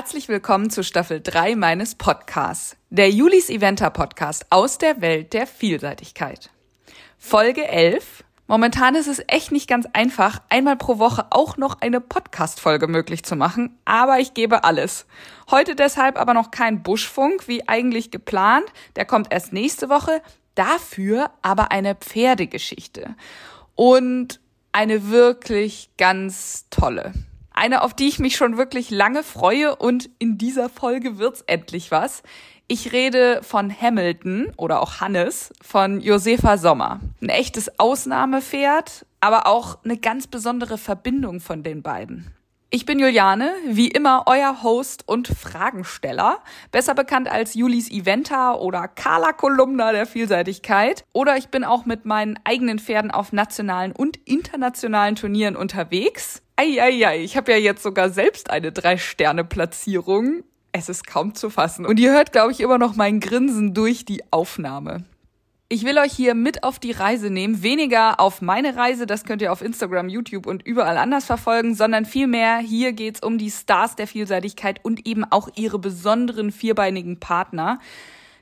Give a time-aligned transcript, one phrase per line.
[0.00, 5.46] Herzlich willkommen zu Staffel 3 meines Podcasts, der Julis Eventer Podcast aus der Welt der
[5.46, 6.48] Vielseitigkeit.
[7.18, 8.24] Folge 11.
[8.46, 13.24] Momentan ist es echt nicht ganz einfach, einmal pro Woche auch noch eine Podcast-Folge möglich
[13.24, 15.04] zu machen, aber ich gebe alles.
[15.50, 18.64] Heute deshalb aber noch kein Buschfunk, wie eigentlich geplant.
[18.96, 20.22] Der kommt erst nächste Woche.
[20.54, 23.16] Dafür aber eine Pferdegeschichte.
[23.74, 24.40] Und
[24.72, 27.12] eine wirklich ganz tolle.
[27.52, 31.90] Eine, auf die ich mich schon wirklich lange freue und in dieser Folge wird's endlich
[31.90, 32.22] was.
[32.68, 37.00] Ich rede von Hamilton oder auch Hannes von Josefa Sommer.
[37.20, 42.32] Ein echtes Ausnahmepferd, aber auch eine ganz besondere Verbindung von den beiden.
[42.72, 46.38] Ich bin Juliane, wie immer euer Host und Fragensteller,
[46.70, 51.04] besser bekannt als Julis Eventa oder Carla Kolumna der Vielseitigkeit.
[51.12, 56.42] Oder ich bin auch mit meinen eigenen Pferden auf nationalen und internationalen Turnieren unterwegs.
[56.60, 60.44] Eieiei, ich habe ja jetzt sogar selbst eine Drei-Sterne-Platzierung.
[60.72, 61.86] Es ist kaum zu fassen.
[61.86, 65.04] Und ihr hört, glaube ich, immer noch mein Grinsen durch die Aufnahme.
[65.70, 69.40] Ich will euch hier mit auf die Reise nehmen, weniger auf meine Reise, das könnt
[69.40, 73.96] ihr auf Instagram, YouTube und überall anders verfolgen, sondern vielmehr hier geht's um die Stars
[73.96, 77.78] der Vielseitigkeit und eben auch ihre besonderen vierbeinigen Partner.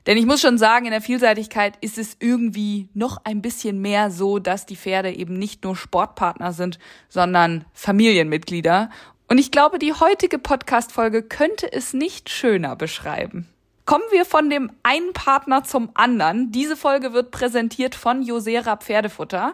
[0.09, 4.09] Denn ich muss schon sagen, in der Vielseitigkeit ist es irgendwie noch ein bisschen mehr
[4.09, 6.79] so, dass die Pferde eben nicht nur Sportpartner sind,
[7.09, 8.89] sondern Familienmitglieder.
[9.27, 13.47] Und ich glaube, die heutige Podcast-Folge könnte es nicht schöner beschreiben.
[13.85, 16.51] Kommen wir von dem einen Partner zum anderen.
[16.51, 19.53] Diese Folge wird präsentiert von Josera Pferdefutter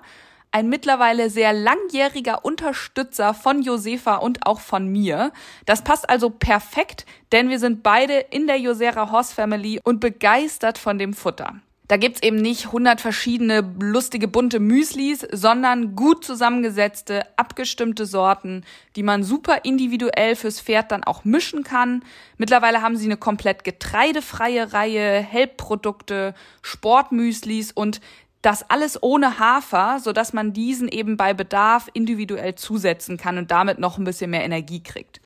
[0.55, 5.33] ein mittlerweile sehr langjähriger Unterstützer von Josefa und auch von mir.
[5.65, 10.77] Das passt also perfekt, denn wir sind beide in der Josera Horse Family und begeistert
[10.77, 11.55] von dem Futter.
[11.89, 18.63] Da gibt's eben nicht 100 verschiedene lustige bunte Müslis, sondern gut zusammengesetzte, abgestimmte Sorten,
[18.95, 22.03] die man super individuell fürs Pferd dann auch mischen kann.
[22.37, 26.33] Mittlerweile haben sie eine komplett getreidefreie Reihe, Helpprodukte,
[26.63, 28.01] Sportmüslis und
[28.45, 33.49] das alles ohne Hafer, so dass man diesen eben bei Bedarf individuell zusetzen kann und
[33.49, 35.19] damit noch ein bisschen mehr Energie kriegt.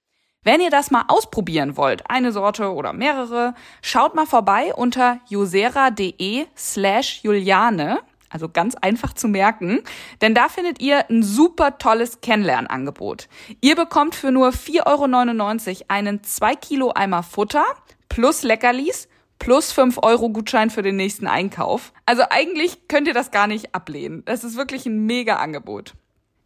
[0.44, 6.46] Wenn ihr das mal ausprobieren wollt, eine Sorte oder mehrere, schaut mal vorbei unter josera.de
[6.56, 8.00] slash Juliane,
[8.30, 9.81] also ganz einfach zu merken,
[10.22, 13.28] denn da findet ihr ein super tolles Kennenlernangebot.
[13.59, 17.66] Ihr bekommt für nur 4,99 Euro einen 2 Kilo Eimer Futter
[18.07, 19.09] plus Leckerlis
[19.39, 21.94] plus 5 Euro Gutschein für den nächsten Einkauf.
[22.05, 24.23] Also eigentlich könnt ihr das gar nicht ablehnen.
[24.25, 25.94] Das ist wirklich ein mega Angebot.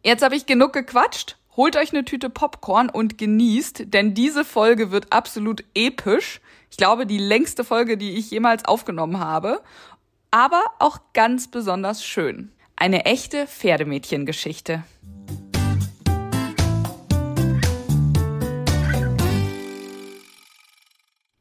[0.02, 1.36] Jetzt habe ich genug gequatscht.
[1.56, 6.40] Holt euch eine Tüte Popcorn und genießt, denn diese Folge wird absolut episch.
[6.70, 9.60] Ich glaube, die längste Folge, die ich jemals aufgenommen habe.
[10.30, 12.50] Aber auch ganz besonders schön.
[12.74, 14.82] Eine echte Pferdemädchengeschichte.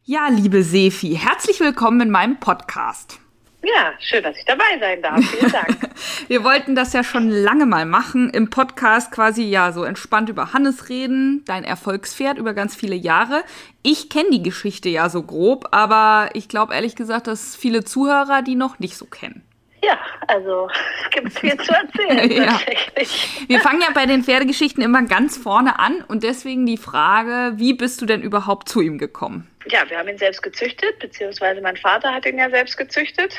[0.05, 3.21] Ja, liebe Sefi, herzlich willkommen in meinem Podcast.
[3.63, 5.23] Ja, schön, dass ich dabei sein darf.
[5.23, 5.77] Vielen Dank.
[6.27, 10.51] Wir wollten das ja schon lange mal machen, im Podcast quasi ja so entspannt über
[10.51, 13.45] Hannes reden, dein Erfolgspferd über ganz viele Jahre.
[13.81, 18.41] Ich kenne die Geschichte ja so grob, aber ich glaube ehrlich gesagt, dass viele Zuhörer
[18.41, 19.41] die noch nicht so kennen.
[19.81, 19.97] Ja,
[20.27, 20.67] also
[21.11, 22.45] gibt es viel zu erzählen ja.
[22.51, 23.45] tatsächlich.
[23.47, 27.73] Wir fangen ja bei den Pferdegeschichten immer ganz vorne an und deswegen die Frage, wie
[27.73, 29.49] bist du denn überhaupt zu ihm gekommen?
[29.69, 33.35] Ja, wir haben ihn selbst gezüchtet, beziehungsweise mein Vater hat ihn ja selbst gezüchtet.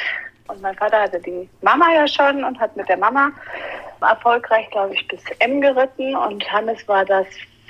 [0.48, 3.32] Und mein Vater hatte die Mama ja schon und hat mit der Mama
[4.00, 6.14] erfolgreich, glaube ich, bis M geritten.
[6.14, 7.26] Und Hannes war das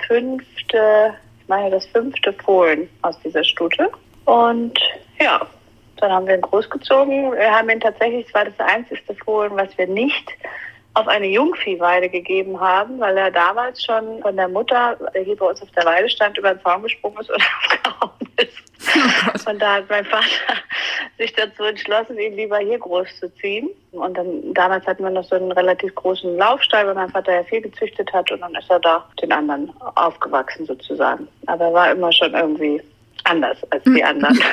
[0.07, 3.89] fünfte, ich meine das fünfte Fohlen aus dieser Stute.
[4.25, 4.77] Und
[5.19, 5.47] ja,
[5.97, 7.31] dann haben wir ihn großgezogen.
[7.31, 10.31] Wir haben ihn tatsächlich, es war das einzigste Fohlen, was wir nicht
[10.95, 15.45] auf eine Jungviehweide gegeben haben, weil er damals schon von der Mutter, der hier bei
[15.47, 18.65] uns auf der Weide stand, über den Zaun gesprungen ist und aufgehauen ist.
[18.95, 20.25] Oh und da hat mein Vater
[21.17, 23.69] sich dazu entschlossen, ihn lieber hier großzuziehen.
[23.91, 27.43] Und dann damals hatten wir noch so einen relativ großen Laufstall, weil mein Vater ja
[27.43, 31.27] viel gezüchtet hat und dann ist er da den anderen aufgewachsen sozusagen.
[31.47, 32.81] Aber er war immer schon irgendwie
[33.25, 34.39] anders als die anderen.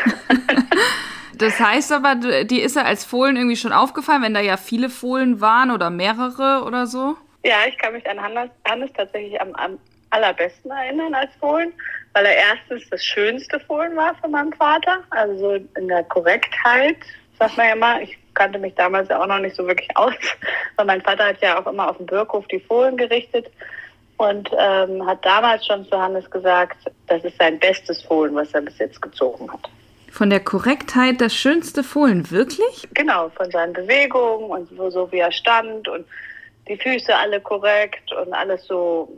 [1.35, 2.15] Das heißt aber,
[2.45, 5.91] die ist ja als Fohlen irgendwie schon aufgefallen, wenn da ja viele Fohlen waren oder
[5.91, 7.17] mehrere oder so?
[7.45, 9.79] Ja, ich kann mich an Hannes, Hannes tatsächlich am, am
[10.11, 11.73] allerbesten erinnern als Fohlen,
[12.13, 16.99] weil er erstens das schönste Fohlen war von meinem Vater, also so in der Korrektheit,
[17.39, 18.03] sagt man ja mal.
[18.03, 20.15] Ich kannte mich damals ja auch noch nicht so wirklich aus,
[20.77, 23.51] weil mein Vater hat ja auch immer auf dem Birkhof die Fohlen gerichtet
[24.23, 26.77] und ähm, hat damals schon zu Hannes gesagt,
[27.09, 29.69] das ist sein bestes Fohlen, was er bis jetzt gezogen hat.
[30.11, 32.89] Von der Korrektheit das schönste Fohlen, wirklich?
[32.95, 36.07] Genau, von seinen Bewegungen und so, so wie er stand und
[36.69, 39.09] die Füße alle korrekt und alles so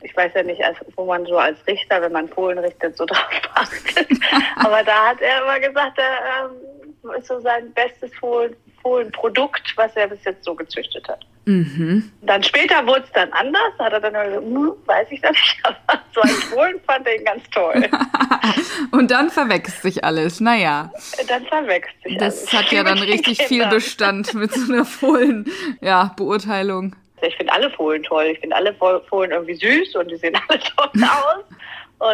[0.00, 3.04] ich weiß ja nicht, als, wo man so als Richter, wenn man Fohlen richtet, so
[3.06, 3.18] drauf
[3.54, 4.08] achtet.
[4.56, 9.94] Aber da hat er immer gesagt, er ähm, ist so sein bestes Fohlen, Fohlenprodukt, was
[9.96, 11.26] er bis jetzt so gezüchtet hat.
[11.48, 12.12] Mhm.
[12.20, 15.56] Dann später wurde es dann anders, hat er dann gesagt, hm, weiß ich das nicht,
[15.62, 15.78] aber
[16.14, 17.88] so ein Fohlen fand er ihn ganz toll.
[18.90, 20.92] Und dann verwächst sich alles, naja.
[21.26, 22.44] Dann verwächst sich das alles.
[22.44, 26.94] Das hat ja dann richtig viel Bestand mit so einer Fohlen-Beurteilung.
[27.22, 28.26] Ja, ich finde alle Fohlen toll.
[28.26, 31.44] Ich finde alle Fohlen irgendwie süß und die sehen alle toll aus.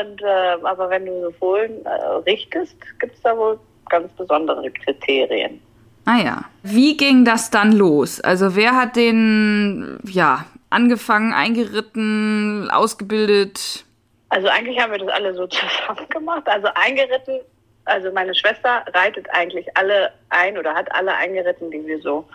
[0.00, 1.88] Und äh, aber wenn du so Fohlen äh,
[2.24, 3.58] richtest, gibt es da wohl
[3.88, 5.60] ganz besondere Kriterien.
[6.04, 6.44] Ah ja.
[6.62, 8.20] Wie ging das dann los?
[8.20, 13.84] Also wer hat den ja angefangen, eingeritten, ausgebildet?
[14.28, 16.46] Also eigentlich haben wir das alle so zusammen gemacht.
[16.46, 17.40] Also eingeritten,
[17.84, 22.26] also meine Schwester reitet eigentlich alle ein oder hat alle eingeritten, die wir so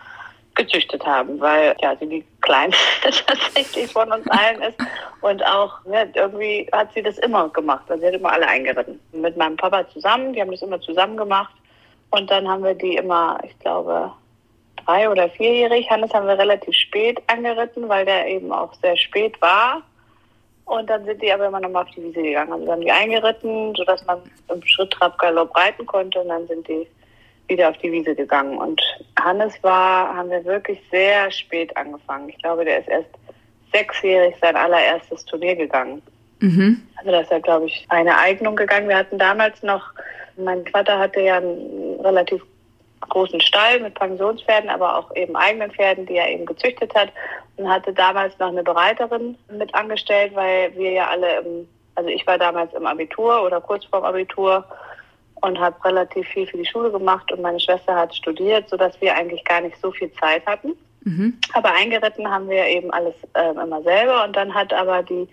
[0.56, 2.80] gezüchtet haben, weil ja sie die kleinste
[3.28, 4.78] tatsächlich von uns allen ist
[5.22, 7.84] und auch ja, irgendwie hat sie das immer gemacht.
[7.88, 9.00] Also sie hat immer alle eingeritten.
[9.12, 11.54] Mit meinem Papa zusammen, die haben das immer zusammen gemacht
[12.12, 14.12] und dann haben wir die immer, ich glaube,
[14.86, 15.90] drei oder vierjährig.
[15.90, 19.84] Hannes haben wir relativ spät angeritten, weil der eben auch sehr spät war.
[20.66, 22.54] Und dann sind die aber immer nochmal auf die Wiese gegangen.
[22.54, 24.20] Also haben die eingeritten, sodass man
[24.54, 26.20] im Schritt, Trab, Galopp reiten konnte.
[26.20, 26.88] Und dann sind die
[27.48, 28.58] wieder auf die Wiese gegangen.
[28.58, 28.82] Und
[29.20, 32.30] Hannes war, haben wir wirklich sehr spät angefangen.
[32.30, 33.10] Ich glaube, der ist erst
[33.74, 36.02] sechsjährig sein allererstes Turnier gegangen.
[36.40, 36.82] Mhm.
[36.98, 38.88] Also da ist er, glaube ich, eine Eignung gegangen.
[38.88, 39.92] Wir hatten damals noch,
[40.44, 42.42] mein Vater hatte ja einen relativ
[43.08, 47.12] großen Stall mit Pensionspferden, aber auch eben eigenen Pferden, die er eben gezüchtet hat
[47.58, 52.26] und hatte damals noch eine Bereiterin mit angestellt, weil wir ja alle im, also ich
[52.28, 54.66] war damals im Abitur oder kurz vorm Abitur
[55.42, 59.16] und habe relativ viel für die Schule gemacht und meine Schwester hat studiert, sodass wir
[59.16, 60.74] eigentlich gar nicht so viel Zeit hatten.
[61.04, 61.38] Mhm.
[61.54, 65.28] Aber eingeritten haben wir eben alles ähm, immer selber und dann hat aber die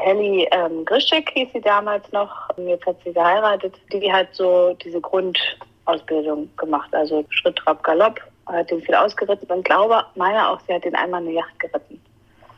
[0.00, 5.00] Helly ähm, Grischek hieß sie damals noch, jetzt hat sie geheiratet, die hat so diese
[5.00, 10.74] Grundausbildung gemacht, also Schritt, Trab, Galopp, hat den viel ausgeritten und glaube, meine auch, sie
[10.74, 12.00] hat den einmal eine Yacht geritten.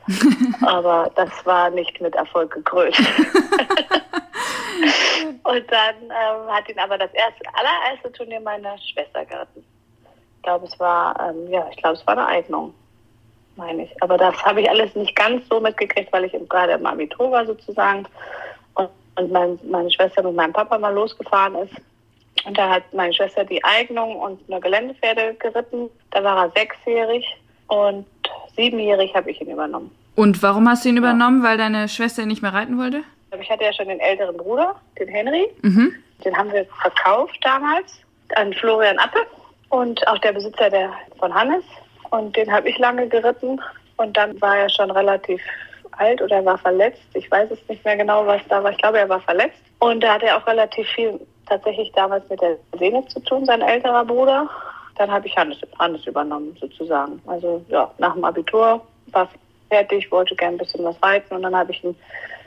[0.66, 2.96] Aber das war nicht mit Erfolg gekrönt.
[5.44, 9.64] und dann ähm, hat ihn aber das erste, allererste Turnier meiner Schwester geritten.
[10.36, 12.72] Ich glaube, es war, ähm, ja, ich glaube, es war eine Eignung,
[13.58, 14.02] meine ich.
[14.02, 17.44] Aber das habe ich alles nicht ganz so mitgekriegt, weil ich gerade im Abitur war
[17.44, 18.06] sozusagen
[18.74, 21.74] und, und mein, meine Schwester mit meinem Papa mal losgefahren ist.
[22.46, 25.90] Und da hat meine Schwester die Eignung und eine Geländepferde geritten.
[26.12, 27.26] Da war er sechsjährig
[27.66, 28.06] und
[28.56, 29.90] siebenjährig habe ich ihn übernommen.
[30.14, 31.00] Und warum hast du ihn ja.
[31.00, 31.42] übernommen?
[31.42, 33.02] Weil deine Schwester ihn nicht mehr reiten wollte?
[33.38, 35.48] Ich hatte ja schon den älteren Bruder, den Henry.
[35.62, 35.94] Mhm.
[36.24, 38.00] Den haben wir verkauft damals
[38.36, 39.26] an Florian Appe
[39.68, 41.64] und auch der Besitzer der, von Hannes.
[42.10, 43.60] Und den habe ich lange geritten.
[43.96, 45.40] Und dann war er schon relativ
[45.92, 47.02] alt oder er war verletzt.
[47.14, 48.70] Ich weiß es nicht mehr genau, was da war.
[48.70, 49.58] Ich glaube, er war verletzt.
[49.80, 53.62] Und da hatte er auch relativ viel tatsächlich damals mit der Sehne zu tun, sein
[53.62, 54.48] älterer Bruder.
[54.96, 57.20] Dann habe ich Hannes, Hannes übernommen, sozusagen.
[57.26, 58.80] Also ja, nach dem Abitur
[59.12, 59.28] war
[59.70, 61.94] fertig, wollte gern ein bisschen was reiten und dann habe ich ihn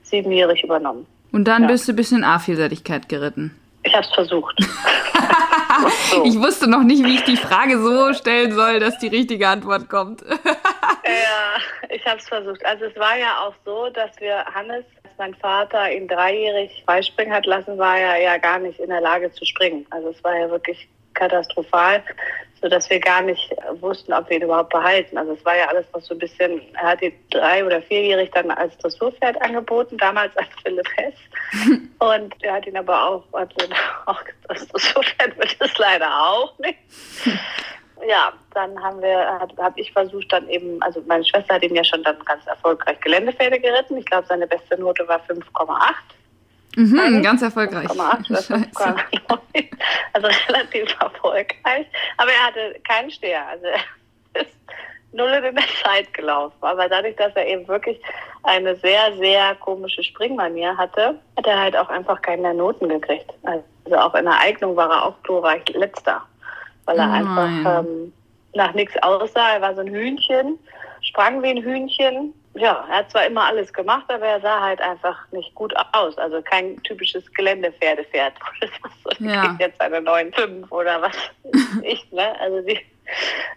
[0.04, 1.06] siebenjährig übernommen.
[1.32, 1.68] Und dann ja.
[1.70, 3.58] bist du ein bisschen A-Vielseitigkeit geritten.
[3.84, 4.56] Ich habe es versucht.
[6.10, 6.24] so.
[6.26, 9.90] Ich wusste noch nicht, wie ich die Frage so stellen soll, dass die richtige Antwort
[9.90, 10.22] kommt.
[10.22, 12.66] ja, ich habe es versucht.
[12.66, 17.34] Also es war ja auch so, dass wir Hannes, als mein Vater ihn dreijährig beispringen
[17.34, 19.86] hat lassen, war er ja gar nicht in der Lage zu springen.
[19.90, 22.04] Also es war ja wirklich katastrophal
[22.62, 25.18] sodass wir gar nicht wussten, ob wir ihn überhaupt behalten.
[25.18, 28.30] Also es war ja alles noch so ein bisschen, er hat die drei- oder vierjährig
[28.34, 31.16] dann als Dressurpferd angeboten, damals als Philipp Hess.
[32.00, 33.56] Und er hat ihn aber auch, also
[34.06, 36.78] auch das Dressurpferd wird es leider auch nicht.
[38.08, 41.84] Ja, dann haben wir, habe ich versucht dann eben, also meine Schwester hat ihn ja
[41.84, 43.98] schon dann ganz erfolgreich Geländepferde geritten.
[43.98, 45.94] Ich glaube, seine beste Note war 5,8.
[46.76, 47.88] Mhm, ganz erfolgreich.
[47.88, 48.98] 5,8
[50.14, 51.86] also relativ erfolgreich.
[52.18, 53.48] Aber er hatte keinen Steher.
[53.48, 54.56] Also er ist
[55.12, 56.56] null in der Zeit gelaufen.
[56.62, 58.00] Aber dadurch, dass er eben wirklich
[58.44, 63.32] eine sehr, sehr komische Springmanier hatte, hat er halt auch einfach keine Noten gekriegt.
[63.44, 66.22] Also auch in der Eignung war er auch glorreich letzter.
[66.86, 68.14] Weil er oh einfach ähm,
[68.54, 69.56] nach nichts aussah.
[69.56, 70.58] Er war so ein Hühnchen,
[71.02, 74.82] sprang wie ein Hühnchen, ja, er hat zwar immer alles gemacht, aber er sah halt
[74.82, 76.18] einfach nicht gut aus.
[76.18, 78.34] Also kein typisches Geländepferdepferd.
[79.04, 79.56] Das ja.
[79.60, 81.16] jetzt eine 9,5 oder was
[81.84, 82.40] ich, ne?
[82.40, 82.80] Also die,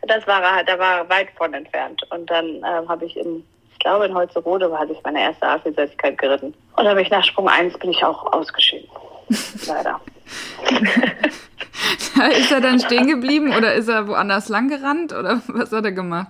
[0.07, 2.03] das war er halt, da war er weit von entfernt.
[2.11, 6.19] Und dann ähm, habe ich in, ich glaube in Holzerode hatte ich meine erste A-Vielseitigkeit
[6.19, 6.55] geritten.
[6.77, 8.89] Und habe ich nach Sprung 1 bin ich auch ausgeschieden.
[9.67, 10.01] Leider.
[12.31, 15.93] ist er dann stehen geblieben oder ist er woanders lang gerannt oder was hat er
[15.93, 16.29] gemacht?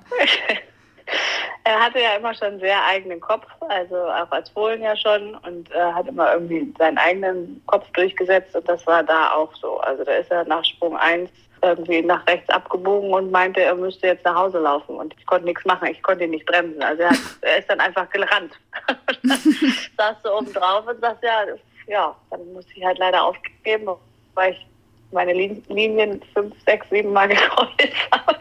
[1.64, 5.70] Er hatte ja immer schon sehr eigenen Kopf, also auch als Fohlen ja schon und
[5.72, 9.78] äh, hat immer irgendwie seinen eigenen Kopf durchgesetzt und das war da auch so.
[9.80, 11.30] Also da ist er nach Sprung 1
[11.62, 15.46] irgendwie nach rechts abgebogen und meinte, er müsste jetzt nach Hause laufen und ich konnte
[15.46, 16.82] nichts machen, ich konnte ihn nicht bremsen.
[16.82, 18.52] Also er, hat, er ist dann einfach gerannt.
[19.96, 21.44] saß so oben drauf und sagt, ja,
[21.86, 23.88] ja, dann muss ich halt leider aufgeben,
[24.34, 24.66] weil ich
[25.14, 28.36] meine Linien fünf, sechs, sieben Mal gekreuzt habe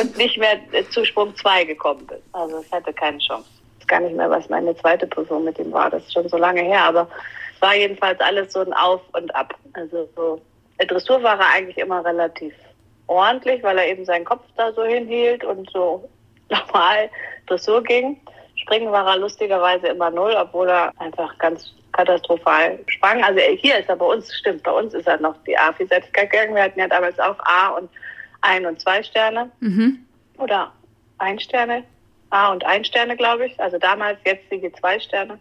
[0.00, 0.58] und nicht mehr
[0.90, 2.18] zu Sprung 2 gekommen bin.
[2.32, 3.48] Also es hatte keine Chance.
[3.78, 5.90] Ich weiß gar nicht mehr, was meine zweite Prüfung mit ihm war.
[5.90, 7.08] Das ist schon so lange her, aber
[7.54, 9.54] es war jedenfalls alles so ein Auf und Ab.
[9.72, 10.40] Also so,
[10.78, 12.54] Dressur war er eigentlich immer relativ
[13.08, 16.08] ordentlich, weil er eben seinen Kopf da so hinhielt und so
[16.50, 17.10] normal
[17.46, 18.20] Dressur ging.
[18.56, 23.22] Springen war er lustigerweise immer null, obwohl er einfach ganz katastrophal sprang.
[23.24, 26.54] Also hier ist er bei uns, stimmt, bei uns ist er noch die A-Vielseitigkeit gegangen.
[26.54, 27.90] Wir hatten ja damals auch A und
[28.42, 29.50] ein und zwei Sterne.
[29.60, 29.98] Mhm.
[30.38, 30.72] Oder
[31.18, 31.82] ein Sterne.
[32.30, 33.60] A und ein Sterne, glaube ich.
[33.60, 35.38] Also damals, jetzt die zwei Sterne.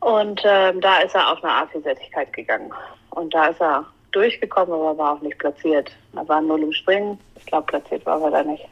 [0.00, 2.72] Und ähm, da ist er auf eine A-Vielseitigkeit gegangen.
[3.10, 5.92] Und da ist er durchgekommen, aber war auch nicht platziert.
[6.16, 7.20] Er war null im Springen.
[7.36, 8.64] Ich glaube, platziert war er da nicht.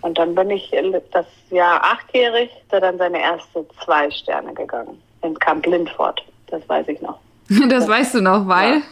[0.00, 0.72] Und dann bin ich
[1.10, 6.24] das Jahr achtjährig, er dann seine erste zwei Sterne gegangen in Camp Lindford.
[6.48, 7.18] Das weiß ich noch.
[7.48, 8.82] Das, das weißt du noch, weil?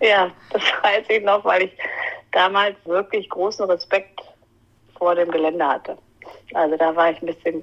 [0.00, 0.08] Ja.
[0.08, 1.72] ja, das weiß ich noch, weil ich
[2.32, 4.20] damals wirklich großen Respekt
[4.96, 5.96] vor dem Gelände hatte.
[6.54, 7.62] Also da war ich ein bisschen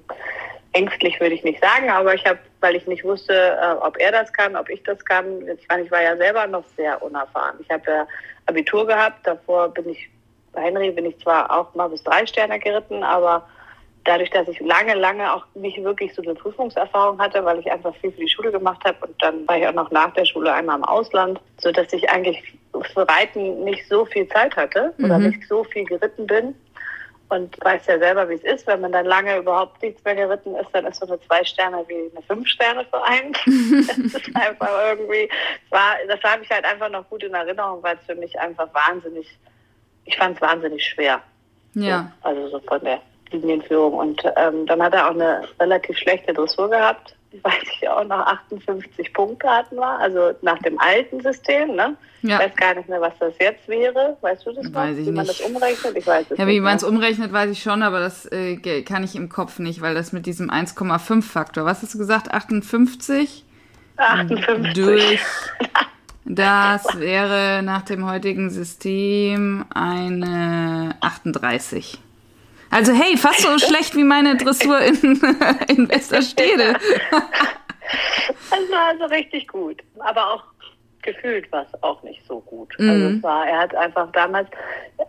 [0.73, 4.11] ängstlich, würde ich nicht sagen, aber ich habe, weil ich nicht wusste, äh, ob er
[4.11, 5.47] das kann, ob ich das kann.
[5.47, 7.57] Ich, meine, ich war ja selber noch sehr unerfahren.
[7.59, 8.07] Ich habe ja
[8.47, 10.09] Abitur gehabt, davor bin ich
[10.55, 13.47] bei Henry bin ich zwar auch mal bis drei Sterne geritten, aber
[14.05, 17.93] dadurch, dass ich lange, lange auch nicht wirklich so eine Prüfungserfahrung hatte, weil ich einfach
[17.97, 20.53] viel für die Schule gemacht habe und dann war ich auch noch nach der Schule
[20.53, 22.57] einmal im Ausland, so dass ich eigentlich
[22.93, 25.27] für Reiten nicht so viel Zeit hatte oder mhm.
[25.27, 26.55] nicht so viel geritten bin.
[27.27, 30.53] Und weiß ja selber, wie es ist, wenn man dann lange überhaupt nichts mehr geritten
[30.55, 33.33] ist, dann ist so eine zwei Sterne wie eine fünf Sterne für einen.
[33.87, 35.27] das ist einfach irgendwie,
[35.71, 38.67] war, das habe ich halt einfach noch gut in Erinnerung, weil es für mich einfach
[38.75, 39.27] wahnsinnig,
[40.05, 41.19] ich fand es wahnsinnig schwer.
[41.73, 42.11] Ja.
[42.21, 43.01] So, also so von der
[43.35, 43.93] Linienführung.
[43.93, 47.15] Und ähm, dann hat er auch eine relativ schlechte Dressur gehabt.
[47.43, 51.75] Weiß ich auch, noch 58 Punkte hatten wir, also nach dem alten System.
[51.75, 51.97] Ne?
[52.21, 52.39] Ja.
[52.39, 54.17] Ich weiß gar nicht mehr, was das jetzt wäre.
[54.21, 54.99] Weißt du das weiß noch?
[54.99, 55.97] Ich wie man das umrechnet?
[55.97, 59.03] Ich weiß es ja, wie man es umrechnet, weiß ich schon, aber das äh, kann
[59.03, 63.43] ich im Kopf nicht, weil das mit diesem 1,5-Faktor, was hast du gesagt, 58?
[63.97, 64.73] 58.
[64.73, 65.21] Durch
[66.25, 71.99] das wäre nach dem heutigen System eine 38.
[72.75, 74.95] Also hey, fast so schlecht wie meine Dressur in,
[75.69, 76.73] in Westerstede.
[76.73, 79.81] das war also richtig gut.
[79.99, 80.43] Aber auch
[81.01, 82.73] gefühlt war es auch nicht so gut.
[82.77, 82.89] Mhm.
[82.89, 84.49] Also es war, er hat einfach damals,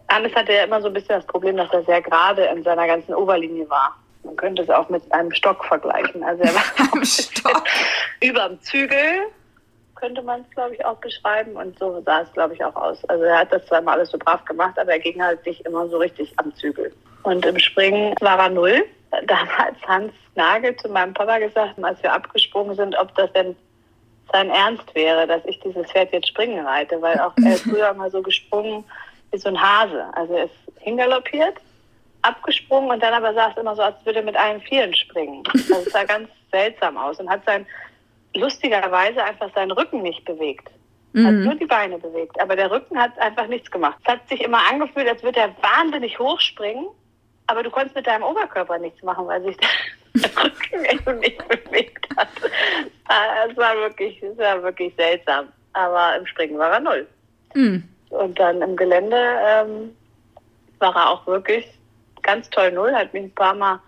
[0.08, 2.86] Hannes hatte ja immer so ein bisschen das Problem, dass er sehr gerade in seiner
[2.86, 3.96] ganzen Oberlinie war.
[4.22, 6.22] Man könnte es auch mit einem Stock vergleichen.
[6.22, 7.64] Also er war am Stock.
[8.20, 9.26] über dem Zügel,
[9.96, 11.56] könnte man es, glaube ich, auch beschreiben.
[11.56, 13.04] Und so sah es, glaube ich, auch aus.
[13.06, 15.62] Also er hat das zwar immer alles so brav gemacht, aber er ging halt nicht
[15.62, 16.92] immer so richtig am Zügel.
[17.22, 18.84] Und im Springen war er null.
[19.26, 23.56] Damals Hans Nagel zu meinem Papa gesagt, als wir abgesprungen sind, ob das denn
[24.32, 28.10] sein Ernst wäre, dass ich dieses Pferd jetzt springen reite, weil auch er früher mal
[28.10, 28.84] so gesprungen
[29.30, 30.04] wie so ein Hase.
[30.12, 31.56] Also er ist hingaloppiert,
[32.22, 35.42] abgesprungen und dann aber sah es immer so, als würde er mit allen Vieren springen.
[35.52, 37.66] Also es sah ganz seltsam aus und hat sein
[38.36, 40.68] lustigerweise einfach seinen Rücken nicht bewegt.
[41.12, 41.26] Mhm.
[41.26, 42.40] Hat nur die Beine bewegt.
[42.40, 43.96] Aber der Rücken hat einfach nichts gemacht.
[44.04, 46.86] Es hat sich immer angefühlt, als würde er wahnsinnig hochspringen
[47.46, 49.56] aber du konntest mit deinem Oberkörper nichts machen, weil sich
[50.14, 52.28] der Rücken eben nicht bewegt hat.
[53.08, 55.48] Ah, es war wirklich, es war wirklich seltsam.
[55.72, 57.06] Aber im Springen war er null.
[57.54, 57.84] Mhm.
[58.10, 59.94] Und dann im Gelände ähm,
[60.78, 61.66] war er auch wirklich
[62.22, 63.78] ganz toll null, hat mich ein paar Mal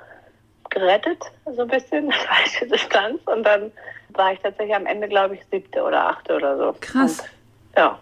[0.70, 1.18] gerettet,
[1.56, 3.20] so ein bisschen, das falsche Distanz.
[3.26, 3.72] Und dann
[4.14, 6.74] war ich tatsächlich am Ende, glaube ich, siebte oder achte oder so.
[6.80, 7.20] Krass.
[7.20, 7.28] Und,
[7.76, 7.98] ja,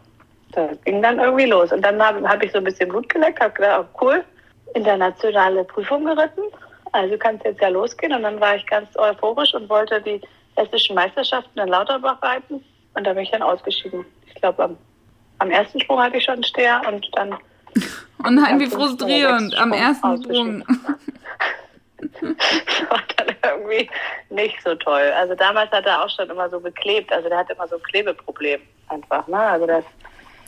[0.52, 1.72] das ging dann irgendwie los.
[1.72, 4.24] Und dann habe hab ich so ein bisschen Blut geleckt, habe gedacht, oh, cool,
[4.74, 6.42] internationale Prüfung geritten.
[6.92, 8.12] Also kann es jetzt ja losgehen.
[8.12, 10.20] Und dann war ich ganz euphorisch und wollte die
[10.56, 12.64] hessischen Meisterschaften in Lauterbach reiten.
[12.94, 14.04] Und da bin ich dann ausgeschieden.
[14.26, 14.76] Ich glaube, am,
[15.38, 17.36] am, ersten Sprung hatte ich schon einen Steher und dann.
[18.24, 19.54] Oh nein, wie frustrierend.
[19.56, 20.64] Am ersten Sprung.
[21.98, 23.88] das war dann irgendwie
[24.30, 25.12] nicht so toll.
[25.18, 27.12] Also damals hat er auch schon immer so geklebt.
[27.12, 29.26] Also der hat immer so ein Klebeproblem einfach.
[29.26, 29.38] Ne?
[29.38, 29.84] Also das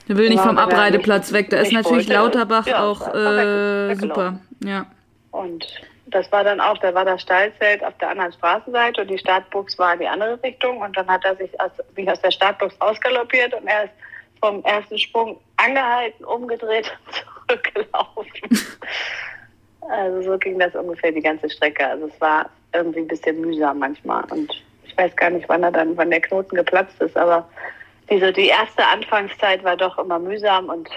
[0.09, 1.50] der will nicht vom Abreiteplatz weg.
[1.50, 2.14] Da ist natürlich wollte.
[2.14, 4.40] Lauterbach ja, auch äh, super.
[4.64, 4.87] Ja.
[5.31, 5.67] Und
[6.07, 9.78] das war dann auch, da war das Stallzelt auf der anderen Straßenseite und die Startbox
[9.78, 10.78] war in die andere Richtung.
[10.78, 13.93] Und dann hat er sich aus, mich aus der Startbox ausgaloppiert und er ist
[14.40, 17.14] vom ersten Sprung angehalten, umgedreht und
[17.49, 18.69] zurückgelaufen.
[19.88, 21.87] Also so ging das ungefähr die ganze Strecke.
[21.87, 24.25] Also es war irgendwie ein bisschen mühsam manchmal.
[24.30, 24.52] Und
[24.85, 27.49] ich weiß gar nicht, wann er dann, wann der Knoten geplatzt ist, aber
[28.11, 30.88] diese, die erste Anfangszeit war doch immer mühsam und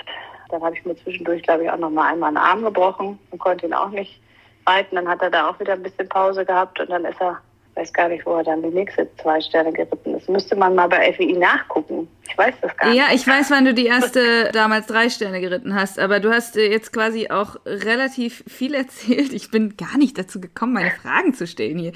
[0.49, 3.39] dann habe ich mir zwischendurch, glaube ich, auch noch mal einmal einen Arm gebrochen und
[3.39, 4.21] konnte ihn auch nicht
[4.67, 4.95] reiten.
[4.95, 7.41] Dann hat er da auch wieder ein bisschen Pause gehabt und dann ist er
[7.75, 10.29] weiß gar nicht, wo er dann die nächste zwei Sterne geritten ist.
[10.29, 12.07] Müsste man mal bei FEI nachgucken.
[12.27, 12.97] Ich weiß das gar nicht.
[12.97, 16.57] Ja, ich weiß, wann du die erste damals drei Sterne geritten hast, aber du hast
[16.57, 19.33] äh, jetzt quasi auch relativ viel erzählt.
[19.33, 21.93] Ich bin gar nicht dazu gekommen, meine Fragen zu stellen hier.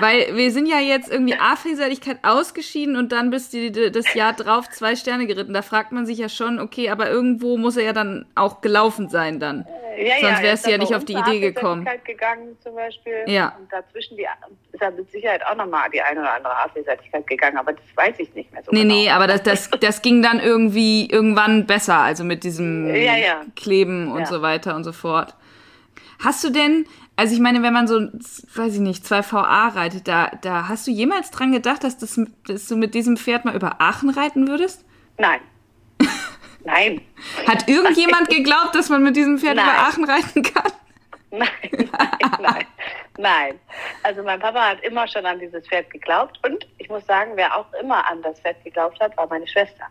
[0.00, 4.68] Weil wir sind ja jetzt irgendwie A-Vielseitigkeit ausgeschieden und dann bist du das Jahr drauf
[4.70, 5.52] zwei Sterne geritten.
[5.52, 9.08] Da fragt man sich ja schon, okay, aber irgendwo muss er ja dann auch gelaufen
[9.08, 9.66] sein dann.
[10.00, 11.86] Ja, Sonst wärst du ja nicht auf die Idee gekommen.
[12.04, 13.24] gegangen zum Beispiel.
[13.26, 13.54] Ja.
[13.58, 14.26] Und dazwischen die,
[14.72, 18.14] ist er mit Sicherheit auch nochmal die eine oder andere A-Vielseitigkeit gegangen, aber das weiß
[18.18, 18.94] ich nicht mehr so Nee, genau.
[18.94, 23.42] nee, aber das, das, das ging dann irgendwie irgendwann besser, also mit diesem ja, ja.
[23.56, 24.26] Kleben und Ja.
[24.26, 25.34] so weiter und so fort.
[26.22, 28.00] Hast du denn, also ich meine, wenn man so,
[28.54, 32.20] weiß ich nicht, zwei VA reitet, da, da hast du jemals dran gedacht, dass, das,
[32.46, 34.84] dass du mit diesem Pferd mal über Aachen reiten würdest?
[35.18, 35.40] Nein.
[36.64, 37.00] Nein.
[37.46, 39.64] Hat irgendjemand geglaubt, dass man mit diesem Pferd Nein.
[39.64, 40.72] über Aachen reiten kann?
[41.32, 42.66] Nein, nein, nein,
[43.16, 43.60] nein.
[44.02, 47.56] Also mein Papa hat immer schon an dieses Pferd geglaubt und ich muss sagen, wer
[47.56, 49.84] auch immer an das Pferd geglaubt hat, war meine Schwester.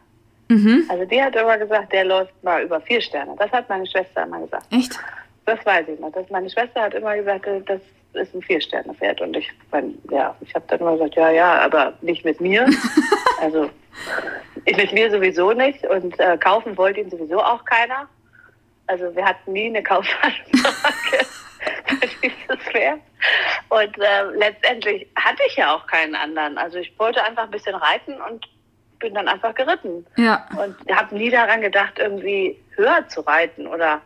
[0.49, 0.85] Mhm.
[0.89, 3.35] Also die hat immer gesagt, der läuft mal über vier Sterne.
[3.37, 4.65] Das hat meine Schwester immer gesagt.
[4.71, 4.99] Echt?
[5.45, 6.11] Das weiß ich noch.
[6.11, 7.81] Das, meine Schwester hat immer gesagt, das
[8.13, 9.21] ist ein Vier-Sterne-Pferd.
[9.21, 12.67] Und ich, mein, ja, ich habe dann immer gesagt, ja, ja, aber nicht mit mir.
[13.41, 13.68] also
[14.79, 15.83] mit mir sowieso nicht.
[15.85, 18.07] Und äh, kaufen wollte ihn sowieso auch keiner.
[18.87, 21.25] Also wir hatten nie eine Kaufanfrage
[21.85, 22.99] für dieses Pferd.
[23.69, 26.57] Und äh, letztendlich hatte ich ja auch keinen anderen.
[26.57, 28.45] Also ich wollte einfach ein bisschen reiten und
[28.99, 30.05] bin dann einfach geritten.
[30.17, 30.47] Ja.
[30.57, 34.01] Und habe nie daran gedacht, irgendwie höher zu reiten oder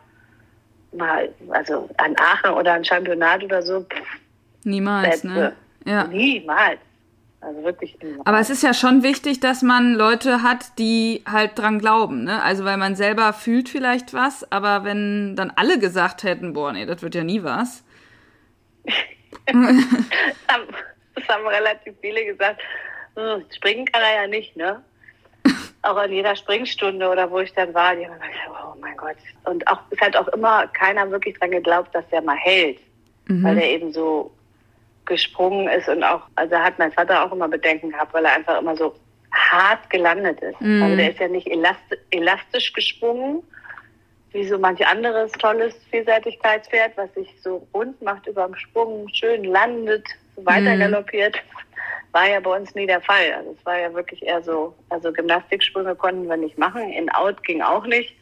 [0.92, 3.86] mal, also an Aachen oder an Championat oder so.
[4.64, 5.54] Niemals, ne?
[5.84, 6.04] Ja.
[6.04, 6.78] Niemals.
[7.44, 8.26] Also wirklich niemals.
[8.26, 12.42] Aber es ist ja schon wichtig, dass man Leute hat, die halt dran glauben, ne?
[12.42, 16.86] Also weil man selber fühlt vielleicht was, aber wenn dann alle gesagt hätten, boah, nee,
[16.86, 17.84] das wird ja nie was.
[18.84, 18.94] Das
[19.56, 20.64] haben,
[21.14, 22.62] das haben relativ viele gesagt.
[23.16, 24.82] Hm, springen kann er ja nicht, ne?
[25.82, 29.16] Auch an jeder Springstunde oder wo ich dann war, die haben gesagt, oh mein Gott.
[29.44, 32.78] Und auch es hat auch immer keiner wirklich dran geglaubt, dass der mal hält,
[33.28, 34.33] weil er eben so
[35.06, 38.60] gesprungen ist und auch, also hat mein Vater auch immer Bedenken gehabt, weil er einfach
[38.60, 38.94] immer so
[39.32, 40.60] hart gelandet ist.
[40.60, 40.82] Mhm.
[40.82, 43.42] Also der ist ja nicht elast elastisch gesprungen,
[44.32, 49.44] wie so manch anderes tolles Vielseitigkeitspferd, was sich so rund macht über dem Sprung, schön
[49.44, 50.80] landet, so weiter Mhm.
[50.80, 51.36] galoppiert.
[52.12, 53.32] War ja bei uns nie der Fall.
[53.36, 57.42] Also es war ja wirklich eher so, also Gymnastiksprünge konnten wir nicht machen, in Out
[57.44, 58.14] ging auch nicht,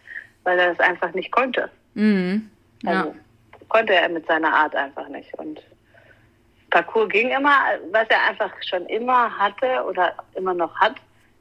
[0.44, 1.70] weil er das einfach nicht konnte.
[1.94, 2.50] Mhm.
[2.82, 2.90] Ja.
[2.90, 3.14] Also
[3.68, 5.32] konnte er mit seiner Art einfach nicht.
[5.34, 5.62] Und
[6.72, 7.54] Parcours ging immer,
[7.90, 10.94] was er einfach schon immer hatte oder immer noch hat,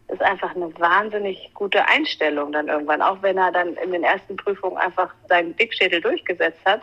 [0.09, 4.35] ist einfach eine wahnsinnig gute Einstellung dann irgendwann, auch wenn er dann in den ersten
[4.35, 6.81] Prüfungen einfach seinen Dickschädel durchgesetzt hat.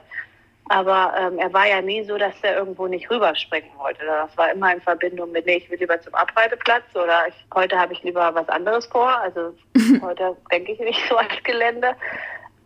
[0.71, 4.05] Aber ähm, er war ja nie so, dass er irgendwo nicht rüberspringen wollte.
[4.05, 7.79] Das war immer in Verbindung mit, nee, ich will lieber zum Abreiteplatz oder ich, heute
[7.79, 9.11] habe ich lieber was anderes vor.
[9.19, 9.55] Also
[10.03, 11.95] heute denke ich nicht so ans Gelände.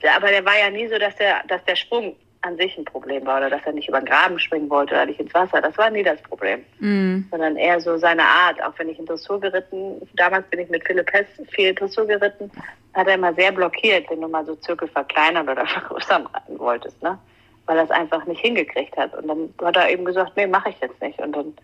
[0.00, 2.84] Ja, aber der war ja nie so, dass der, dass der Sprung an sich ein
[2.84, 5.60] Problem war oder dass er nicht über den Graben springen wollte oder nicht ins Wasser.
[5.60, 6.64] Das war nie das Problem.
[6.80, 7.26] Mhm.
[7.30, 8.62] Sondern eher so seine Art.
[8.62, 12.50] Auch wenn ich in Dressur geritten, damals bin ich mit Philipp Hess viel Dressur geritten,
[12.94, 17.18] hat er immer sehr blockiert, wenn du mal so Zirkel verkleinern oder vergrößern wolltest, ne?
[17.66, 19.14] Weil er es einfach nicht hingekriegt hat.
[19.14, 21.20] Und dann hat er eben gesagt, nee, mache ich jetzt nicht.
[21.20, 21.54] Und dann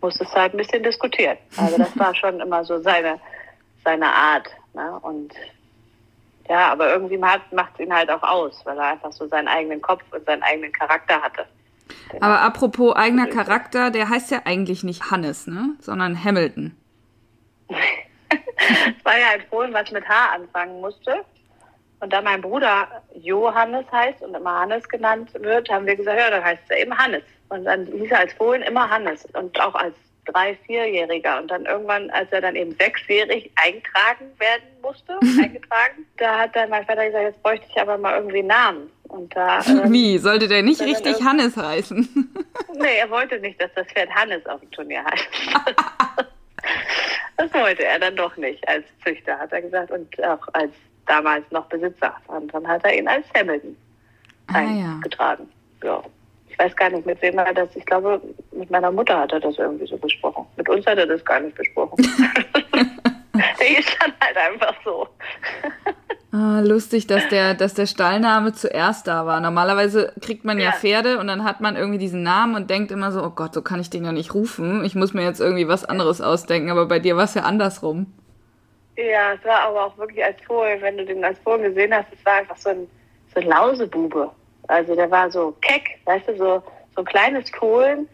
[0.00, 1.36] musstest du halt ein bisschen diskutieren.
[1.56, 3.18] Also das war schon immer so seine,
[3.84, 4.48] seine Art.
[4.74, 4.96] Ne?
[5.02, 5.34] Und
[6.48, 9.80] ja, aber irgendwie macht es ihn halt auch aus, weil er einfach so seinen eigenen
[9.80, 11.46] Kopf und seinen eigenen Charakter hatte.
[12.20, 15.74] Aber apropos eigener Charakter, der heißt ja eigentlich nicht Hannes, ne?
[15.80, 16.76] Sondern Hamilton.
[17.68, 21.24] Es war ja ein Fohlen, was mit H anfangen musste.
[22.00, 26.30] Und da mein Bruder Johannes heißt und immer Hannes genannt wird, haben wir gesagt, ja,
[26.30, 27.22] dann heißt er eben Hannes.
[27.48, 29.94] Und dann hieß er als Fohlen immer Hannes und auch als
[30.24, 31.38] drei-, vierjähriger.
[31.40, 36.70] Und dann irgendwann, als er dann eben sechsjährig eingetragen werden musste, eingetragen, da hat dann
[36.70, 38.90] mein Vater gesagt, jetzt bräuchte ich aber mal irgendwie einen Namen.
[39.08, 40.18] Und da, ähm, Wie?
[40.18, 42.08] Sollte der nicht richtig Hannes heißen?
[42.74, 45.28] nee, er wollte nicht, dass das Pferd Hannes auf dem Turnier heißt.
[47.36, 50.70] Das wollte er dann doch nicht als Züchter, hat er gesagt, und auch als
[51.06, 52.14] damals noch Besitzer.
[52.28, 53.76] Und dann hat er ihn als Hamilton
[54.46, 54.94] Ah, ja.
[54.94, 55.48] eingetragen.
[55.82, 56.02] Ja.
[56.54, 58.20] Ich weiß gar nicht, mit wem er das, ich glaube,
[58.52, 60.46] mit meiner Mutter hat er das irgendwie so besprochen.
[60.56, 61.96] Mit uns hat er das gar nicht besprochen.
[63.34, 65.08] Der ist dann halt einfach so.
[66.30, 69.40] Ah, lustig, dass der, dass der Stallname zuerst da war.
[69.40, 70.66] Normalerweise kriegt man ja.
[70.66, 70.72] ja.
[70.72, 73.62] Pferde und dann hat man irgendwie diesen Namen und denkt immer so, oh Gott, so
[73.62, 74.84] kann ich den ja nicht rufen.
[74.84, 76.70] Ich muss mir jetzt irgendwie was anderes ausdenken.
[76.70, 78.06] Aber bei dir war es ja andersrum.
[78.96, 82.06] Ja, es war aber auch wirklich als Fohlen, wenn du den als Fohlen gesehen hast,
[82.12, 82.86] es war einfach so ein,
[83.34, 84.30] so ein Lausebube.
[84.68, 86.62] Also der war so keck, weißt du, so,
[86.94, 88.08] so ein kleines Fohlen,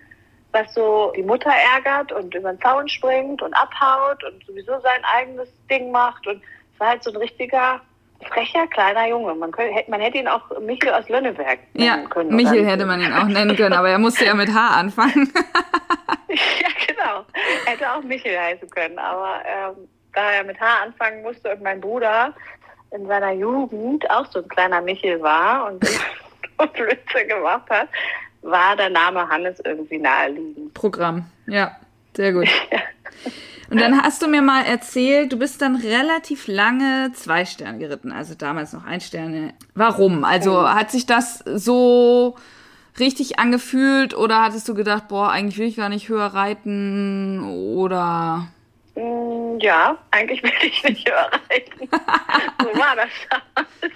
[0.53, 5.05] was so die Mutter ärgert und über den Zaun springt und abhaut und sowieso sein
[5.05, 6.27] eigenes Ding macht.
[6.27, 6.43] Und
[6.75, 7.81] es war halt so ein richtiger
[8.29, 9.35] frecher kleiner Junge.
[9.35, 12.35] Man, könnte, man hätte ihn auch Michel aus Lönneberg nennen ja, können.
[12.35, 15.33] Michel hätte man ihn auch nennen können, aber er musste ja mit H anfangen.
[16.29, 17.25] ja, genau.
[17.67, 21.63] Er hätte auch Michel heißen können, aber ähm, da er mit H anfangen musste und
[21.63, 22.35] mein Bruder
[22.91, 25.85] in seiner Jugend auch so ein kleiner Michel war und,
[26.63, 27.89] und Witze gemacht hat,
[28.43, 30.75] war der Name Hannes irgendwie naheliegend.
[30.75, 31.77] Programm, ja,
[32.15, 32.49] sehr gut.
[32.71, 32.79] Ja.
[33.71, 38.11] Und dann hast du mir mal erzählt, du bist dann relativ lange zwei Sterne geritten,
[38.11, 39.55] also damals noch ein Sterne.
[39.77, 40.25] Warum?
[40.25, 40.69] Also oh.
[40.69, 42.37] hat sich das so
[42.99, 48.49] richtig angefühlt oder hattest du gedacht, boah, eigentlich will ich gar nicht höher reiten oder?
[48.97, 51.89] Mm, ja, eigentlich will ich nicht höher reiten.
[52.59, 53.95] so war das damals.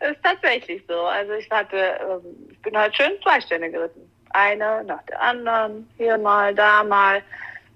[0.00, 1.00] Das ist tatsächlich so.
[1.00, 4.10] Also ich hatte, ähm, ich bin halt schön zwei Sterne geritten.
[4.30, 7.22] Eine nach der anderen, hier mal, da mal.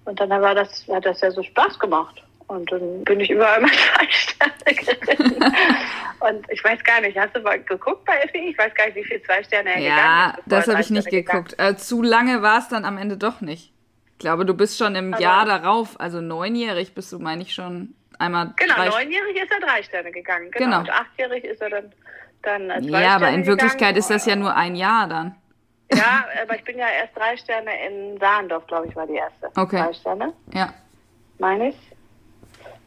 [0.04, 2.22] Und dann war das, hat das ja so Spaß gemacht.
[2.46, 5.44] Und dann bin ich überall mal zwei Sterne geritten.
[6.20, 8.50] und ich weiß gar nicht, hast du mal geguckt bei Effi?
[8.50, 9.96] Ich weiß gar nicht, wie viel zwei Sterne er ja, ist.
[9.96, 11.54] Ja, das habe ich nicht geguckt.
[11.58, 13.72] Äh, zu lange war es dann am Ende doch nicht.
[14.12, 17.52] Ich glaube, du bist schon im Aber Jahr darauf, also neunjährig bist du, meine ich,
[17.52, 18.52] schon einmal.
[18.56, 20.50] Genau, neunjährig ist er drei Sterne gegangen.
[20.50, 20.64] Genau.
[20.64, 20.80] genau.
[20.80, 21.92] Und achtjährig ist er dann,
[22.42, 23.96] dann zwei Ja, aber in Wirklichkeit gegangen.
[23.98, 25.34] ist das ja nur ein Jahr dann.
[25.92, 29.50] Ja, aber ich bin ja erst drei Sterne in Sahndorf, glaube ich, war die erste.
[29.56, 29.82] Okay.
[29.82, 30.32] Drei Sterne.
[30.52, 30.72] Ja.
[31.38, 31.76] Meine ich.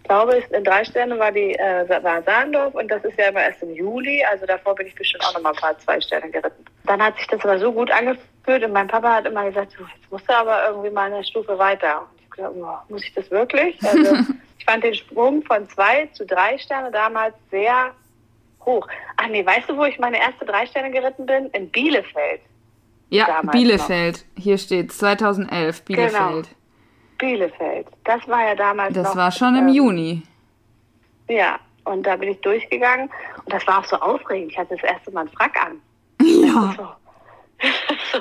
[0.01, 3.41] Ich glaube, in drei Sterne war die äh, war Sahndorf und das ist ja immer
[3.41, 6.31] erst im Juli, also davor bin ich bestimmt auch noch mal ein paar zwei Sterne
[6.31, 6.65] geritten.
[6.85, 9.83] Dann hat sich das aber so gut angefühlt und mein Papa hat immer gesagt, so,
[9.83, 12.07] jetzt musst du aber irgendwie mal eine Stufe weiter.
[12.39, 13.77] Glaube, oh, muss ich das wirklich?
[13.83, 14.15] Also
[14.57, 17.91] ich fand den Sprung von zwei zu drei Sterne damals sehr
[18.65, 18.87] hoch.
[19.17, 21.47] Ach nee, weißt du, wo ich meine erste drei Sterne geritten bin?
[21.47, 22.41] In Bielefeld.
[23.09, 24.25] Ja, Bielefeld.
[24.37, 24.43] Noch.
[24.43, 26.13] Hier steht 2011, Bielefeld.
[26.13, 26.41] Genau.
[27.17, 27.87] Bielefeld.
[28.05, 28.93] Das war ja damals.
[28.93, 30.23] Das noch, war schon im ähm, Juni.
[31.27, 33.09] Ja, und da bin ich durchgegangen
[33.43, 34.53] und das war auch so aufregend.
[34.53, 35.81] Ich hatte das erste Mal einen Frack an.
[36.25, 36.75] Ja.
[36.77, 36.87] So,
[38.11, 38.19] so,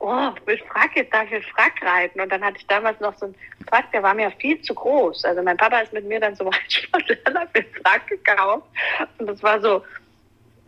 [0.00, 2.20] oh, mit Frack, jetzt darf ich Frack reiten.
[2.20, 3.34] Und dann hatte ich damals noch so einen
[3.68, 5.24] Frack, der war mir viel zu groß.
[5.24, 8.66] Also mein Papa ist mit mir dann zum Reitsportler für Frack gekauft.
[9.18, 9.82] Und das war so,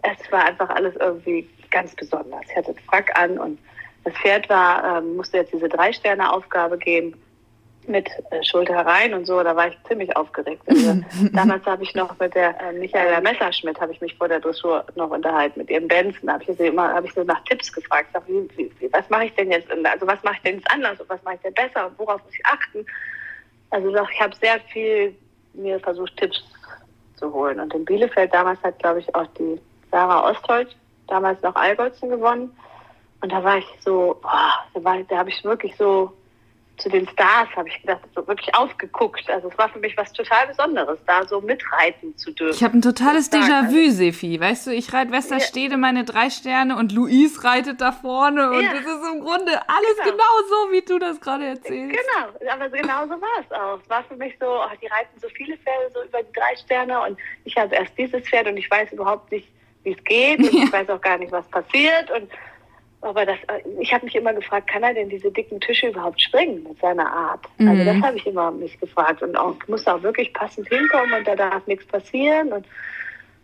[0.02, 2.42] es war einfach alles irgendwie ganz besonders.
[2.48, 3.58] Ich hatte einen Frack an und
[4.04, 7.14] das Pferd war, ähm, musste jetzt diese Drei-Sterne-Aufgabe geben
[7.88, 10.62] mit äh, Schulter herein und so, da war ich ziemlich aufgeregt.
[10.66, 14.40] Also, damals habe ich noch mit der äh, Michaela Messerschmidt, habe ich mich vor der
[14.40, 17.72] Dressur noch unterhalten, mit ihrem Benson, habe ich sie immer, habe ich so nach Tipps
[17.72, 20.70] gefragt, sag, wie, wie, was mache ich denn jetzt, also was mache ich denn jetzt
[20.70, 22.86] anders und was mache ich denn besser und worauf muss ich achten?
[23.70, 25.14] Also doch, ich habe sehr viel
[25.54, 26.42] mir versucht, Tipps
[27.16, 27.60] zu holen.
[27.60, 30.70] Und in Bielefeld damals hat, glaube ich, auch die Sarah Ostholz
[31.06, 32.50] damals noch Allgäuzen gewonnen.
[33.20, 36.12] Und da war ich so, boah, da, da habe ich wirklich so
[36.80, 39.28] zu den Stars, habe ich gedacht, so wirklich aufgeguckt.
[39.30, 42.56] Also es war für mich was total Besonderes, da so mitreiten zu dürfen.
[42.56, 44.40] Ich habe ein totales Déjà-vu, Sefi.
[44.40, 45.76] Weißt du, ich reite Westerstede ja.
[45.76, 48.72] meine drei Sterne und Luis reitet da vorne und ja.
[48.72, 50.10] das ist im Grunde alles genau.
[50.10, 51.96] genau so, wie du das gerade erzählst.
[51.96, 53.80] Genau, aber genau so war es auch.
[53.82, 56.56] Es war für mich so, oh, die reiten so viele Pferde so über die drei
[56.56, 59.48] Sterne und ich habe erst dieses Pferd und ich weiß überhaupt nicht,
[59.82, 60.64] wie es geht und ja.
[60.64, 62.10] ich weiß auch gar nicht, was passiert.
[62.10, 62.30] Und
[63.02, 63.38] aber das,
[63.80, 67.10] ich habe mich immer gefragt, kann er denn diese dicken Tische überhaupt springen mit seiner
[67.10, 67.44] Art?
[67.58, 67.68] Also mhm.
[67.68, 71.26] Also das habe ich immer mich gefragt und auch muss auch wirklich passend hinkommen und
[71.26, 72.66] da darf nichts passieren und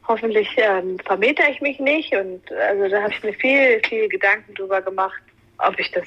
[0.06, 4.54] hoffentlich ähm, vermeter ich mich nicht und also da habe ich mir viel, viel Gedanken
[4.54, 5.22] drüber gemacht,
[5.58, 6.04] ob ich das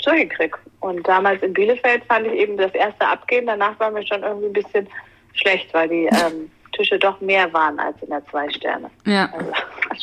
[0.00, 0.56] so hinkriege.
[0.80, 4.46] Und damals in Bielefeld fand ich eben das erste Abgehen, danach war mir schon irgendwie
[4.46, 4.88] ein bisschen
[5.34, 8.90] schlecht, weil die ähm, Tische doch mehr waren als in der zwei Sterne.
[9.04, 9.30] Ja.
[9.32, 9.52] Also,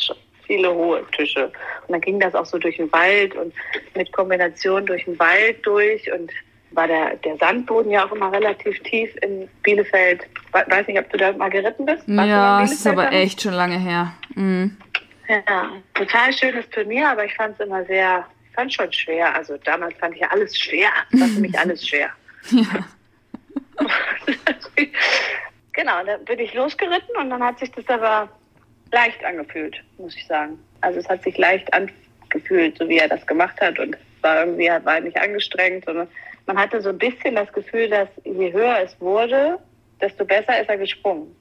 [0.00, 0.16] schon
[0.48, 1.44] viele hohe Tische.
[1.86, 3.54] Und dann ging das auch so durch den Wald und
[3.94, 6.32] mit Kombination durch den Wald durch und
[6.72, 10.26] war der, der Sandboden ja auch immer relativ tief in Bielefeld.
[10.52, 12.02] Weiß nicht, ob du da mal geritten bist.
[12.08, 13.12] Warst ja, es ist aber dann?
[13.12, 14.12] echt schon lange her.
[14.34, 14.76] Mhm.
[15.28, 19.34] Ja, total schönes Turnier, aber ich fand es immer sehr, ich fand schon schwer.
[19.34, 20.88] Also damals fand ich ja alles schwer.
[21.12, 22.10] Das war für mich alles schwer.
[22.50, 22.64] Ja.
[25.78, 28.28] Genau, da bin ich losgeritten und dann hat sich das aber
[28.92, 30.58] leicht angefühlt, muss ich sagen.
[30.80, 34.44] Also es hat sich leicht angefühlt, so wie er das gemacht hat und es war
[34.44, 36.08] irgendwie, war nicht angestrengt, sondern
[36.46, 39.58] man hatte so ein bisschen das Gefühl, dass je höher es wurde,
[40.00, 41.34] desto besser ist er gesprungen.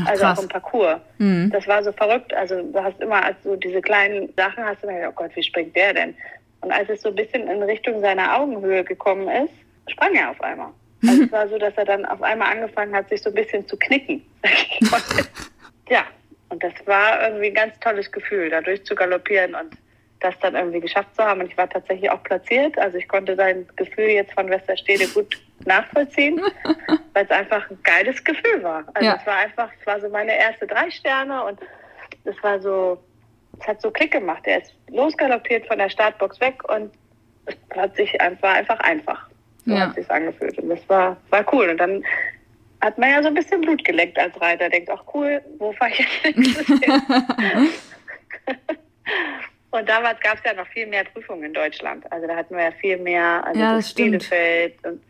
[0.00, 0.38] Ach, also krass.
[0.38, 1.00] auch im Parcours.
[1.18, 1.50] Mhm.
[1.50, 2.32] Das war so verrückt.
[2.34, 5.36] Also du hast immer, als du diese kleinen Sachen hast, du immer gedacht, oh Gott,
[5.36, 6.14] wie springt der denn?
[6.60, 9.52] Und als es so ein bisschen in Richtung seiner Augenhöhe gekommen ist,
[9.92, 10.70] sprang er auf einmal.
[11.06, 13.66] Also es war so, dass er dann auf einmal angefangen hat, sich so ein bisschen
[13.68, 14.24] zu knicken.
[15.88, 16.04] ja,
[16.54, 19.76] und das war irgendwie ein ganz tolles Gefühl, da durchzugaloppieren und
[20.20, 21.40] das dann irgendwie geschafft zu haben.
[21.40, 22.78] Und ich war tatsächlich auch platziert.
[22.78, 26.40] Also ich konnte sein Gefühl jetzt von Westerstede gut nachvollziehen,
[27.12, 28.84] weil es einfach ein geiles Gefühl war.
[28.94, 29.16] Also Ja.
[29.20, 31.58] es war einfach, es war so meine erste drei Sterne und
[32.24, 33.02] es war so,
[33.60, 34.42] es hat so Klick gemacht.
[34.44, 36.94] Er ist losgaloppiert von der Startbox weg und
[37.46, 39.28] es hat sich einfach, einfach einfach.
[39.66, 39.88] So Ja.
[39.88, 40.56] hat sich angefühlt.
[40.60, 41.68] Und das war, war cool.
[41.70, 42.04] Und dann
[42.84, 44.68] hat man ja so ein bisschen Blut geleckt als Reiter.
[44.68, 46.80] Denkt, ach cool, wo fahre ich jetzt nächstes hin?
[49.70, 52.04] Und damals gab es ja noch viel mehr Prüfungen in Deutschland.
[52.12, 53.92] Also da hatten wir ja viel mehr, also Ja, das.
[53.94, 55.00] Und,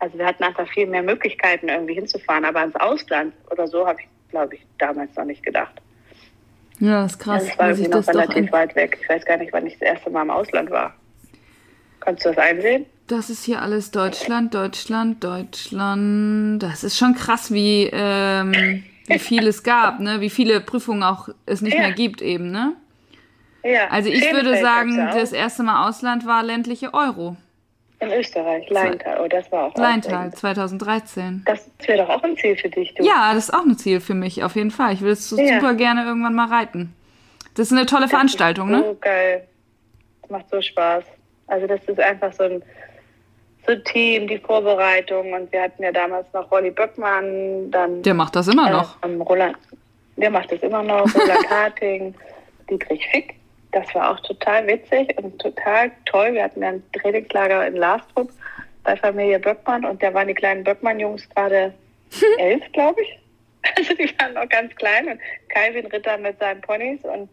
[0.00, 2.44] also wir hatten einfach viel mehr Möglichkeiten, irgendwie hinzufahren.
[2.44, 5.80] Aber ins Ausland oder so habe ich, glaube ich, damals noch nicht gedacht.
[6.80, 8.98] Ja, das ist krass, Also es war irgendwie noch relativ weit weg.
[9.00, 10.94] Ich weiß gar nicht, wann ich das erste Mal im Ausland war.
[12.04, 12.86] Kannst du das einsehen?
[13.06, 16.62] Das ist hier alles Deutschland, Deutschland, Deutschland.
[16.62, 20.20] Das ist schon krass, wie, ähm, wie viel es gab, ne?
[20.20, 21.80] Wie viele Prüfungen auch es nicht Ja.
[21.80, 22.74] mehr gibt eben, ne?
[23.64, 23.88] Ja.
[23.90, 27.36] Also ich würde Schenefeld sagen, das erste Mal Ausland war ländliche Euro.
[28.00, 29.20] In Österreich, Leintal.
[29.22, 30.36] Oh, das war auch Leintal, aufregend.
[30.38, 31.42] 2013.
[31.46, 33.04] Das wäre doch auch ein Ziel für dich, du.
[33.04, 34.92] Ja, das ist auch ein Ziel für mich, auf jeden Fall.
[34.94, 35.54] Ich will es so Ja.
[35.60, 36.92] super gerne irgendwann mal reiten.
[37.54, 38.92] Das ist eine tolle Veranstaltung, das ist ne?
[38.92, 39.48] So geil.
[40.22, 41.04] Das macht so Spaß.
[41.46, 42.62] Also das ist einfach so ein,
[43.66, 45.32] so ein Team, die Vorbereitung.
[45.32, 48.96] Und wir hatten ja damals noch Rolli Böckmann, dann Der macht das immer noch.
[49.04, 49.56] Ähm, Roland,
[50.16, 52.14] der macht das immer noch, Roland Harting,
[52.70, 53.34] Dietrich Fick.
[53.72, 56.34] Das war auch total witzig und total toll.
[56.34, 58.30] Wir hatten ja ein Trainingslager in Lastrup
[58.84, 61.72] bei Familie Böckmann und da waren die kleinen Böckmann-Jungs gerade
[62.38, 63.18] elf, glaube ich.
[63.76, 67.28] Also die waren noch ganz klein und Calvin Ritter mit seinen Ponys und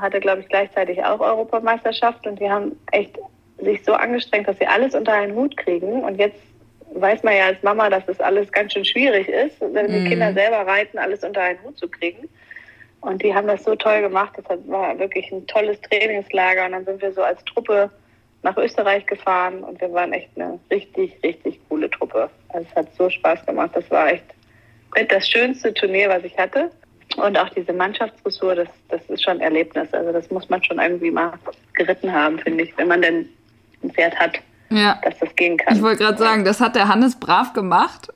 [0.00, 3.18] hatte, glaube ich, gleichzeitig auch Europameisterschaft und die haben echt
[3.62, 6.40] sich so angestrengt, dass sie alles unter einen Hut kriegen und jetzt
[6.94, 10.04] weiß man ja als Mama, dass das alles ganz schön schwierig ist, wenn die Mhm.
[10.06, 12.28] Kinder selber reiten, alles unter einen Hut zu kriegen.
[13.00, 14.32] Und die haben das so toll gemacht.
[14.36, 16.66] Das war wirklich ein tolles Trainingslager.
[16.66, 17.90] Und dann sind wir so als Truppe
[18.42, 22.28] nach Österreich gefahren und wir waren echt eine richtig, richtig coole Truppe.
[22.48, 23.70] Also es hat so Spaß gemacht.
[23.74, 24.24] Das war echt
[24.94, 26.70] mit das schönste Turnier, was ich hatte.
[27.16, 29.92] Und auch diese Mannschaftsdressur, das, das ist schon ein Erlebnis.
[29.92, 31.32] Also das muss man schon irgendwie mal
[31.74, 33.28] geritten haben, finde ich, wenn man denn
[33.82, 34.38] ein Pferd hat,
[34.70, 34.98] Ja.
[35.02, 35.74] dass das gehen kann.
[35.76, 38.08] Ich wollte gerade sagen, das hat der Hannes brav gemacht.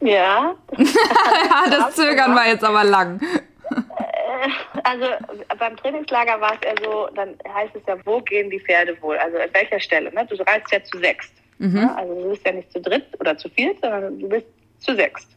[0.00, 3.20] ja, Ja, das Zögern war jetzt aber lang.
[4.84, 5.06] Also
[5.58, 9.16] beim Trainingslager war es ja so, dann heißt es ja, wo gehen die Pferde wohl?
[9.18, 10.12] Also an welcher Stelle?
[10.14, 10.26] Ne?
[10.26, 11.32] Du reitest ja zu sechst.
[11.58, 11.92] Ne?
[11.96, 14.46] Also du bist ja nicht zu dritt oder zu viert, sondern du bist
[14.78, 15.28] zu sechst.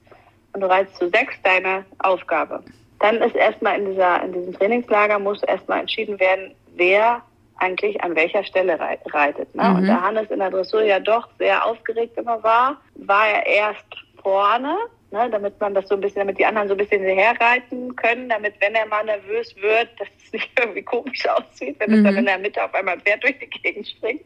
[0.54, 2.63] Und du reitest zu sechst deine Aufgabe.
[2.99, 7.23] Dann ist erstmal in, dieser, in diesem Trainingslager muss erstmal entschieden werden, wer
[7.62, 9.54] eigentlich an welcher Stelle rei- reitet.
[9.56, 9.62] Ne?
[9.76, 13.86] Und da Hannes in der Dressur ja doch sehr aufgeregt immer war, war er erst
[14.21, 14.76] vorne,
[15.12, 18.30] ne, damit man das so ein bisschen, damit die anderen so ein bisschen herreiten können,
[18.30, 22.17] damit wenn er mal nervös wird, dass es nicht irgendwie komisch aussieht, wenn es dann
[22.17, 24.24] in der Mitte auf einmal ein Pferd durch die Gegend springt.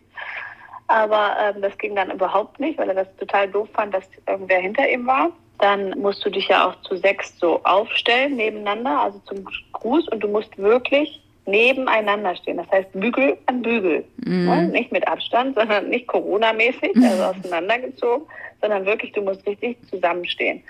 [0.87, 4.59] Aber ähm, das ging dann überhaupt nicht, weil er das total doof fand, dass irgendwer
[4.59, 5.31] hinter ihm war.
[5.59, 10.19] Dann musst du dich ja auch zu sechs so aufstellen nebeneinander, also zum Gruß und
[10.19, 12.57] du musst wirklich nebeneinander stehen.
[12.57, 14.03] Das heißt Bügel an Bügel.
[14.45, 14.67] Ne?
[14.69, 18.27] Nicht mit Abstand, sondern nicht Corona-mäßig, also auseinandergezogen,
[18.61, 20.63] sondern wirklich, du musst richtig zusammenstehen.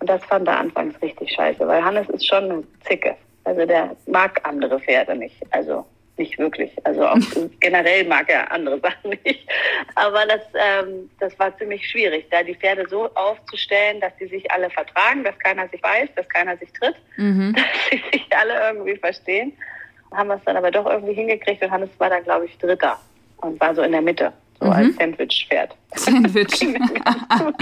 [0.00, 3.16] Und das fand er anfangs richtig scheiße, weil Hannes ist schon eine Zicke.
[3.44, 5.36] Also der mag andere Pferde nicht.
[5.50, 5.84] Also
[6.16, 6.70] nicht wirklich.
[6.84, 7.18] Also auch
[7.60, 9.48] generell mag er andere Sachen nicht.
[9.94, 14.50] Aber das, ähm, das war ziemlich schwierig, da die Pferde so aufzustellen, dass sie sich
[14.50, 18.96] alle vertragen, dass keiner sich weiß, dass keiner sich tritt, dass sie sich alle irgendwie
[18.96, 19.52] verstehen.
[20.14, 22.98] Haben wir es dann aber doch irgendwie hingekriegt und Hannes war dann, glaube ich, Dritter
[23.38, 25.74] und war so in der Mitte, so als Sandwich-Pferd.
[25.94, 26.48] Sandwich.
[26.60, 27.54] ging dann ganz gut.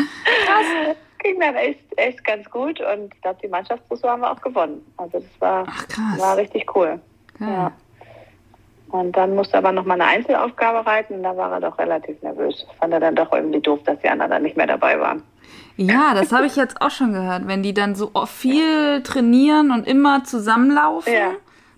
[1.23, 4.81] Ging dann echt, echt ganz gut und ich glaube, die Mannschaftsdressur haben wir auch gewonnen.
[4.97, 6.19] Also das war, Ach, krass.
[6.19, 6.99] war richtig cool.
[7.39, 7.73] Ja.
[8.91, 11.79] Und dann musste er aber noch mal eine Einzelaufgabe reiten und da war er doch
[11.79, 12.67] relativ nervös.
[12.81, 15.23] Fand er dann doch irgendwie doof, dass die anderen dann nicht mehr dabei waren.
[15.77, 17.47] Ja, das habe ich jetzt auch schon gehört.
[17.47, 21.33] Wenn die dann so viel trainieren und immer zusammenlaufen, Ja.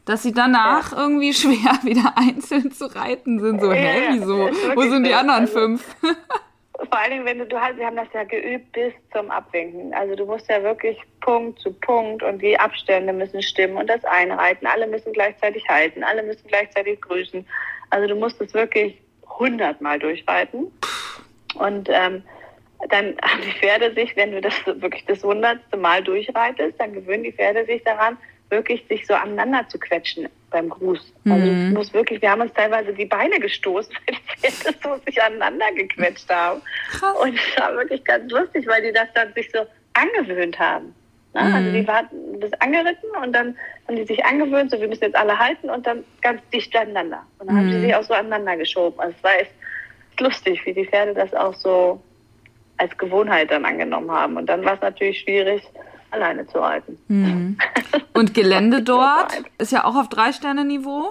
[0.04, 3.60] Dass sie danach irgendwie schwer wieder einzeln zu reiten sind.
[3.60, 4.46] So, hä, Ja, wieso?
[4.48, 5.96] ist wirklich Wo sind die anderen Also- fünf?
[6.90, 9.94] Vor allen Dingen, wenn du, du hast, wir haben das ja geübt bis zum Abwinken.
[9.94, 14.04] Also du musst ja wirklich Punkt zu Punkt und die Abstände müssen stimmen und das
[14.04, 14.66] Einreiten.
[14.66, 17.46] Alle müssen gleichzeitig halten, alle müssen gleichzeitig grüßen.
[17.90, 19.00] Also du musst es wirklich
[19.38, 20.72] hundertmal durchreiten.
[21.54, 22.24] Und ähm,
[22.88, 27.22] dann haben die Pferde sich, wenn du das wirklich das hundertste Mal durchreitest, dann gewöhnen
[27.22, 28.18] die Pferde sich daran,
[28.52, 31.12] wirklich sich so aneinander zu quetschen beim Gruß.
[31.28, 31.72] Also Mhm.
[31.72, 35.72] muss wirklich, wir haben uns teilweise die Beine gestoßen, weil die Pferde so sich aneinander
[35.74, 36.62] gequetscht haben.
[36.90, 37.16] Krass.
[37.20, 39.60] Und es war wirklich ganz lustig, weil die das dann sich so
[39.94, 40.94] angewöhnt haben.
[41.34, 41.42] Ne?
[41.42, 41.54] Mhm.
[41.54, 42.06] Also die waren
[42.40, 43.56] das angeritten und dann
[43.88, 47.26] haben die sich angewöhnt, so wir müssen jetzt alle halten und dann ganz dicht aneinander.
[47.38, 47.72] Und dann haben Mhm.
[47.72, 49.00] sie sich auch so aneinander geschoben.
[49.00, 49.52] Also es war echt
[50.20, 52.00] lustig, wie die Pferde das auch so
[52.76, 54.36] als Gewohnheit dann angenommen haben.
[54.36, 55.62] Und dann war es natürlich schwierig,
[56.12, 56.98] alleine zu halten.
[57.08, 57.58] Mhm.
[58.14, 61.10] Und Gelände dort ist ja auch auf Drei-Sterne-Niveau.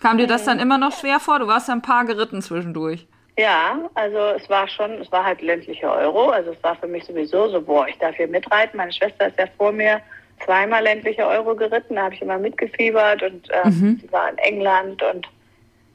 [0.00, 1.38] Kam dir das dann immer noch schwer vor?
[1.38, 3.06] Du warst ja ein paar geritten zwischendurch.
[3.38, 6.30] Ja, also es war schon, es war halt ländliche Euro.
[6.30, 8.76] Also es war für mich sowieso so, boah, ich darf hier mitreiten.
[8.76, 10.00] Meine Schwester ist ja vor mir
[10.44, 11.94] zweimal ländliche Euro geritten.
[11.96, 13.98] Da habe ich immer mitgefiebert und ähm, Mhm.
[14.02, 15.26] sie war in England und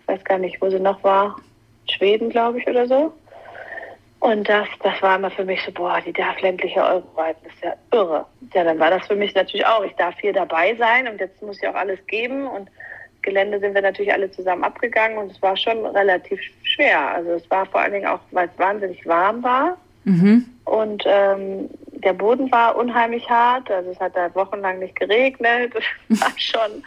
[0.02, 1.36] ich weiß gar nicht, wo sie noch war.
[1.90, 3.14] Schweden, glaube ich, oder so.
[4.22, 7.54] Und das, das war immer für mich so, boah, die darf ländliche Euro reiten, das
[7.56, 8.26] ist ja irre.
[8.54, 11.42] Ja, dann war das für mich natürlich auch, ich darf hier dabei sein und jetzt
[11.42, 12.70] muss ich auch alles geben und
[13.24, 17.00] Gelände sind wir natürlich alle zusammen abgegangen und es war schon relativ schwer.
[17.16, 20.46] Also es war vor allen Dingen auch, weil es wahnsinnig warm war Mhm.
[20.66, 21.70] und ähm,
[22.04, 23.70] der Boden war unheimlich hart.
[23.70, 25.74] Also es hat da wochenlang nicht geregnet.
[26.10, 26.84] Es war schon,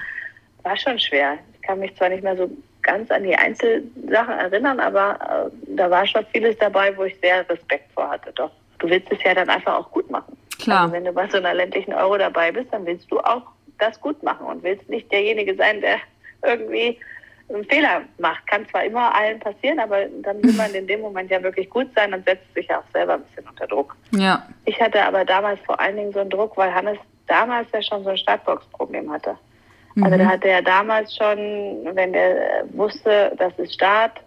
[0.63, 1.39] war schon schwer.
[1.55, 2.51] Ich kann mich zwar nicht mehr so
[2.85, 7.49] ganz an die Einzelsachen erinnern, aber äh, da war schon vieles dabei, wo ich sehr
[7.49, 8.33] Respekt vor hatte.
[8.35, 10.37] Doch du willst es ja dann einfach auch gut machen.
[10.59, 10.83] Klar.
[10.83, 13.43] Also wenn du bei so einer ländlichen Euro dabei bist, dann willst du auch
[13.79, 15.99] das gut machen und willst nicht derjenige sein, der
[16.43, 16.99] irgendwie
[17.49, 18.47] einen Fehler macht.
[18.47, 21.89] Kann zwar immer allen passieren, aber dann will man in dem Moment ja wirklich gut
[21.95, 23.97] sein und setzt sich ja auch selber ein bisschen unter Druck.
[24.13, 24.47] Ja.
[24.65, 28.05] Ich hatte aber damals vor allen Dingen so einen Druck, weil Hannes damals ja schon
[28.05, 29.37] so ein Startbox-Problem hatte.
[30.03, 31.39] Also der hatte ja damals schon,
[31.93, 34.21] wenn er wusste, das ist Start,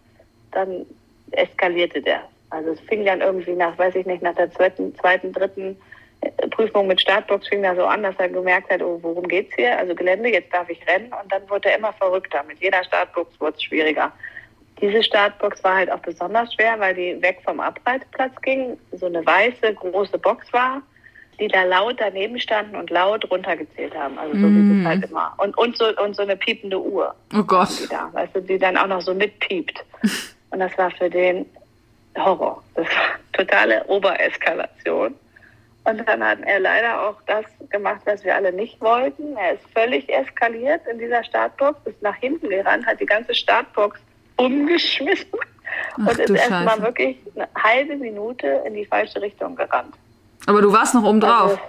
[0.51, 0.85] dann
[1.31, 2.21] eskalierte der.
[2.49, 5.75] Also es fing dann irgendwie nach, weiß ich nicht, nach der zweiten, zweiten dritten
[6.21, 9.53] äh, Prüfung mit Startbox fing da so an, dass er gemerkt hat, oh, worum geht's
[9.55, 9.77] hier?
[9.77, 12.43] Also Gelände, jetzt darf ich rennen und dann wurde er immer verrückter.
[12.47, 14.11] Mit jeder Startbox wurde es schwieriger.
[14.79, 19.25] Diese Startbox war halt auch besonders schwer, weil die weg vom Abreiteplatz ging, so eine
[19.25, 20.81] weiße, große Box war,
[21.39, 24.17] die da laut daneben standen und laut runtergezählt haben.
[24.17, 25.33] Also so wie es halt immer.
[25.37, 27.69] Und, und, so, und so eine piepende Uhr Oh Gott.
[27.79, 29.83] die da, weißt du, die dann auch noch so mitpiept.
[30.49, 31.45] Und das war für den
[32.17, 32.63] Horror.
[32.75, 35.13] Das war totale Obereskalation.
[35.83, 39.35] Und dann hat er leider auch das gemacht, was wir alle nicht wollten.
[39.37, 43.99] Er ist völlig eskaliert in dieser Startbox, ist nach hinten gerannt, hat die ganze Startbox
[44.35, 45.39] umgeschmissen
[45.93, 49.93] Ach, und ist erstmal wirklich eine halbe Minute in die falsche Richtung gerannt.
[50.47, 51.51] Aber du warst noch oben drauf.
[51.51, 51.59] Also,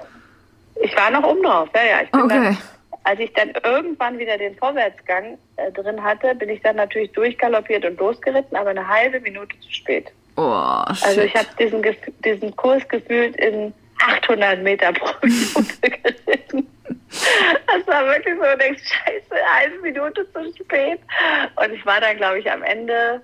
[0.80, 2.02] ich war noch oben drauf, ja, ja.
[2.04, 2.44] Ich bin Okay.
[2.44, 2.58] dann,
[3.04, 7.84] als ich dann irgendwann wieder den Vorwärtsgang äh, drin hatte, bin ich dann natürlich durchgaloppiert
[7.84, 10.10] und losgeritten, aber eine halbe Minute zu spät.
[10.36, 11.06] Oh, shit.
[11.06, 11.84] Also ich habe diesen,
[12.24, 13.74] diesen Kurs gefühlt in
[14.06, 16.66] 800 Meter pro Minute geritten.
[17.10, 21.00] Das war wirklich so, denkst, scheiße, eine halbe Minute zu spät.
[21.56, 23.20] Und ich war dann, glaube ich, am Ende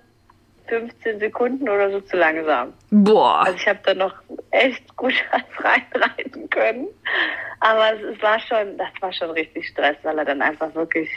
[0.68, 2.72] 15 Sekunden oder so zu langsam.
[2.90, 3.44] Boah.
[3.44, 4.14] Also ich habe da noch
[4.50, 5.14] echt gut
[5.58, 6.88] reinreiten können.
[7.60, 11.08] Aber es, es war schon, das war schon richtig Stress, weil er dann einfach wirklich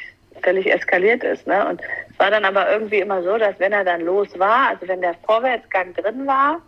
[0.44, 1.48] völlig eskaliert ist.
[1.48, 1.68] Ne?
[1.68, 1.82] Und
[2.12, 5.02] es war dann aber irgendwie immer so, dass wenn er dann los war, also wenn
[5.02, 6.62] der Vorwärtsgang drin war,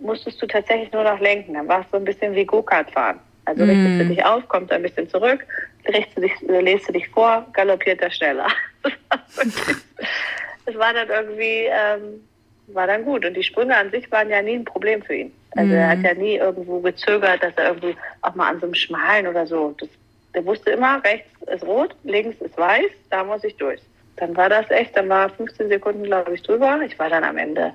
[0.00, 1.54] musstest du tatsächlich nur noch lenken.
[1.54, 3.20] Dann war es so ein bisschen wie Go-Kart fahren.
[3.46, 5.44] Also richtest du dich auf, kommst ein bisschen zurück,
[5.86, 8.48] richtest du dich, lässt du dich vor, galoppiert er schneller.
[10.66, 12.24] Das war wirklich- Es war dann irgendwie, ähm,
[12.68, 13.24] war dann gut.
[13.24, 15.32] Und die Sprünge an sich waren ja nie ein Problem für ihn.
[15.56, 18.74] Also er hat ja nie irgendwo gezögert, dass er irgendwie auch mal an so einem
[18.74, 19.74] Schmalen oder so.
[19.78, 19.88] Das,
[20.34, 23.80] der wusste immer, rechts ist rot, links ist weiß, da muss ich durch.
[24.16, 26.80] Dann war das echt, dann war 15 Sekunden, glaube ich, drüber.
[26.84, 27.72] Ich war dann am Ende,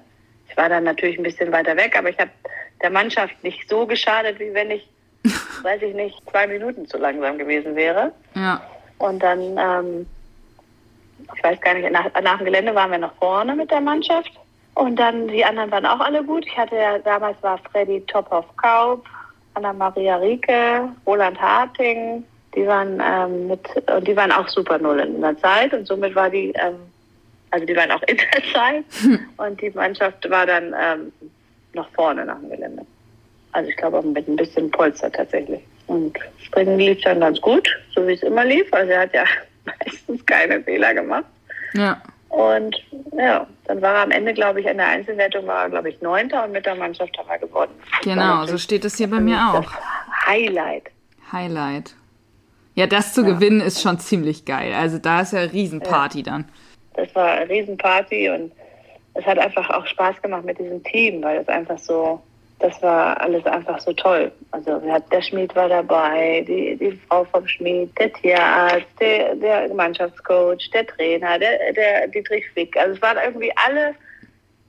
[0.49, 2.31] ich war dann natürlich ein bisschen weiter weg, aber ich habe
[2.81, 4.87] der Mannschaft nicht so geschadet, wie wenn ich,
[5.63, 8.11] weiß ich nicht, zwei Minuten zu langsam gewesen wäre.
[8.35, 8.61] Ja.
[8.97, 10.07] Und dann, ähm,
[11.35, 14.31] ich weiß gar nicht, nach, nach dem Gelände waren wir noch vorne mit der Mannschaft.
[14.75, 16.45] Und dann, die anderen waren auch alle gut.
[16.45, 19.05] Ich hatte ja, damals war Freddy Tophoff Kaup,
[19.55, 22.23] Anna-Maria Rieke, Roland Harting.
[22.55, 25.73] Die waren ähm, mit, und die waren auch Super Null in der Zeit.
[25.73, 26.75] Und somit war die, ähm,
[27.51, 28.85] also die waren auch in der Zeit.
[29.37, 31.11] Und die Mannschaft war dann ähm,
[31.73, 32.85] noch vorne nach dem Gelände.
[33.51, 35.61] Also ich glaube auch mit ein bisschen Polster tatsächlich.
[35.87, 38.71] Und Springen lief dann ganz gut, so wie es immer lief.
[38.71, 39.25] Also er hat ja
[39.79, 41.25] meistens keine Fehler gemacht.
[41.73, 42.01] Ja.
[42.29, 42.75] Und
[43.17, 45.99] ja, dann war er am Ende, glaube ich, in der Einzelwertung war er, glaube ich,
[46.01, 47.73] Neunter und mit der Mannschaft haben wir gewonnen.
[48.03, 49.71] Genau, so steht es hier bei mir auch.
[50.27, 50.83] Highlight.
[51.31, 51.95] Highlight.
[52.75, 54.73] Ja, das zu gewinnen ist schon ziemlich geil.
[54.73, 56.45] Also da ist ja Riesenparty dann.
[56.93, 58.51] Das war eine Riesenparty und
[59.15, 62.21] es hat einfach auch Spaß gemacht mit diesem Team, weil es einfach so,
[62.59, 64.31] das war alles einfach so toll.
[64.51, 64.81] Also
[65.11, 70.85] der Schmied war dabei, die, die Frau vom Schmied, der Tierarzt, der, der Mannschaftscoach, der
[70.85, 72.75] Trainer, der, der Dietrich Fick.
[72.77, 73.95] Also es waren irgendwie alle,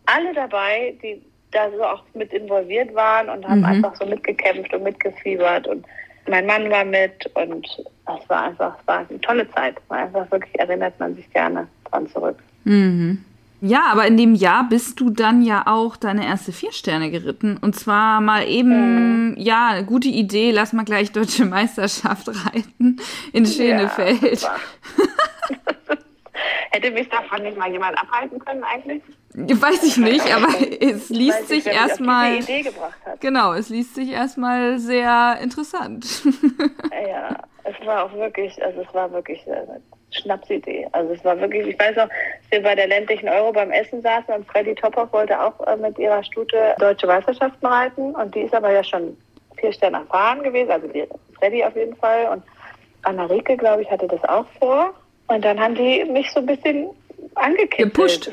[0.07, 1.20] alle dabei, die
[1.51, 3.66] da so auch mit involviert waren und haben mhm.
[3.66, 5.84] einfach so mitgekämpft und mitgefiebert und
[6.28, 7.66] mein Mann war mit und
[8.07, 9.76] das war einfach, es war eine tolle Zeit.
[9.88, 12.36] War einfach wirklich erinnert man sich gerne dran zurück.
[12.64, 13.24] Mhm.
[13.61, 17.58] Ja, aber in dem Jahr bist du dann ja auch deine erste vier Sterne geritten.
[17.61, 19.36] Und zwar mal eben, mhm.
[19.38, 23.00] ja, gute Idee, lass mal gleich Deutsche Meisterschaft reiten
[23.32, 24.42] in Schönefeld.
[24.42, 24.56] Ja,
[26.72, 29.02] Hätte mich davon nicht mal jemand abhalten können eigentlich?
[29.34, 30.48] Weiß ich nicht, aber
[30.80, 32.38] es liest sich erstmal.
[33.20, 36.22] Genau, es liest sich erstmal sehr interessant.
[36.90, 39.80] Ja, es war auch wirklich, also es war wirklich eine
[40.12, 40.86] Schnapsidee.
[40.92, 44.02] Also es war wirklich, ich weiß auch, dass wir bei der ländlichen Euro beim Essen
[44.02, 48.40] saßen und Freddy Tophoff wollte auch äh, mit ihrer Stute deutsche Meisterschaften reiten und die
[48.40, 49.16] ist aber ja schon
[49.56, 51.04] vier Sterne erfahren gewesen, also die
[51.38, 52.42] Freddy auf jeden Fall und
[53.02, 54.94] Anna Rieke, glaube ich, hatte das auch vor.
[55.28, 56.90] Und dann haben die mich so ein bisschen
[57.36, 57.94] angekippelt.
[57.94, 58.32] Gepusht.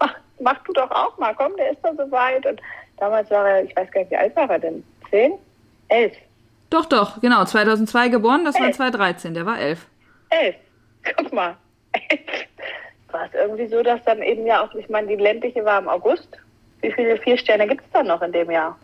[0.00, 2.44] Mach, mach du doch auch mal, komm, der ist doch so weit.
[2.46, 2.60] Und
[2.96, 4.82] damals war er, ich weiß gar nicht, wie alt war er denn?
[5.10, 5.34] Zehn?
[5.88, 6.14] Elf?
[6.70, 7.44] Doch, doch, genau.
[7.44, 8.64] 2002 geboren, das elf.
[8.64, 9.86] war 2013, der war elf.
[10.30, 10.56] Elf.
[11.16, 11.56] Guck mal.
[13.10, 15.88] war es irgendwie so, dass dann eben ja auch, ich meine, die ländliche war im
[15.88, 16.28] August.
[16.80, 18.78] Wie viele vier Sterne gibt es dann noch in dem Jahr?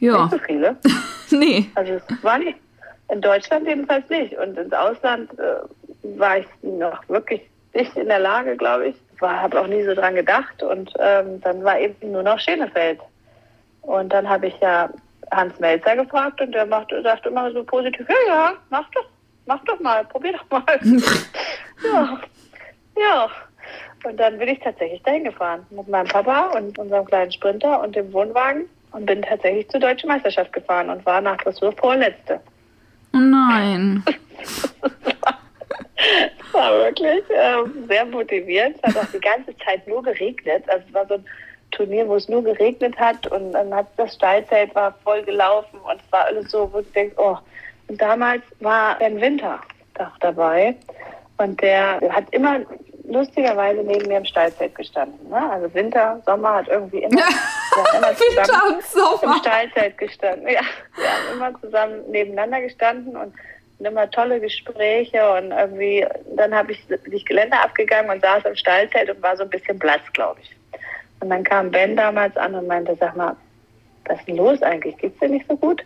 [0.00, 0.22] Ja.
[0.22, 0.76] Nicht so viele.
[1.30, 1.66] nee.
[1.74, 2.58] Also es war nicht.
[3.10, 4.36] In Deutschland jedenfalls nicht.
[4.36, 7.42] Und ins Ausland äh, war ich noch wirklich
[7.74, 8.96] nicht in der Lage, glaube ich.
[9.20, 10.62] Habe auch nie so dran gedacht.
[10.62, 13.00] Und ähm, dann war eben nur noch Schenefeld.
[13.82, 14.90] Und dann habe ich ja
[15.30, 19.04] Hans Melzer gefragt und der machte, sagte immer so positiv, ja, ja, mach doch,
[19.48, 20.80] mach doch mal, probier doch mal.
[21.84, 22.20] ja,
[22.96, 23.30] ja.
[24.04, 27.96] Und dann bin ich tatsächlich dahin gefahren mit meinem Papa und unserem kleinen Sprinter und
[27.96, 32.40] dem Wohnwagen und bin tatsächlich zur Deutschen Meisterschaft gefahren und war nach Dressur vorletzte.
[33.12, 34.04] Oh nein.
[34.38, 34.70] Es
[36.52, 38.76] war wirklich ähm, sehr motivierend.
[38.82, 40.62] Es hat auch die ganze Zeit nur geregnet.
[40.68, 41.24] Also es war so ein
[41.72, 46.00] Turnier, wo es nur geregnet hat und dann hat das Steilzelt war voll gelaufen und
[46.00, 47.38] es war alles so, wo du denkst, oh.
[47.88, 49.60] Und damals war Ben Winter
[50.20, 50.76] dabei
[51.38, 52.60] und der hat immer
[53.08, 55.28] lustigerweise neben mir im Steilzelt gestanden.
[55.30, 55.50] Ne?
[55.50, 57.22] Also Winter, Sommer hat irgendwie immer,
[57.96, 58.12] immer
[58.82, 59.34] Sommer.
[59.34, 60.48] im Steilzelt gestanden.
[60.48, 60.60] Ja,
[60.96, 63.34] wir haben immer zusammen nebeneinander gestanden und
[63.80, 66.04] immer tolle Gespräche und irgendwie,
[66.36, 69.78] dann habe ich dich Geländer abgegangen und saß im Stallzelt und war so ein bisschen
[69.78, 70.50] blass, glaube ich.
[71.20, 73.36] Und dann kam Ben damals an und meinte, sag mal,
[74.06, 74.96] was ist denn los eigentlich?
[74.98, 75.84] Geht's dir nicht so gut?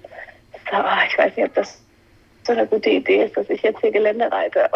[0.54, 1.82] Ich, sag, oh, ich weiß nicht, ob das
[2.46, 4.68] so eine gute Idee ist, dass ich jetzt hier Gelände reite.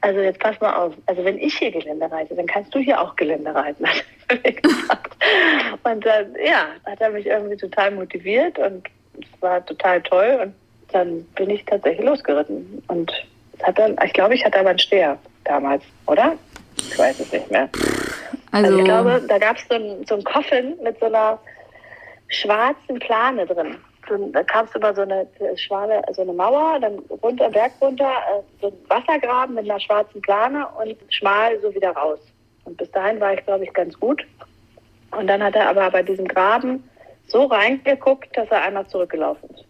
[0.00, 0.94] also jetzt pass mal auf.
[1.06, 3.84] Also wenn ich hier Gelände reite, dann kannst du hier auch Gelände reiten.
[5.84, 8.88] und dann, ja, hat er mich irgendwie total motiviert und
[9.20, 10.54] es war total toll und
[10.92, 12.82] dann bin ich tatsächlich losgeritten.
[12.88, 13.12] Und
[13.62, 16.36] hat dann, ich glaube, ich hatte aber einen Steher damals, oder?
[16.76, 17.68] Ich weiß es nicht mehr.
[18.52, 21.38] Also, also ich glaube, da gab es so, ein, so einen Koffin mit so einer
[22.28, 23.76] schwarzen Plane drin.
[24.32, 25.26] Da kamst du über so eine
[25.56, 30.20] schmale, so eine Mauer, dann runter, Berg runter, äh, so ein Wassergraben mit einer schwarzen
[30.22, 32.18] Plane und schmal so wieder raus.
[32.64, 34.24] Und bis dahin war ich, glaube ich, ganz gut.
[35.12, 36.82] Und dann hat er aber bei diesem Graben
[37.28, 39.64] so reingeguckt, dass er einmal zurückgelaufen ist.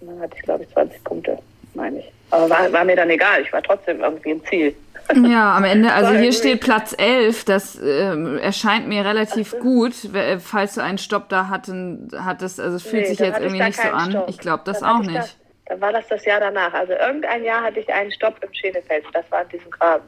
[0.00, 1.38] Und dann hatte ich, glaube ich, 20 Punkte,
[1.74, 2.12] meine ich.
[2.30, 4.74] Aber war, war, mir dann egal, ich war trotzdem irgendwie im Ziel.
[5.14, 9.94] Ja, am Ende, also hier steht Platz 11, das äh, erscheint mir relativ also, gut,
[10.40, 13.80] falls du einen Stopp da hatten, hattest, also es fühlt nee, sich jetzt irgendwie nicht
[13.80, 14.10] so an.
[14.10, 14.28] Stopp.
[14.28, 15.16] Ich glaube das dann auch nicht.
[15.16, 15.24] Da,
[15.66, 16.72] dann war das das Jahr danach.
[16.72, 20.04] Also irgendein Jahr hatte ich einen Stopp im Schänefeld, das war in diesem Graben.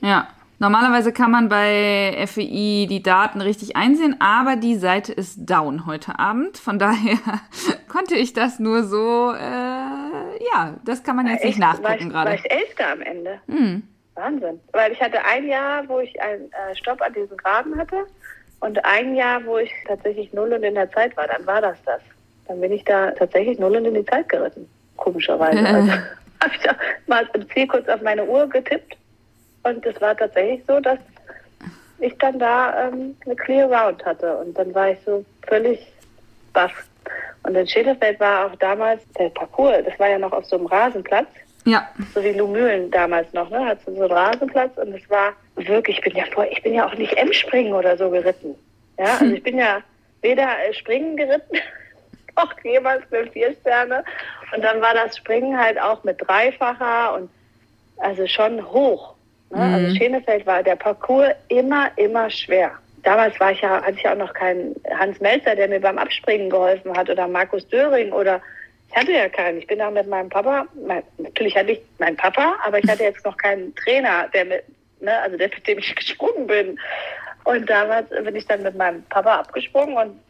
[0.00, 0.28] Ja,
[0.62, 6.20] Normalerweise kann man bei FEI die Daten richtig einsehen, aber die Seite ist down heute
[6.20, 6.56] Abend.
[6.56, 7.18] Von daher
[7.88, 11.58] konnte ich das nur so, äh, ja, das kann man jetzt Echt?
[11.58, 12.30] nicht nachgucken gerade.
[12.30, 13.40] War ich Elfte am Ende?
[13.48, 13.82] Mhm.
[14.14, 14.60] Wahnsinn.
[14.72, 18.06] Weil ich hatte ein Jahr, wo ich einen äh, Stopp an diesem Graben hatte
[18.60, 21.26] und ein Jahr, wo ich tatsächlich null und in der Zeit war.
[21.26, 22.00] Dann war das das.
[22.46, 24.68] Dann bin ich da tatsächlich null und in die Zeit geritten.
[24.96, 25.58] Komischerweise.
[25.66, 28.96] also, habe ich da mal im Ziel kurz auf meine Uhr getippt
[29.62, 30.98] und es war tatsächlich so, dass
[32.00, 34.36] ich dann da ähm, eine Clear Round hatte.
[34.38, 35.92] Und dann war ich so völlig
[36.52, 36.72] baff.
[37.44, 40.66] Und in Schädelfeld war auch damals der Parcours, das war ja noch auf so einem
[40.66, 41.28] Rasenplatz.
[41.64, 41.88] Ja.
[42.14, 43.64] So wie Lumülen damals noch, ne?
[43.64, 46.86] Hat so einen Rasenplatz und es war wirklich, ich bin ja vor, ich bin ja
[46.86, 48.54] auch nicht M-Springen oder so geritten.
[48.98, 49.82] Ja, also ich bin ja
[50.22, 51.58] weder äh, Springen geritten,
[52.36, 54.04] noch jemals mit vier Sterne.
[54.54, 57.30] Und dann war das Springen halt auch mit Dreifacher und
[57.98, 59.14] also schon hoch.
[59.50, 59.58] Ne?
[59.58, 59.84] Also mhm.
[59.84, 62.72] Also Schenefeld war der Parcours immer, immer schwer.
[63.02, 65.98] damals war ich ja, hatte ich ja auch noch keinen Hans Melzer, der mir beim
[65.98, 68.40] Abspringen geholfen hat oder Markus Döring oder
[68.92, 69.58] ich hatte ja keinen.
[69.58, 73.04] Ich bin da mit meinem Papa, mein, natürlich hatte ich meinen Papa, aber ich hatte
[73.04, 74.64] jetzt noch keinen Trainer, der mit,
[75.00, 76.78] ne, also der, mit dem ich gesprungen bin.
[77.44, 80.20] Und damals bin ich dann mit meinem Papa abgesprungen und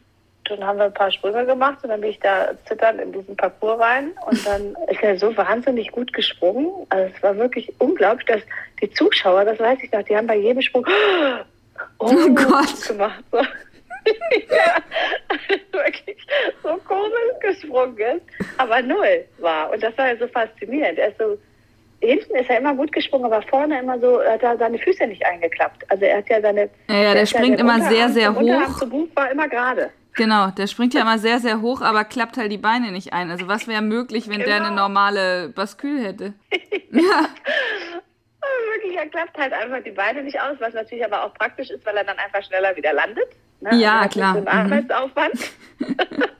[0.44, 3.36] dann haben wir ein paar Sprünge gemacht und dann bin ich da zitternd in diesen
[3.36, 6.70] Parcours rein und dann ist er so wahnsinnig gut gesprungen.
[6.88, 8.42] Also es war wirklich unglaublich, dass
[8.80, 10.86] die Zuschauer, das weiß ich noch, die haben bei jedem Sprung
[11.98, 13.24] oh, oh Gott gemacht.
[14.50, 14.76] Ja,
[15.72, 16.16] wirklich
[16.62, 19.70] so komisch gesprungen ist, aber null war.
[19.70, 20.98] Und das war ja so faszinierend.
[20.98, 21.38] Er ist so,
[22.00, 25.24] hinten ist er immer gut gesprungen, aber vorne immer so, hat er seine Füße nicht
[25.24, 25.90] eingeklappt.
[25.90, 26.70] Also er hat ja seine.
[26.88, 28.42] Ja, ja der springt immer sehr, sehr hoch.
[28.42, 29.90] Der zu Buch war immer gerade.
[30.14, 33.30] Genau, der springt ja immer sehr, sehr hoch, aber klappt halt die Beine nicht ein.
[33.30, 34.46] Also was wäre möglich, wenn genau.
[34.46, 34.82] der eine genau.
[34.82, 36.34] normale Baskül hätte?
[36.90, 37.28] ja.
[38.74, 41.84] Wirklich, er klappt halt einfach die Beine nicht aus, was natürlich aber auch praktisch ist,
[41.86, 43.28] weil er dann einfach schneller wieder landet.
[43.62, 43.76] Ne?
[43.76, 44.36] Ja, also klar.
[44.36, 44.48] Ein mhm.
[44.48, 45.50] Arbeitsaufwand.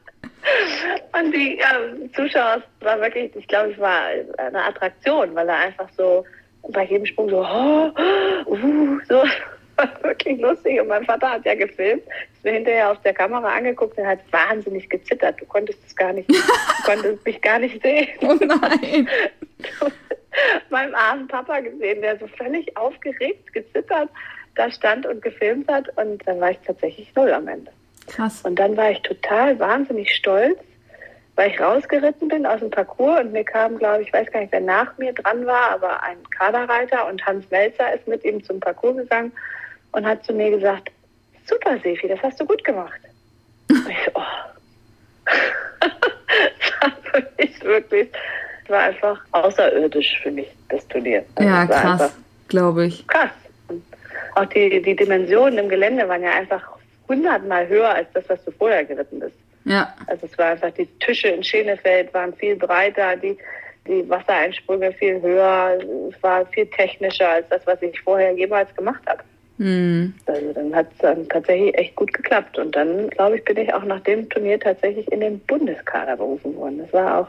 [1.13, 1.79] Und die ja,
[2.17, 4.07] Zuschauer, war wirklich, ich glaube, es war
[4.39, 6.25] eine Attraktion, weil er einfach so
[6.71, 7.91] bei jedem Sprung so, oh,
[8.47, 9.23] uh, so
[10.03, 10.81] wirklich lustig.
[10.81, 12.03] Und mein Vater hat ja gefilmt,
[12.35, 15.41] ist mir hinterher auf der Kamera angeguckt und hat wahnsinnig gezittert.
[15.41, 16.35] Du konntest es gar nicht, du
[16.85, 18.09] konntest mich gar nicht sehen.
[18.23, 19.09] Oh nein.
[20.71, 24.09] meinem armen Papa gesehen, der so völlig aufgeregt, gezittert
[24.55, 25.89] da stand und gefilmt hat.
[25.97, 27.71] Und dann war ich tatsächlich null am Ende.
[28.07, 28.43] Krass.
[28.43, 30.59] Und dann war ich total wahnsinnig stolz,
[31.37, 34.53] weil ich rausgeritten bin aus dem Parcours und mir kam, glaube ich, weiß gar nicht,
[34.53, 38.61] wer nach mir dran war, aber ein Kaderreiter und Hans Melzer ist mit ihm zum
[38.61, 39.33] Parcours gegangen
[39.93, 40.91] und hat zu mir gesagt,
[41.47, 43.01] super Sefi, das hast du gut gemacht.
[43.71, 44.23] Und ich so, oh.
[45.81, 48.09] das war für mich wirklich,
[48.63, 51.25] das war einfach außerirdisch für mich, das Turnier.
[51.37, 52.17] Also ja, krass,
[52.49, 53.07] glaube ich.
[53.07, 53.31] Krass.
[54.35, 56.63] Auch die, die Dimensionen im Gelände waren ja einfach
[57.09, 59.37] hundertmal höher als das, was du vorher geritten bist.
[59.65, 59.95] Ja.
[60.07, 63.37] Also es war einfach, die Tische in Schenefeld waren viel breiter, die,
[63.87, 65.79] die Wassereinsprünge viel höher,
[66.11, 69.23] es war viel technischer als das, was ich vorher jemals gemacht habe.
[69.59, 70.15] Mhm.
[70.27, 72.59] Also dann hat es dann tatsächlich echt gut geklappt.
[72.59, 76.57] Und dann, glaube ich, bin ich auch nach dem Turnier tatsächlich in den Bundeskader berufen
[76.57, 76.79] worden.
[76.79, 77.29] Das war auch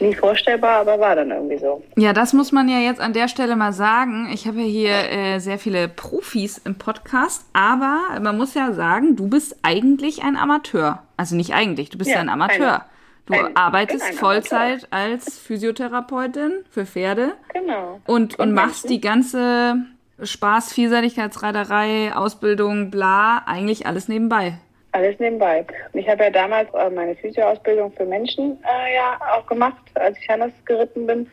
[0.00, 1.82] nie vorstellbar, aber war dann irgendwie so.
[1.96, 4.28] Ja, das muss man ja jetzt an der Stelle mal sagen.
[4.32, 9.16] Ich habe ja hier äh, sehr viele Profis im Podcast, aber man muss ja sagen,
[9.16, 11.02] du bist eigentlich ein Amateur.
[11.16, 12.74] Also nicht eigentlich, du bist ja, ein Amateur.
[12.74, 12.84] Eine,
[13.26, 14.98] du ein, arbeitest Vollzeit Amateur.
[14.98, 17.34] als Physiotherapeutin für Pferde.
[17.52, 18.00] Genau.
[18.06, 19.76] Und, und machst die ganze
[20.22, 24.58] Spaß, Vielseitigkeitsreiterei, Ausbildung, bla, eigentlich alles nebenbei.
[24.94, 25.66] Alles nebenbei.
[25.92, 30.16] Und ich habe ja damals äh, meine Physioausbildung für Menschen äh, ja auch gemacht, als
[30.18, 31.28] ich Hannes geritten bin.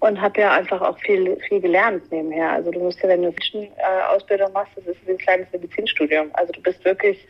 [0.00, 2.50] Und habe ja einfach auch viel, viel gelernt nebenher.
[2.50, 6.30] Also du musst ja, wenn du Menschenausbildung machst, das ist wie ein kleines Medizinstudium.
[6.32, 7.24] Also du bist wirklich,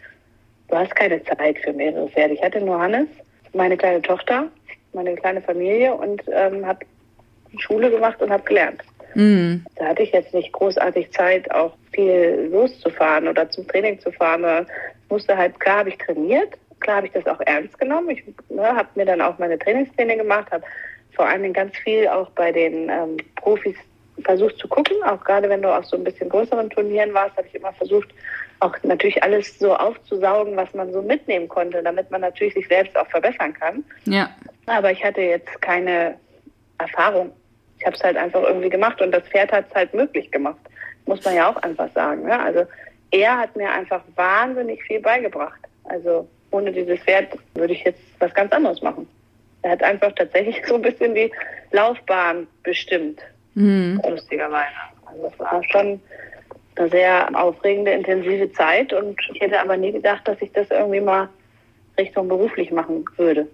[0.68, 2.32] du hast keine Zeit für mehrere Pferde.
[2.34, 3.08] Ich hatte nur Hannes,
[3.52, 4.48] meine kleine Tochter,
[4.94, 6.86] meine kleine Familie und ähm, habe
[7.58, 8.82] Schule gemacht und habe gelernt.
[9.14, 9.64] Mhm.
[9.76, 14.66] Da hatte ich jetzt nicht großartig Zeit, auch viel loszufahren oder zum Training zu fahren.
[15.08, 18.10] Musste halt, klar habe ich trainiert, klar habe ich das auch ernst genommen.
[18.10, 20.64] Ich ne, habe mir dann auch meine Trainingspläne gemacht, habe
[21.14, 23.76] vor Dingen ganz viel auch bei den ähm, Profis
[24.24, 27.46] versucht zu gucken, auch gerade wenn du auf so ein bisschen größeren Turnieren warst, habe
[27.46, 28.08] ich immer versucht,
[28.60, 32.96] auch natürlich alles so aufzusaugen, was man so mitnehmen konnte, damit man natürlich sich selbst
[32.96, 33.84] auch verbessern kann.
[34.04, 34.30] Ja.
[34.64, 36.16] Aber ich hatte jetzt keine
[36.78, 37.32] Erfahrung
[37.78, 40.58] ich habe es halt einfach irgendwie gemacht und das Pferd hat es halt möglich gemacht.
[41.06, 42.24] Muss man ja auch einfach sagen.
[42.24, 42.38] Ne?
[42.38, 42.64] Also
[43.16, 45.60] er hat mir einfach wahnsinnig viel beigebracht.
[45.84, 49.08] Also ohne dieses Pferd würde ich jetzt was ganz anderes machen.
[49.62, 51.30] Er hat einfach tatsächlich so ein bisschen die
[51.72, 53.20] Laufbahn bestimmt.
[53.54, 54.00] Mhm.
[54.08, 54.74] Lustigerweise.
[55.06, 56.00] Also es war schon
[56.76, 61.00] eine sehr aufregende, intensive Zeit und ich hätte aber nie gedacht, dass ich das irgendwie
[61.00, 61.28] mal
[61.98, 63.46] Richtung beruflich machen würde.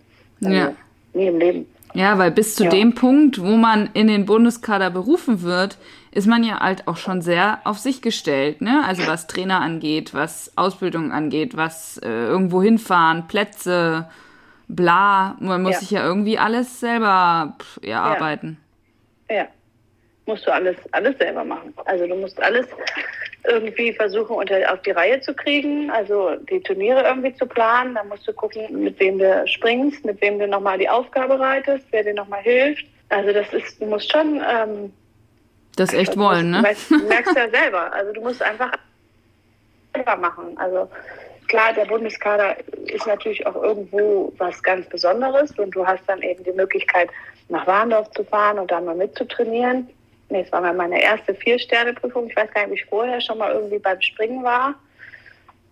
[0.42, 0.74] Also ja.
[1.14, 1.66] Nie im Leben.
[1.94, 2.70] Ja, weil bis zu ja.
[2.70, 5.76] dem Punkt, wo man in den Bundeskader berufen wird,
[6.10, 8.82] ist man ja halt auch schon sehr auf sich gestellt, ne?
[8.86, 14.08] Also was Trainer angeht, was Ausbildung angeht, was äh, irgendwo hinfahren, Plätze,
[14.68, 15.36] bla.
[15.40, 15.78] Man muss ja.
[15.78, 18.58] sich ja irgendwie alles selber pff, erarbeiten.
[19.28, 19.36] Ja.
[19.36, 19.46] ja.
[20.26, 21.74] Musst du alles, alles selber machen.
[21.84, 22.66] Also du musst alles
[23.44, 27.94] irgendwie versuchen, unter, auf die Reihe zu kriegen, also die Turniere irgendwie zu planen.
[27.94, 31.84] Da musst du gucken, mit wem du springst, mit wem du nochmal die Aufgabe reitest,
[31.90, 32.84] wer dir nochmal hilft.
[33.08, 34.40] Also das ist, du musst schon...
[34.48, 34.92] Ähm,
[35.76, 36.62] das echt wollen, ne?
[36.88, 37.92] Du merkst ja selber.
[37.92, 38.72] Also du musst einfach
[39.94, 40.56] selber machen.
[40.56, 40.88] Also
[41.48, 46.44] klar, der Bundeskader ist natürlich auch irgendwo was ganz Besonderes und du hast dann eben
[46.44, 47.08] die Möglichkeit,
[47.48, 49.88] nach Warndorf zu fahren und dann mal mitzutrainieren
[50.32, 52.28] nee, es war mal meine erste Vier-Sterne-Prüfung.
[52.28, 54.74] Ich weiß gar nicht, ob ich vorher schon mal irgendwie beim Springen war.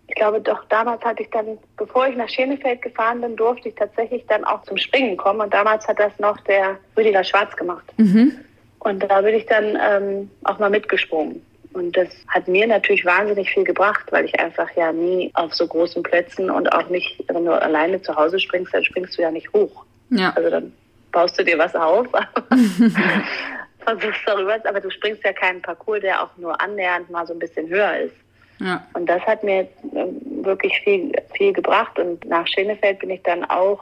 [0.07, 3.75] ich glaube doch, damals hatte ich dann, bevor ich nach Schenefeld gefahren bin, durfte ich
[3.75, 5.41] tatsächlich dann auch zum Springen kommen.
[5.41, 7.85] Und damals hat das noch der Rüdiger Schwarz gemacht.
[7.97, 8.37] Mhm.
[8.79, 11.41] Und da bin ich dann ähm, auch mal mitgesprungen.
[11.73, 15.65] Und das hat mir natürlich wahnsinnig viel gebracht, weil ich einfach ja nie auf so
[15.67, 19.31] großen Plätzen und auch nicht, wenn du alleine zu Hause springst, dann springst du ja
[19.31, 19.85] nicht hoch.
[20.09, 20.33] Ja.
[20.35, 20.73] Also dann
[21.11, 22.07] baust du dir was auf,
[23.83, 27.39] versuchst darüber, aber du springst ja keinen Parcours, der auch nur annähernd mal so ein
[27.39, 28.15] bisschen höher ist.
[28.59, 28.85] Ja.
[28.93, 31.97] Und das hat mir ähm, wirklich viel, viel gebracht.
[31.97, 33.81] Und nach Schenefeld bin ich dann auch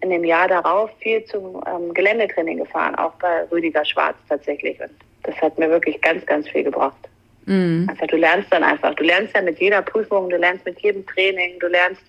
[0.00, 4.80] in dem Jahr darauf viel zum ähm, Geländetraining gefahren, auch bei Rüdiger Schwarz tatsächlich.
[4.80, 4.92] Und
[5.24, 7.08] das hat mir wirklich ganz, ganz viel gebracht.
[7.46, 7.88] Mhm.
[7.90, 11.04] Also du lernst dann einfach, du lernst ja mit jeder Prüfung, du lernst mit jedem
[11.06, 12.02] Training, du lernst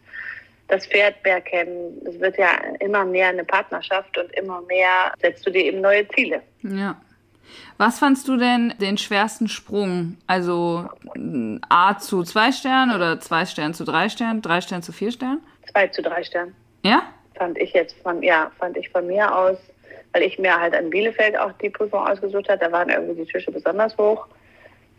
[0.68, 2.02] das Pferd mehr kennen.
[2.08, 2.50] Es wird ja
[2.80, 6.42] immer mehr eine Partnerschaft und immer mehr setzt du dir eben neue Ziele.
[6.64, 7.00] Ja.
[7.78, 10.18] Was fandst du denn den schwersten Sprung?
[10.28, 10.90] Also
[11.70, 15.42] A zu zwei Sternen oder zwei Sternen zu drei Sternen, drei Sternen zu vier Sternen?
[15.72, 16.56] Zwei zu drei Sternen.
[16.84, 17.04] Ja?
[17.36, 19.58] Fand ich jetzt von, ja, fand ich von mir aus,
[20.14, 23.32] weil ich mir halt an Bielefeld auch die Prüfung ausgesucht habe, da waren irgendwie die
[23.32, 24.26] Tische besonders hoch.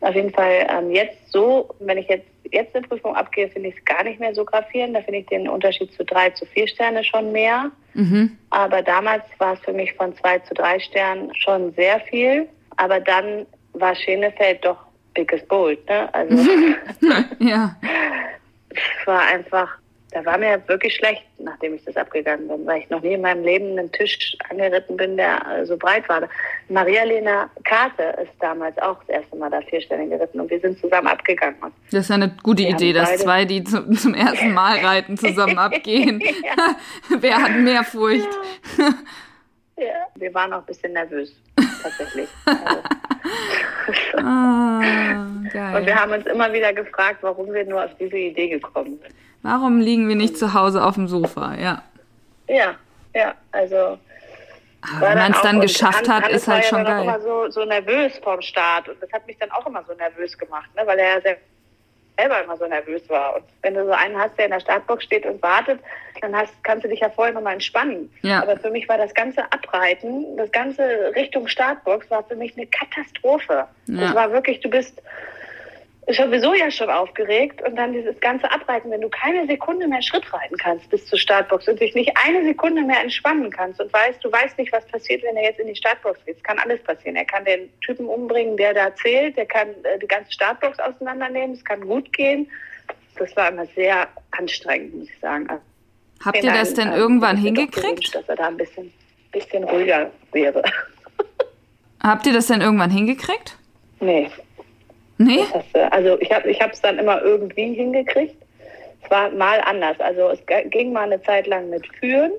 [0.00, 3.76] Auf jeden Fall ähm, jetzt so, wenn ich jetzt, jetzt eine Prüfung abgehe, finde ich
[3.76, 4.94] es gar nicht mehr so gravierend.
[4.94, 7.70] Da finde ich den Unterschied zu drei zu vier Sterne schon mehr.
[7.94, 8.36] Mhm.
[8.50, 12.48] Aber damals war es für mich von zwei zu drei Sternen schon sehr viel.
[12.76, 14.78] Aber dann war Schenefeld doch
[15.14, 15.88] biggest bold.
[15.88, 16.12] Ne?
[16.14, 16.36] Also
[17.38, 17.74] Ja.
[18.70, 19.78] es war einfach,
[20.16, 23.20] da war mir wirklich schlecht, nachdem ich das abgegangen bin, weil ich noch nie in
[23.20, 26.22] meinem Leben einen Tisch angeritten bin, der äh, so breit war.
[26.70, 30.78] Maria-Lena Karte ist damals auch das erste Mal da vier Sterne geritten und wir sind
[30.78, 31.56] zusammen abgegangen.
[31.90, 35.18] Das ist ja eine gute Wir Idee, dass zwei, die zum, zum ersten Mal reiten,
[35.18, 36.22] zusammen abgehen.
[37.20, 38.30] Wer hat mehr Furcht?
[39.76, 41.36] ja, wir waren auch ein bisschen nervös,
[41.82, 42.28] tatsächlich.
[42.46, 42.80] Also,
[44.16, 45.26] Ah,
[45.76, 49.14] und wir haben uns immer wieder gefragt, warum wir nur auf diese Idee gekommen sind.
[49.46, 51.54] Warum liegen wir nicht zu Hause auf dem Sofa?
[51.54, 51.82] Ja.
[52.48, 52.74] Ja,
[53.14, 56.78] ja, also Aber war wenn man es auch- dann geschafft hat, ist halt war schon
[56.78, 57.14] ja dann auch geil.
[57.16, 60.36] immer so, so nervös vorm Start und das hat mich dann auch immer so nervös
[60.36, 60.82] gemacht, ne?
[60.84, 61.34] weil er ja
[62.18, 63.36] selber immer so nervös war.
[63.36, 65.80] Und wenn du so einen hast, der in der Startbox steht und wartet,
[66.22, 68.10] dann hast, kannst du dich ja vorher nochmal entspannen.
[68.22, 68.42] Ja.
[68.42, 70.82] Aber für mich war das ganze Abreiten, das ganze
[71.14, 73.66] Richtung Startbox war für mich eine Katastrophe.
[73.86, 74.00] Ja.
[74.00, 75.02] Das war wirklich, du bist
[76.08, 80.32] sowieso ja schon aufgeregt und dann dieses ganze Abreiten, wenn du keine Sekunde mehr Schritt
[80.32, 84.22] reiten kannst bis zur Startbox und dich nicht eine Sekunde mehr entspannen kannst und weißt,
[84.22, 86.36] du weißt nicht, was passiert, wenn er jetzt in die Startbox geht.
[86.36, 87.16] Es kann alles passieren.
[87.16, 91.56] Er kann den Typen umbringen, der da zählt, der kann äh, die ganze Startbox auseinandernehmen,
[91.56, 92.48] es kann gut gehen.
[93.18, 95.48] Das war immer sehr anstrengend, muss ich sagen.
[95.48, 95.62] Also,
[96.24, 97.82] Habt ihr das denn ähm, irgendwann hingekriegt?
[97.82, 98.92] gewünscht, dass er da ein bisschen,
[99.32, 100.62] bisschen ruhiger wäre.
[102.02, 103.56] Habt ihr das denn irgendwann hingekriegt?
[103.98, 104.30] nee,
[105.18, 105.44] Nee?
[105.52, 108.36] Das Also ich habe ich es dann immer irgendwie hingekriegt.
[109.02, 109.98] Es war mal anders.
[110.00, 110.40] Also es
[110.70, 112.32] ging mal eine Zeit lang mit Führen.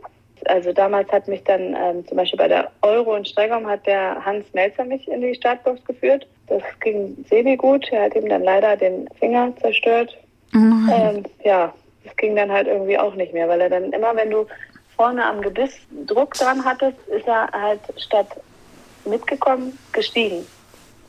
[0.46, 4.24] Also damals hat mich dann ähm, zum Beispiel bei der Euro und Stregom hat der
[4.24, 6.28] Hans Melzer mich in die Startbox geführt.
[6.48, 7.88] Das ging semi gut.
[7.92, 10.16] Er hat ihm dann leider den Finger zerstört.
[10.92, 11.74] Ähm, ja,
[12.04, 14.46] das ging dann halt irgendwie auch nicht mehr, weil er dann immer, wenn du
[14.96, 15.74] vorne am Gebiss
[16.06, 18.28] Druck dran hattest, ist er halt statt
[19.06, 20.46] mitgekommen, gestiegen.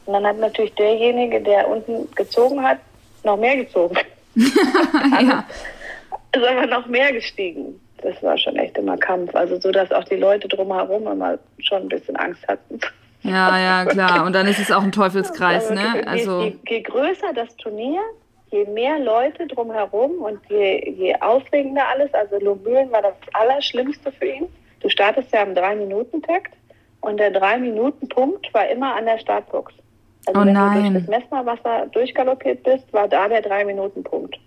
[0.08, 2.78] Und dann hat natürlich derjenige, der unten gezogen hat,
[3.24, 3.94] noch mehr gezogen.
[4.34, 5.44] ja.
[6.32, 7.78] Ist aber noch mehr gestiegen.
[7.98, 9.34] Das war schon echt immer Kampf.
[9.34, 12.80] Also so, dass auch die Leute drumherum immer schon ein bisschen Angst hatten.
[13.22, 14.24] ja, ja, klar.
[14.24, 15.96] Und dann ist es auch ein Teufelskreis, ne?
[15.96, 18.00] je, Also, je, je größer das Turnier,
[18.50, 22.14] je mehr Leute drumherum und je, je aufregender alles.
[22.14, 24.48] Also Lomühlen war das Allerschlimmste für ihn.
[24.80, 26.54] Du startest ja am Drei-Minuten-Takt
[27.02, 29.74] und der Drei-Minuten-Punkt war immer an der Startbox.
[30.26, 30.84] Also Oh wenn nein.
[30.84, 34.38] du durch das Messmerwasser durchgaloppiert bist, war da der Drei-Minuten-Punkt.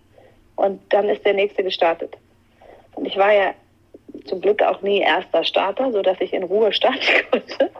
[0.56, 2.16] Und dann ist der nächste gestartet.
[2.96, 3.54] Und ich war ja
[4.26, 7.00] zum Glück auch nie erster Starter, so dass ich in Ruhe starten
[7.32, 7.72] konnte,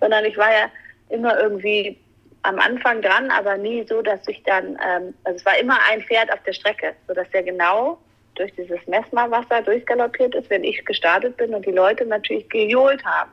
[0.00, 0.70] sondern ich war ja
[1.08, 1.98] immer irgendwie
[2.42, 6.02] am Anfang dran, aber nie so, dass ich dann, ähm, also es war immer ein
[6.02, 7.98] Pferd auf der Strecke, so dass der genau
[8.36, 13.30] durch dieses Messmerwasser durchgaloppiert ist, wenn ich gestartet bin und die Leute natürlich gejohlt haben,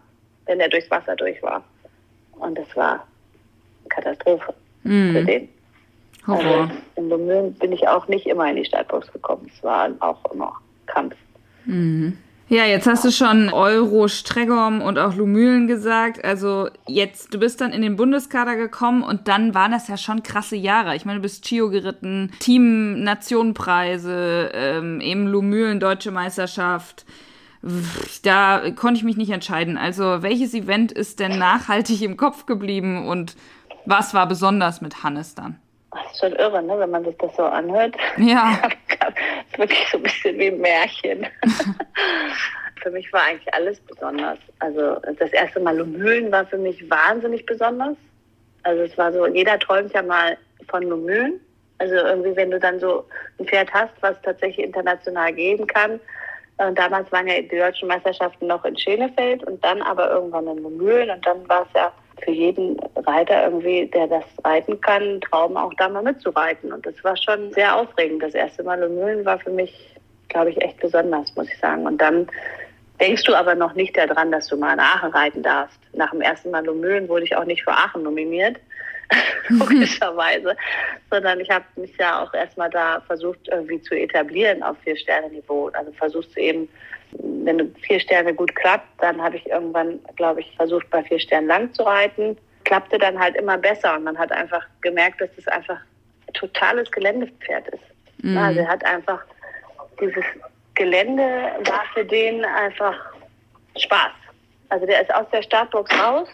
[0.47, 1.63] wenn er durchs Wasser durch war.
[2.39, 3.05] Und das war
[3.89, 5.49] Katastrophe für mh, den.
[6.27, 6.71] Also Horror.
[6.95, 9.49] in Lomülen bin ich auch nicht immer in die Startbox gekommen.
[9.55, 10.53] Es war auch immer
[10.87, 11.15] Kampf.
[12.47, 16.23] Ja, jetzt hast du schon Euro, Stregom und auch Lumülen gesagt.
[16.23, 20.21] Also jetzt, du bist dann in den Bundeskader gekommen und dann waren das ja schon
[20.21, 20.95] krasse Jahre.
[20.95, 27.05] Ich meine, du bist Chio geritten, Team Nationenpreise, ähm, eben Lumülen Deutsche Meisterschaft.
[28.21, 29.75] Da konnte ich mich nicht entscheiden.
[29.75, 33.35] Also welches Event ist denn nachhaltig im Kopf geblieben und
[33.85, 35.59] was war besonders mit Hannes dann?
[35.91, 37.95] Das ist schon irre, ne, wenn man sich das so anhört.
[38.17, 38.59] Ja.
[38.99, 39.13] Das
[39.51, 41.27] ist wirklich so ein bisschen wie ein Märchen.
[42.85, 44.37] für mich war eigentlich alles besonders.
[44.59, 47.95] Also das erste Mal Lumülen war für mich wahnsinnig besonders.
[48.63, 50.37] Also es war so, jeder träumt ja mal
[50.69, 51.39] von Lumülen.
[51.79, 53.05] Also irgendwie, wenn du dann so
[53.39, 55.99] ein Pferd hast, was tatsächlich international gehen kann.
[56.57, 60.61] Und damals waren ja die deutschen Meisterschaften noch in Schenefeld und dann aber irgendwann in
[60.61, 61.09] Lumülen.
[61.09, 61.91] Und dann war es ja
[62.23, 66.71] für jeden Reiter irgendwie, der das reiten kann, ein Traum auch da mal mitzureiten.
[66.71, 68.23] Und das war schon sehr aufregend.
[68.23, 69.95] Das erste Mal Lumülen war für mich,
[70.29, 71.85] glaube ich, echt besonders, muss ich sagen.
[71.85, 72.27] Und dann
[72.99, 75.79] denkst du aber noch nicht daran, dass du mal in Aachen reiten darfst.
[75.93, 78.57] Nach dem ersten Mal Lumülen wurde ich auch nicht für Aachen nominiert.
[79.49, 80.55] logischerweise,
[81.11, 85.29] sondern ich habe mich ja auch erstmal da versucht irgendwie zu etablieren auf vier Sterne
[85.29, 85.69] Niveau.
[85.73, 86.69] Also versuchst du eben,
[87.11, 91.19] wenn du vier Sterne gut klappt, dann habe ich irgendwann, glaube ich, versucht bei vier
[91.19, 92.37] Sternen lang zu reiten.
[92.63, 95.77] Klappte dann halt immer besser und man hat einfach gemerkt, dass es das einfach
[96.27, 98.23] ein totales Geländepferd ist.
[98.23, 98.37] Mhm.
[98.37, 99.21] Also er hat einfach
[100.01, 100.25] dieses
[100.73, 101.23] Gelände
[101.65, 102.95] war für den einfach
[103.77, 104.11] Spaß.
[104.69, 106.27] Also der ist aus der Startbox raus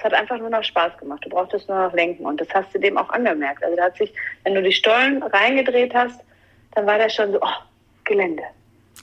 [0.00, 1.22] es hat einfach nur noch Spaß gemacht.
[1.26, 2.24] Du brauchtest nur noch lenken.
[2.24, 3.62] Und das hast du dem auch angemerkt.
[3.62, 4.12] Also da hat sich,
[4.44, 6.18] wenn du die Stollen reingedreht hast,
[6.74, 7.62] dann war der schon so, oh,
[8.04, 8.42] Gelände.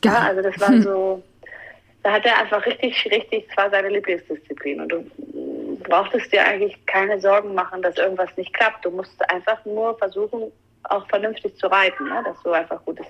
[0.03, 1.23] Ja, also das war so,
[2.03, 4.81] da hat er einfach richtig, richtig, zwar seine Lieblingsdisziplin.
[4.81, 8.85] Und du brauchtest dir eigentlich keine Sorgen machen, dass irgendwas nicht klappt.
[8.85, 10.51] Du musst einfach nur versuchen,
[10.83, 12.23] auch vernünftig zu reiten, ne?
[12.25, 13.05] dass du einfach gutes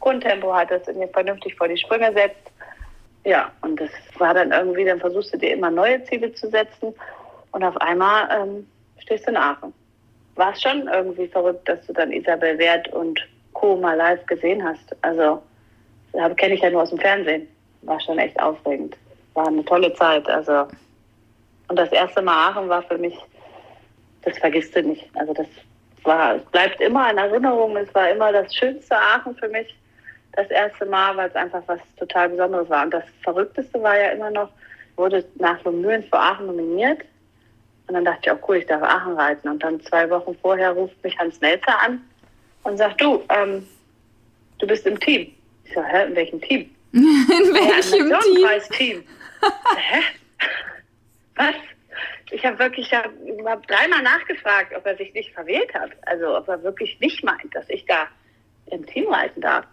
[0.00, 2.52] Grundtempo hattest und dir vernünftig vor die Sprünge setzt.
[3.24, 6.94] Ja, und das war dann irgendwie, dann versuchst du dir immer neue Ziele zu setzen
[7.50, 8.66] und auf einmal ähm,
[8.98, 9.72] stehst du in Aachen.
[10.36, 13.18] War es schon irgendwie verrückt, dass du dann Isabel Wert und
[13.54, 13.76] Co.
[13.76, 14.94] mal live gesehen hast.
[15.02, 15.42] Also,
[16.36, 17.48] kenne ich ja nur aus dem Fernsehen.
[17.82, 18.96] War schon echt aufregend.
[19.34, 20.28] War eine tolle Zeit.
[20.28, 20.66] Also,
[21.68, 23.16] und das erste Mal Aachen war für mich,
[24.22, 25.08] das vergisst du nicht.
[25.14, 25.46] Also, das
[26.04, 27.76] war, es bleibt immer in Erinnerung.
[27.76, 29.74] Es war immer das schönste Aachen für mich.
[30.32, 32.84] Das erste Mal, weil es einfach was total Besonderes war.
[32.84, 34.50] Und das Verrückteste war ja immer noch,
[34.96, 37.00] wurde nach Mühlen für Aachen nominiert
[37.88, 39.48] und dann dachte ich, auch cool, ich darf Aachen reiten.
[39.48, 42.00] Und dann zwei Wochen vorher ruft mich Hans Melzer an
[42.64, 43.66] und sagt, du, ähm,
[44.58, 45.32] du bist im Team.
[45.66, 46.70] Ich sage, hä, in welchem Team?
[46.92, 48.60] in welchem ja, Team?
[48.70, 49.04] Team.
[49.76, 50.00] hä?
[51.36, 51.54] Was?
[52.30, 53.10] Ich habe wirklich hab,
[53.44, 55.90] hab dreimal nachgefragt, ob er sich nicht verwählt hat.
[56.06, 58.08] Also ob er wirklich nicht meint, dass ich da
[58.66, 59.64] im Team reiten darf.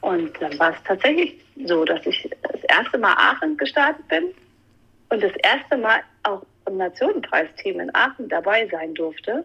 [0.00, 4.34] Und dann war es tatsächlich so, dass ich das erste Mal Aachen gestartet bin
[5.10, 9.44] und das erste Mal auch im Nationenpreisteam in Aachen dabei sein durfte,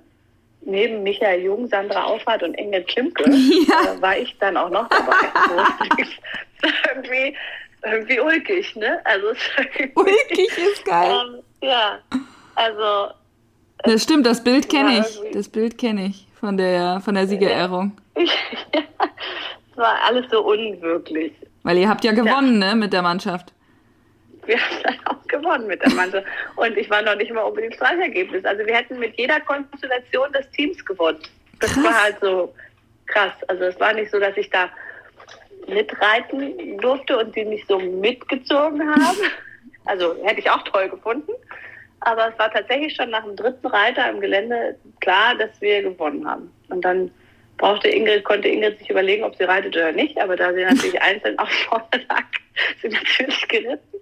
[0.67, 3.23] neben Michael Jung, Sandra Aufwart und Ingrid Klimke,
[3.67, 3.93] ja.
[3.93, 5.15] äh, war ich dann auch noch dabei.
[6.93, 7.35] irgendwie,
[7.83, 8.99] irgendwie ulkig, ne?
[9.03, 9.27] Also
[9.95, 11.11] ulkig ist geil.
[11.11, 11.99] Ähm, ja,
[12.55, 13.13] also.
[13.83, 15.33] Das stimmt, das Bild kenne ich.
[15.33, 17.97] Das Bild kenne ich von der von der Siegerehrung.
[18.17, 18.83] ja,
[19.71, 21.33] es war alles so unwirklich.
[21.63, 22.69] Weil ihr habt ja gewonnen, ja.
[22.69, 23.53] ne, mit der Mannschaft
[24.47, 26.25] wir haben dann auch gewonnen mit der Mannschaft.
[26.55, 28.45] Und ich war noch nicht mal unbedingt Streichergebnis.
[28.45, 31.19] Also wir hätten mit jeder Konstellation des Teams gewonnen.
[31.59, 31.83] Das krass.
[31.83, 32.53] war halt so
[33.07, 33.33] krass.
[33.47, 34.69] Also es war nicht so, dass ich da
[35.67, 39.17] mitreiten durfte und sie mich so mitgezogen haben.
[39.85, 41.31] Also hätte ich auch toll gefunden.
[42.01, 46.29] Aber es war tatsächlich schon nach dem dritten Reiter im Gelände klar, dass wir gewonnen
[46.29, 46.51] haben.
[46.69, 47.11] Und dann
[47.57, 50.19] brauchte Ingrid, konnte Ingrid sich überlegen, ob sie reitet oder nicht.
[50.21, 52.23] Aber da sie natürlich einzeln auch vorne lag,
[52.81, 53.97] sie natürlich geritten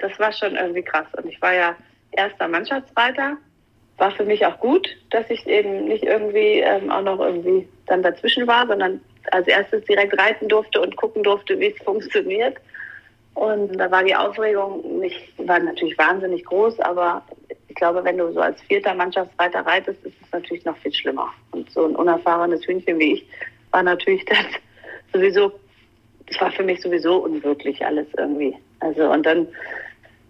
[0.00, 1.06] das war schon irgendwie krass.
[1.16, 1.76] Und ich war ja
[2.12, 3.36] erster Mannschaftsreiter.
[3.98, 8.02] War für mich auch gut, dass ich eben nicht irgendwie ähm, auch noch irgendwie dann
[8.02, 9.00] dazwischen war, sondern
[9.32, 12.56] als erstes direkt reiten durfte und gucken durfte, wie es funktioniert.
[13.34, 17.22] Und da war die Aufregung nicht, war natürlich wahnsinnig groß, aber
[17.68, 21.32] ich glaube, wenn du so als vierter Mannschaftsreiter reitest, ist es natürlich noch viel schlimmer.
[21.52, 23.26] Und so ein unerfahrenes Hühnchen wie ich
[23.70, 24.38] war natürlich das
[25.12, 25.52] sowieso,
[26.26, 28.56] das war für mich sowieso unwirklich alles irgendwie.
[28.80, 29.46] Also und dann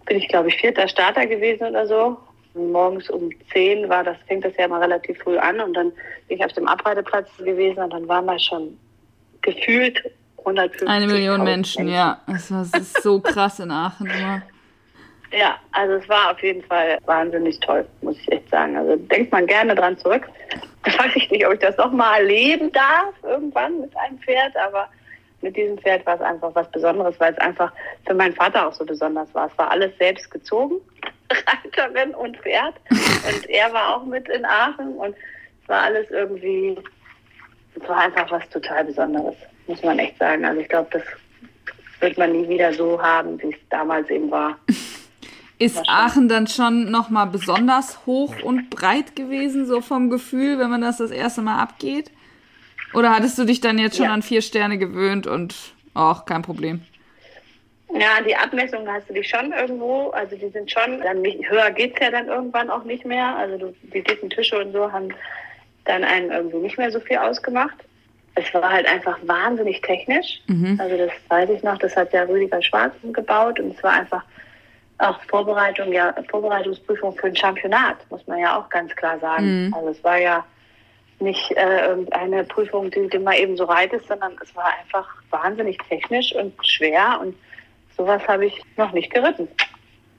[0.05, 2.17] bin ich, glaube ich, vierter Starter gewesen oder so.
[2.53, 5.91] Morgens um zehn war das, fängt das ja mal relativ früh an und dann
[6.27, 8.77] bin ich auf dem Abreiteplatz gewesen und dann waren wir schon
[9.41, 10.03] gefühlt
[10.39, 10.87] 150.
[10.87, 12.21] Eine Million Menschen, Menschen, ja.
[12.27, 14.41] Das ist so krass in Aachen immer.
[15.31, 18.75] Ja, also es war auf jeden Fall wahnsinnig toll, muss ich echt sagen.
[18.75, 20.27] Also denkt man gerne dran zurück.
[20.83, 24.89] Da weiß ich nicht, ob ich das nochmal erleben darf irgendwann mit einem Pferd, aber
[25.41, 27.71] mit diesem Pferd war es einfach was Besonderes, weil es einfach
[28.05, 29.47] für meinen Vater auch so besonders war.
[29.47, 30.75] Es war alles selbst gezogen,
[31.29, 32.75] Reiterin und Pferd.
[32.89, 35.15] Und er war auch mit in Aachen und
[35.63, 36.77] es war alles irgendwie,
[37.75, 39.35] es war einfach was total Besonderes,
[39.67, 40.45] muss man echt sagen.
[40.45, 41.03] Also ich glaube, das
[41.99, 44.57] wird man nie wieder so haben, wie es damals eben war.
[45.59, 50.81] Ist Aachen dann schon nochmal besonders hoch und breit gewesen, so vom Gefühl, wenn man
[50.81, 52.09] das das erste Mal abgeht?
[52.93, 54.13] Oder hattest du dich dann jetzt schon ja.
[54.13, 55.55] an vier Sterne gewöhnt und
[55.93, 56.81] auch kein Problem?
[57.93, 61.71] Ja, die Abmessungen hast du dich schon irgendwo, also die sind schon, dann nicht, höher
[61.71, 63.35] geht's ja dann irgendwann auch nicht mehr.
[63.35, 65.09] Also du, die dicken Tische und so haben
[65.85, 67.75] dann einen irgendwie nicht mehr so viel ausgemacht.
[68.35, 70.39] Es war halt einfach wahnsinnig technisch.
[70.47, 70.79] Mhm.
[70.79, 74.23] Also das weiß ich noch, das hat ja Rüdiger Schwarz gebaut und es war einfach
[74.99, 79.65] auch Vorbereitung, ja, Vorbereitungsprüfung für ein Championat, muss man ja auch ganz klar sagen.
[79.65, 79.73] Mhm.
[79.73, 80.45] Also es war ja
[81.21, 85.77] nicht äh, irgendeine Prüfung, die du mal eben so reitest, sondern es war einfach wahnsinnig
[85.89, 87.35] technisch und schwer und
[87.97, 89.47] sowas habe ich noch nicht geritten.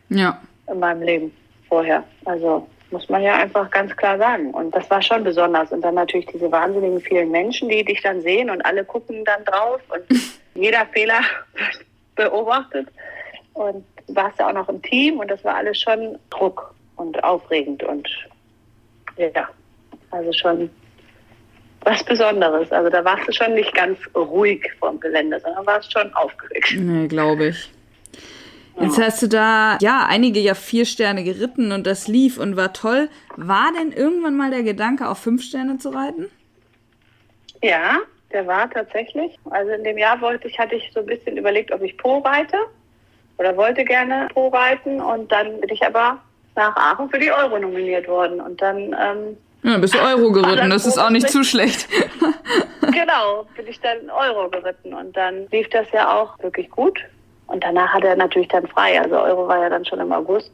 [0.08, 0.40] Ja.
[0.68, 1.36] In meinem Leben
[1.68, 2.04] vorher.
[2.24, 4.52] Also muss man ja einfach ganz klar sagen.
[4.52, 5.72] Und das war schon besonders.
[5.72, 9.44] Und dann natürlich diese wahnsinnigen vielen Menschen, die dich dann sehen und alle gucken dann
[9.44, 10.20] drauf und
[10.54, 11.20] jeder Fehler
[12.14, 12.88] beobachtet.
[13.54, 17.82] Und warst ja auch noch im Team und das war alles schon Druck und aufregend
[17.82, 18.08] und
[19.16, 19.48] ja,
[20.10, 20.70] also schon
[21.84, 22.70] was Besonderes.
[22.72, 26.74] Also da warst du schon nicht ganz ruhig vom Gelände, sondern warst schon aufgeregt.
[26.76, 27.70] Nee, glaube ich.
[28.80, 32.72] Jetzt hast du da, ja, einige ja vier Sterne geritten und das lief und war
[32.72, 33.08] toll.
[33.36, 36.30] War denn irgendwann mal der Gedanke, auf fünf Sterne zu reiten?
[37.62, 37.98] Ja,
[38.32, 39.38] der war tatsächlich.
[39.50, 42.18] Also in dem Jahr wollte ich, hatte ich so ein bisschen überlegt, ob ich Pro
[42.18, 42.56] reite
[43.38, 46.18] oder wollte gerne Pro reiten und dann bin ich aber
[46.56, 50.70] nach Aachen für die Euro nominiert worden und dann ähm, ja, bist du Euro geritten,
[50.70, 51.88] das ist auch nicht zu schlecht.
[52.80, 56.98] genau, bin ich dann Euro geritten und dann lief das ja auch wirklich gut.
[57.46, 60.50] Und danach hat er natürlich dann frei, also Euro war ja dann schon im August.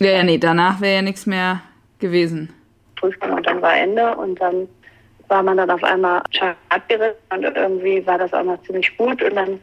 [0.00, 1.62] Ja, ja, nee, danach wäre ja nichts mehr
[1.98, 2.52] gewesen.
[2.96, 4.68] Prüfung und dann war Ende und dann
[5.28, 6.22] war man dann auf einmal
[6.68, 9.60] abgeritten und irgendwie war das auch noch ziemlich gut und dann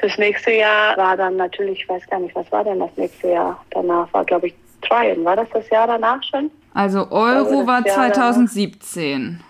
[0.00, 3.28] Fürs nächste Jahr war dann natürlich, ich weiß gar nicht, was war denn das nächste
[3.28, 3.62] Jahr?
[3.70, 5.24] Danach war, glaube ich, Tryon.
[5.24, 6.50] War das das Jahr danach schon?
[6.74, 9.40] Also Euro war 2017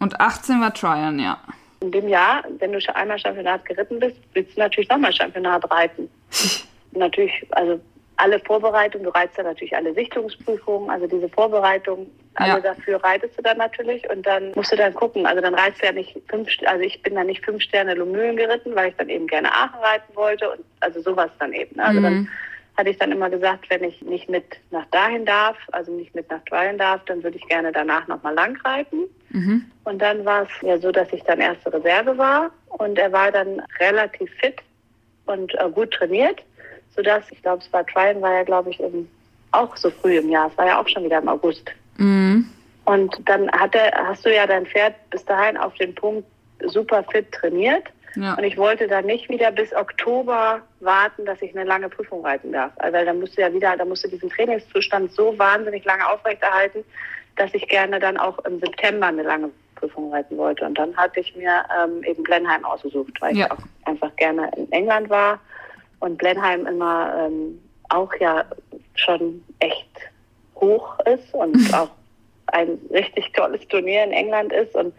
[0.00, 1.38] und 18 war Tryon, ja.
[1.80, 5.68] In dem Jahr, wenn du schon einmal Championat geritten bist, willst du natürlich nochmal Championat
[5.70, 6.08] reiten.
[6.92, 7.80] natürlich, also
[8.16, 12.60] alle Vorbereitungen, du reitest ja natürlich alle Sichtungsprüfungen, also diese Vorbereitung, alle ja.
[12.60, 15.86] dafür reitest du dann natürlich und dann musst du dann gucken, also dann reitest du
[15.86, 19.08] ja nicht fünf, also ich bin dann nicht fünf Sterne Lomühlen geritten, weil ich dann
[19.08, 21.76] eben gerne Aachen reiten wollte und also sowas dann eben.
[21.76, 21.84] Ne?
[21.84, 22.04] Also mhm.
[22.04, 22.28] dann
[22.76, 26.30] hatte ich dann immer gesagt, wenn ich nicht mit nach dahin darf, also nicht mit
[26.30, 29.02] nach Dwallen darf, dann würde ich gerne danach nochmal lang reiten.
[29.30, 29.64] Mhm.
[29.84, 33.30] Und dann war es ja so, dass ich dann erste Reserve war und er war
[33.30, 34.56] dann relativ fit
[35.26, 36.42] und äh, gut trainiert
[36.94, 39.08] sodass, ich glaube, es war Tryon, war ja, glaube ich, im,
[39.52, 40.48] auch so früh im Jahr.
[40.50, 41.70] Es war ja auch schon wieder im August.
[41.96, 42.48] Mhm.
[42.84, 46.26] Und dann hat er, hast du ja dein Pferd bis dahin auf den Punkt
[46.66, 47.84] super fit trainiert.
[48.14, 48.34] Ja.
[48.34, 52.52] Und ich wollte dann nicht wieder bis Oktober warten, dass ich eine lange Prüfung reiten
[52.52, 52.72] darf.
[52.76, 56.84] Also, weil dann musste ja wieder, da musste diesen Trainingszustand so wahnsinnig lange aufrechterhalten,
[57.36, 60.64] dass ich gerne dann auch im September eine lange Prüfung reiten wollte.
[60.64, 63.46] Und dann hatte ich mir ähm, eben Blenheim ausgesucht, weil ja.
[63.46, 65.40] ich auch einfach gerne in England war
[66.00, 68.44] und Blenheim immer ähm, auch ja
[68.94, 69.88] schon echt
[70.56, 71.90] hoch ist und auch
[72.46, 74.94] ein richtig tolles Turnier in England ist und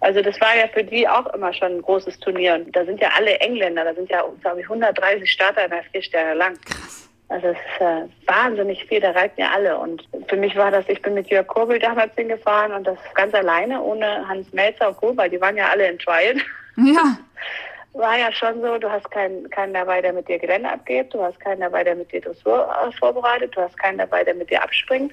[0.00, 3.00] also das war ja für die auch immer schon ein großes Turnier und da sind
[3.00, 6.58] ja alle Engländer, da sind ja glaube ich 130 Starter in der vier Sterne lang.
[6.64, 7.08] Krass.
[7.28, 9.78] Also es ist äh, wahnsinnig viel, da reiten ja alle.
[9.78, 13.32] Und für mich war das, ich bin mit Jörg Kurbel damals hingefahren und das ganz
[13.34, 16.34] alleine, ohne Hans Melzer und weil die waren ja alle in Trial.
[16.76, 17.18] Ja.
[17.92, 21.22] war ja schon so, du hast keinen, keinen dabei, der mit dir Gelände abgibt, du
[21.22, 24.50] hast keinen dabei, der mit dir Dressur äh, vorbereitet, du hast keinen dabei, der mit
[24.50, 25.12] dir abspringt.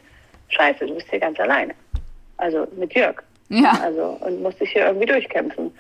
[0.50, 1.76] Scheiße, du bist hier ganz alleine.
[2.38, 3.22] Also mit Jörg.
[3.50, 3.80] Ja.
[3.82, 5.72] Also und musste ich hier irgendwie durchkämpfen.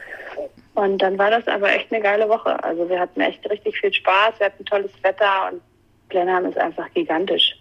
[0.75, 2.63] Und dann war das aber echt eine geile Woche.
[2.63, 5.61] Also wir hatten echt richtig viel Spaß, wir hatten tolles Wetter und
[6.09, 7.55] Blenheim ist einfach gigantisch.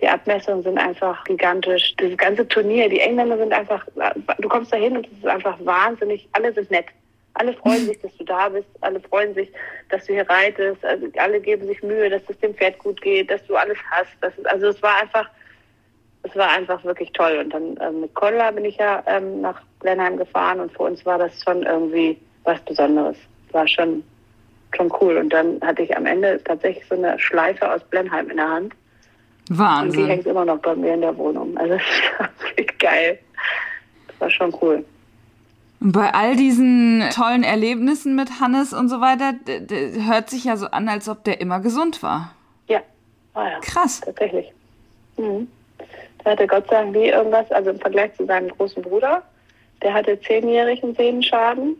[0.00, 1.94] Die Abmessungen sind einfach gigantisch.
[1.96, 3.86] Das ganze Turnier, die Engländer sind einfach,
[4.38, 6.86] du kommst da hin und es ist einfach wahnsinnig, alle sind nett.
[7.34, 8.68] Alle freuen sich, dass du da bist.
[8.80, 9.50] Alle freuen sich,
[9.90, 10.84] dass du hier reitest.
[10.84, 14.10] Also alle geben sich Mühe, dass es dem Pferd gut geht, dass du alles hast.
[14.20, 15.28] Das ist, also es war einfach,
[16.24, 17.40] es war einfach wirklich toll.
[17.44, 21.04] Und dann ähm, mit Kolla bin ich ja ähm, nach Blenheim gefahren und für uns
[21.06, 23.16] war das schon irgendwie was Besonderes.
[23.52, 24.02] War schon,
[24.76, 25.18] schon cool.
[25.18, 28.74] Und dann hatte ich am Ende tatsächlich so eine Schleife aus Blenheim in der Hand.
[29.50, 30.00] Wahnsinn.
[30.00, 31.56] Und die hängt immer noch bei mir in der Wohnung.
[31.58, 31.74] Also
[32.18, 33.18] das ist geil.
[34.08, 34.84] Das war schon cool.
[35.80, 39.34] Und bei all diesen tollen Erlebnissen mit Hannes und so weiter,
[40.06, 42.34] hört sich ja so an, als ob der immer gesund war.
[42.68, 42.80] Ja,
[43.34, 43.60] war ja.
[43.60, 44.00] Krass.
[44.00, 44.50] Tatsächlich.
[45.18, 45.48] Mhm.
[46.24, 49.22] Der hatte Gott sei Dank nie irgendwas, also im Vergleich zu seinem großen Bruder,
[49.82, 51.76] der hatte zehnjährigen Sehnenschaden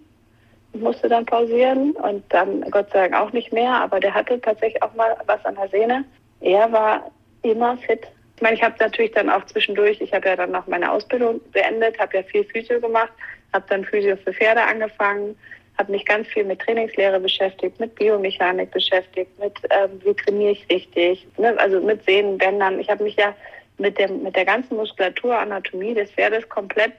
[0.72, 4.40] und musste dann pausieren und dann Gott sei Dank auch nicht mehr, aber der hatte
[4.40, 6.04] tatsächlich auch mal was an der Sehne.
[6.40, 7.10] er war
[7.42, 8.06] immer fit.
[8.36, 11.40] Ich meine, ich habe natürlich dann auch zwischendurch, ich habe ja dann noch meine Ausbildung
[11.52, 13.12] beendet, habe ja viel Physio gemacht,
[13.52, 15.36] habe dann Physio für Pferde angefangen,
[15.78, 20.66] habe mich ganz viel mit Trainingslehre beschäftigt, mit Biomechanik beschäftigt, mit ähm, wie trainiere ich
[20.70, 21.54] richtig, ne?
[21.58, 22.80] also mit Sehnenbändern.
[22.80, 23.34] Ich habe mich ja
[23.78, 26.92] mit, dem, mit der ganzen Muskulatur, Anatomie des Pferdes komplett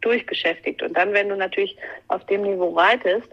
[0.00, 0.82] durchbeschäftigt.
[0.82, 1.76] Und dann, wenn du natürlich
[2.08, 3.28] auf dem Niveau reitest,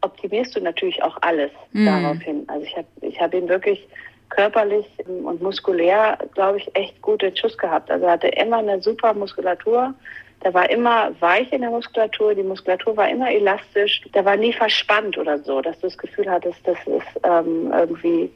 [0.00, 1.86] optimierst du natürlich auch alles mm.
[1.86, 2.44] daraufhin.
[2.48, 3.86] Also ich habe ich hab ihn wirklich
[4.28, 7.90] körperlich und muskulär, glaube ich, echt gute Schuss gehabt.
[7.90, 9.94] Also er hatte immer eine super Muskulatur.
[10.42, 14.52] Der war immer weich in der Muskulatur, die Muskulatur war immer elastisch, der war nie
[14.52, 18.30] verspannt oder so, dass du das Gefühl hattest, das ist ähm, irgendwie,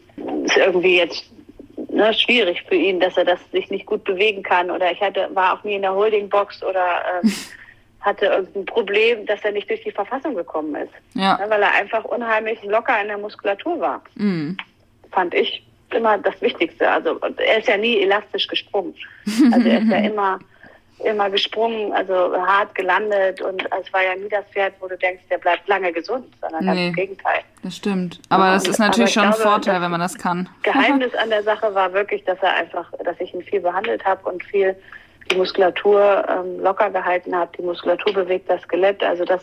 [0.45, 1.31] ist irgendwie jetzt
[1.99, 4.71] ne, schwierig für ihn, dass er das sich nicht gut bewegen kann.
[4.71, 7.33] Oder ich hatte, war auch nie in der Holdingbox oder ähm,
[8.01, 10.93] hatte irgendein Problem, dass er nicht durch die Verfassung gekommen ist.
[11.15, 11.37] Ja.
[11.39, 14.03] Ne, weil er einfach unheimlich locker in der Muskulatur war.
[14.15, 14.57] Mhm.
[15.11, 16.89] Fand ich immer das Wichtigste.
[16.89, 18.95] Also er ist ja nie elastisch gesprungen.
[19.53, 20.39] Also er ist ja immer
[21.05, 25.23] immer gesprungen, also hart gelandet und es war ja nie das Pferd, wo du denkst,
[25.31, 27.41] der bleibt lange gesund, sondern ganz im Gegenteil.
[27.63, 28.21] Das stimmt.
[28.29, 30.49] Aber ja, das ist natürlich schon glaube, ein Vorteil, wenn man das kann.
[30.63, 34.29] Geheimnis an der Sache war wirklich, dass er einfach, dass ich ihn viel behandelt habe
[34.29, 34.77] und viel
[35.31, 37.51] die Muskulatur ähm, locker gehalten habe.
[37.57, 39.03] Die Muskulatur bewegt das Skelett.
[39.03, 39.43] Also das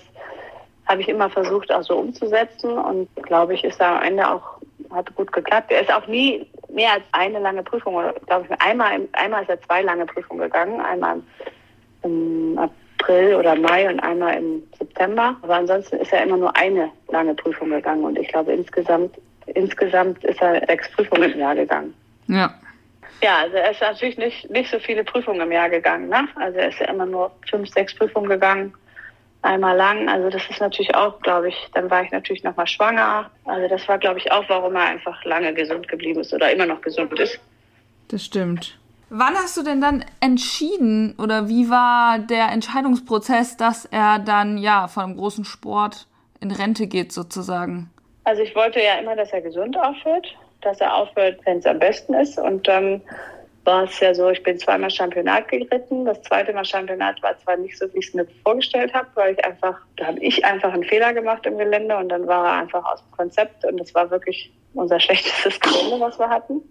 [0.87, 4.59] habe ich immer versucht auch so umzusetzen und glaube ich, ist da am Ende auch
[4.95, 5.71] hat gut geklappt.
[5.71, 9.61] Er ist auch nie mehr als eine lange Prüfung, glaube ich, einmal, einmal ist er
[9.61, 11.21] zwei lange Prüfungen gegangen, einmal
[12.03, 15.35] im April oder Mai und einmal im September.
[15.41, 19.15] Aber ansonsten ist er immer nur eine lange Prüfung gegangen und ich glaube insgesamt,
[19.47, 21.93] insgesamt ist er sechs Prüfungen im Jahr gegangen.
[22.27, 22.53] Ja.
[23.21, 26.09] Ja, also er ist natürlich nicht, nicht so viele Prüfungen im Jahr gegangen.
[26.09, 26.27] Ne?
[26.35, 28.73] Also er ist ja immer nur fünf, sechs Prüfungen gegangen
[29.45, 30.09] einmal lang.
[30.09, 33.29] Also das ist natürlich auch, glaube ich, dann war ich natürlich nochmal schwanger.
[33.45, 36.65] Also das war, glaube ich, auch, warum er einfach lange gesund geblieben ist oder immer
[36.65, 37.39] noch gesund ist.
[38.09, 38.77] Das stimmt.
[39.09, 44.87] Wann hast du denn dann entschieden oder wie war der Entscheidungsprozess, dass er dann ja
[44.87, 46.07] von einem großen Sport
[46.41, 47.91] in Rente geht sozusagen?
[48.23, 50.27] Also ich wollte ja immer, dass er gesund aufhört,
[50.61, 53.01] dass er aufhört, wenn es am besten ist und dann
[53.66, 56.05] war es ja so, ich bin zweimal Championat geritten.
[56.05, 59.34] Das zweite Mal Championat war zwar nicht so, wie ich es mir vorgestellt habe, weil
[59.34, 62.61] ich einfach, da habe ich einfach einen Fehler gemacht im Gelände und dann war er
[62.61, 66.61] einfach aus dem Konzept und es war wirklich unser schlechtestes Gelände, was wir hatten.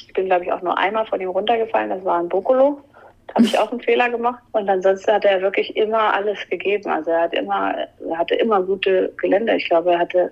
[0.00, 2.80] Ich bin, glaube ich, auch nur einmal von ihm runtergefallen, das war ein Bokolo.
[3.26, 4.42] Da habe ich auch einen Fehler gemacht.
[4.52, 6.90] Und ansonsten hat er wirklich immer alles gegeben.
[6.90, 7.74] Also er hat immer,
[8.06, 9.56] er hatte immer gute Gelände.
[9.56, 10.30] Ich glaube, er hatte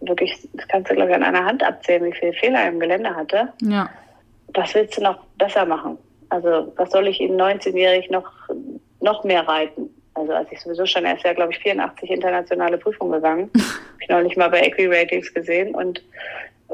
[0.00, 2.80] wirklich, das kannst du, glaube ich, an einer Hand abzählen, wie viele Fehler er im
[2.80, 3.52] Gelände hatte.
[3.62, 3.88] Ja
[4.52, 5.98] was willst du noch besser machen?
[6.28, 8.30] Also was soll ich ihn 19-jährig noch,
[9.00, 9.88] noch mehr reiten?
[10.14, 13.50] Also als ich sowieso schon, er ist ja, glaube ich, 84 internationale Prüfungen gegangen.
[13.54, 15.74] Habe ich noch nicht mal bei Equi-Ratings gesehen.
[15.74, 16.02] Und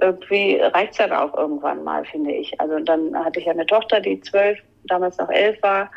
[0.01, 2.59] irgendwie reicht es dann auch irgendwann mal, finde ich.
[2.61, 5.91] Also dann hatte ich eine Tochter, die zwölf, damals noch elf war.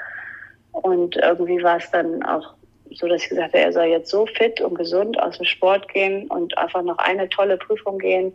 [0.71, 2.53] Und irgendwie war es dann auch
[2.91, 5.87] so, dass ich gesagt habe, er soll jetzt so fit und gesund aus dem Sport
[5.89, 8.33] gehen und einfach noch eine tolle Prüfung gehen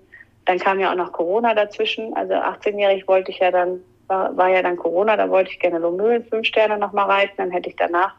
[0.48, 2.16] dann kam ja auch noch Corona dazwischen.
[2.16, 5.78] Also 18-jährig wollte ich ja dann, war, war, ja dann Corona, da wollte ich gerne
[5.78, 7.34] Lomöhlen fünf Sterne nochmal reiten.
[7.36, 8.14] Dann hätte ich danach,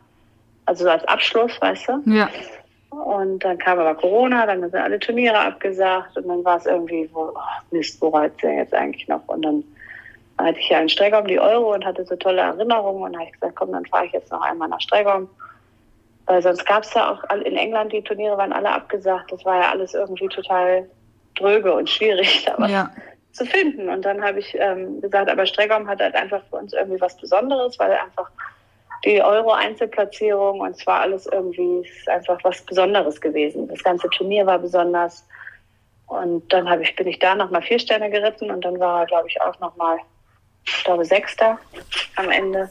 [0.67, 2.03] also so als Abschluss, weißt du?
[2.05, 2.29] Ja.
[2.91, 7.09] Und dann kam aber Corona, dann sind alle Turniere abgesagt und dann war es irgendwie,
[7.13, 7.39] wo, oh
[7.71, 9.27] Mist, wo reizt er jetzt eigentlich noch?
[9.27, 9.63] Und dann
[10.37, 13.25] hatte ich ja einen Strecke um die Euro und hatte so tolle Erinnerungen und habe
[13.25, 15.27] ich gesagt, komm, dann fahre ich jetzt noch einmal nach Streckom.
[16.27, 19.31] Weil sonst gab es ja auch in England, die Turniere waren alle abgesagt.
[19.31, 20.87] Das war ja alles irgendwie total
[21.39, 22.91] dröge und schwierig, da was ja.
[23.31, 23.89] zu finden.
[23.89, 27.17] Und dann habe ich ähm, gesagt, aber Streckbaum hat halt einfach für uns irgendwie was
[27.17, 28.29] Besonderes, weil einfach
[29.05, 33.67] die Euro-Einzelplatzierung und zwar alles irgendwie ist einfach was Besonderes gewesen.
[33.67, 35.25] Das ganze Turnier war besonders.
[36.07, 39.05] Und dann habe ich, bin ich da nochmal vier Sterne geritten und dann war er,
[39.05, 39.99] glaube ich, auch nochmal,
[40.65, 41.59] ich glaube, Sechster
[42.15, 42.69] am Ende.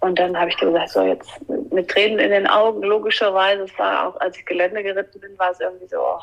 [0.00, 1.30] Und dann habe ich gesagt, so jetzt
[1.70, 5.50] mit Tränen in den Augen, logischerweise, es war auch, als ich Gelände geritten bin, war
[5.50, 6.20] es irgendwie so, oh,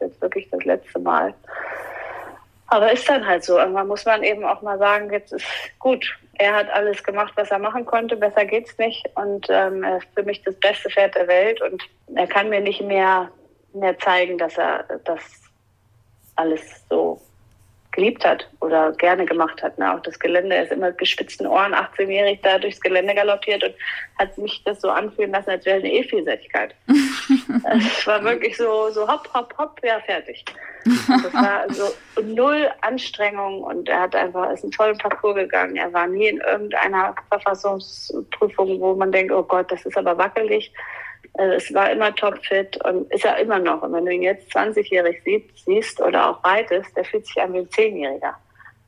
[0.00, 1.34] jetzt wirklich das letzte Mal.
[2.68, 3.58] Aber ist dann halt so.
[3.58, 5.46] Irgendwann muss man eben auch mal sagen, jetzt ist
[5.78, 6.18] gut.
[6.34, 8.16] Er hat alles gemacht, was er machen konnte.
[8.16, 9.04] Besser geht's nicht.
[9.14, 11.62] Und ähm, er ist für mich das beste Pferd der Welt.
[11.62, 11.82] Und
[12.14, 13.30] er kann mir nicht mehr,
[13.72, 15.22] mehr zeigen, dass er das
[16.36, 17.20] alles so
[17.98, 19.76] geliebt hat oder gerne gemacht hat.
[19.76, 19.92] Ne?
[19.92, 23.74] Auch das Gelände, er ist immer mit gespitzten Ohren, 18-jährig, da durchs Gelände galoppiert und
[24.20, 26.76] hat mich das so anfühlen lassen, als wäre eine E-Vielseitigkeit.
[26.86, 30.44] es war wirklich so, so hopp, hopp, hopp, ja, fertig.
[30.84, 35.74] Das war so null Anstrengung und er hat einfach, ist einen tollen Parcours gegangen.
[35.74, 40.72] Er war nie in irgendeiner Verfassungsprüfung, wo man denkt, oh Gott, das ist aber wackelig.
[41.38, 43.82] Also es war immer topfit und ist er immer noch.
[43.82, 45.22] Und wenn du ihn jetzt 20-jährig
[45.54, 48.36] siehst, oder auch reitest, der fühlt sich an wie ein Zehnjähriger.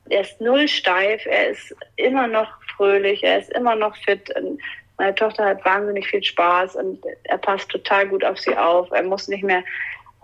[0.09, 4.34] er ist null steif, er ist immer noch fröhlich, er ist immer noch fit.
[4.36, 4.61] Und
[4.98, 8.90] meine Tochter hat wahnsinnig viel Spaß und er passt total gut auf sie auf.
[8.90, 9.62] Er muss nicht mehr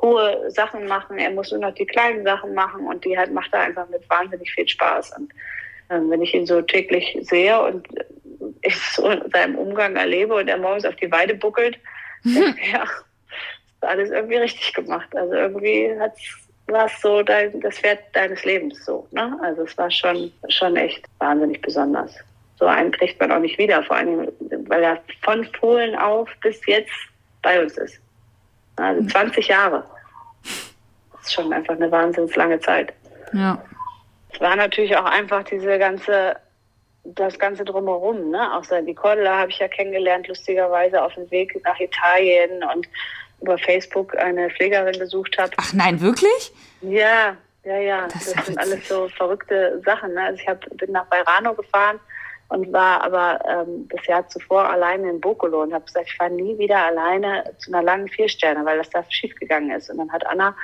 [0.03, 3.55] hohe Sachen machen, er muss nur noch die kleinen Sachen machen und die halt macht
[3.55, 5.17] er einfach mit wahnsinnig viel Spaß.
[5.17, 5.33] Und
[5.91, 7.87] ähm, wenn ich ihn so täglich sehe und
[8.63, 11.79] ich so in seinem Umgang erlebe und er morgens auf die Weide buckelt.
[12.73, 12.85] ja,
[13.81, 15.15] alles irgendwie richtig gemacht.
[15.15, 15.91] Also irgendwie
[16.69, 19.07] war es so dein, das Pferd deines Lebens so.
[19.13, 19.39] Ne?
[19.43, 22.15] Also es war schon, schon echt wahnsinnig besonders.
[22.59, 24.29] So einen kriegt man auch nicht wieder, vor allem,
[24.69, 26.93] weil er von Polen auf bis jetzt
[27.43, 28.01] bei uns ist.
[28.77, 29.51] Also 20 mhm.
[29.51, 29.85] Jahre.
[31.13, 32.93] Das ist schon einfach eine wahnsinnig lange Zeit.
[33.33, 33.63] Ja.
[34.33, 36.37] Es war natürlich auch einfach diese ganze,
[37.15, 38.55] das ganze drumherum, ne?
[38.57, 42.89] Auch die Cordula habe ich ja kennengelernt, lustigerweise auf dem Weg nach Italien und
[43.41, 45.53] über Facebook eine Pflegerin besucht habe.
[45.57, 46.53] Ach nein, wirklich?
[46.81, 48.09] Ja, ja, ja.
[48.09, 50.15] Das, das sind alles so verrückte Sachen.
[50.15, 50.23] Ne?
[50.23, 52.01] Also ich hab, bin nach Bairano gefahren
[52.49, 56.31] und war aber ähm, das Jahr zuvor alleine in Bokolo und habe gesagt, ich fahre
[56.31, 59.91] nie wieder alleine zu einer langen Viersterne, weil das da schiefgegangen ist.
[59.91, 60.55] Und dann hat Anna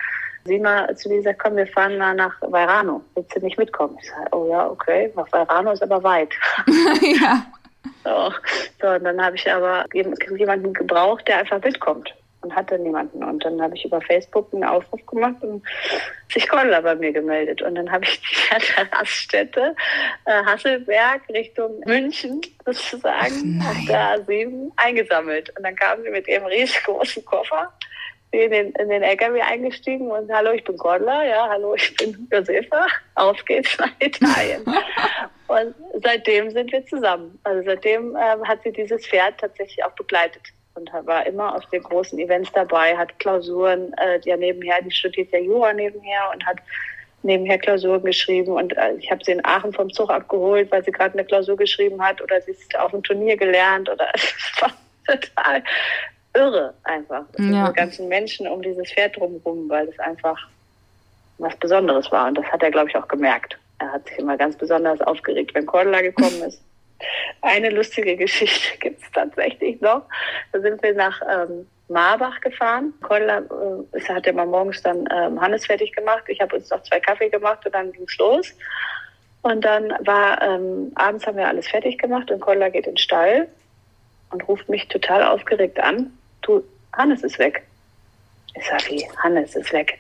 [0.45, 3.03] sie mal zu mir gesagt, komm, wir fahren mal nach Vairano.
[3.15, 3.97] Willst du nicht mitkommen?
[4.01, 6.31] Ich sage, oh ja, okay, nach Vairano ist aber weit.
[7.21, 7.47] ja.
[8.05, 8.33] So,
[8.81, 13.23] so, und dann habe ich aber jemanden gebraucht, der einfach mitkommt und hatte niemanden.
[13.25, 15.63] Und dann habe ich über Facebook einen Aufruf gemacht und
[16.31, 17.63] sich Cordula bei mir gemeldet.
[17.63, 19.75] Und dann habe ich die Raststätte
[20.27, 25.57] äh, Hasselberg Richtung München sozusagen der A7 eingesammelt.
[25.57, 27.73] Und dann kam sie mit ihrem riesengroßen Koffer
[28.33, 32.29] in den, in den LKW eingestiegen und hallo, ich bin Cordula, ja, hallo, ich bin
[32.33, 34.65] Josefa, auf geht's nach Italien.
[35.49, 37.39] und seitdem sind wir zusammen.
[37.45, 40.43] Also seitdem ähm, hat sie dieses Pferd tatsächlich auch begleitet
[40.75, 45.31] und war immer auf den großen Events dabei, hat Klausuren, äh, ja nebenher, die studiert
[45.31, 46.57] ja Jura nebenher und hat
[47.23, 50.91] nebenher Klausuren geschrieben und äh, ich habe sie in Aachen vom Zug abgeholt, weil sie
[50.91, 54.73] gerade eine Klausur geschrieben hat oder sie ist auf dem Turnier gelernt oder es war
[55.07, 55.63] total
[56.35, 57.25] irre einfach.
[57.39, 57.69] Ja.
[57.69, 60.39] Die ganzen Menschen um dieses Pferd drumherum, weil es einfach
[61.39, 63.59] was Besonderes war und das hat er glaube ich auch gemerkt.
[63.79, 66.63] Er hat sich immer ganz besonders aufgeregt, wenn Cordula gekommen ist.
[67.41, 70.03] Eine lustige Geschichte gibt es tatsächlich noch.
[70.53, 72.95] Da sind wir nach ähm, Marbach gefahren.
[73.03, 73.39] Cordula
[73.93, 76.25] äh, hat ja mal morgens dann ähm, Hannes fertig gemacht.
[76.29, 78.53] Ich habe uns noch zwei Kaffee gemacht und dann ging's los.
[79.43, 82.99] Und dann war, ähm, abends haben wir alles fertig gemacht und Cordula geht in den
[82.99, 83.49] Stall
[84.31, 86.17] und ruft mich total aufgeregt an.
[86.43, 86.63] Du,
[86.93, 87.63] Hannes ist weg.
[88.55, 89.99] Ich sag, wie, Hannes ist weg?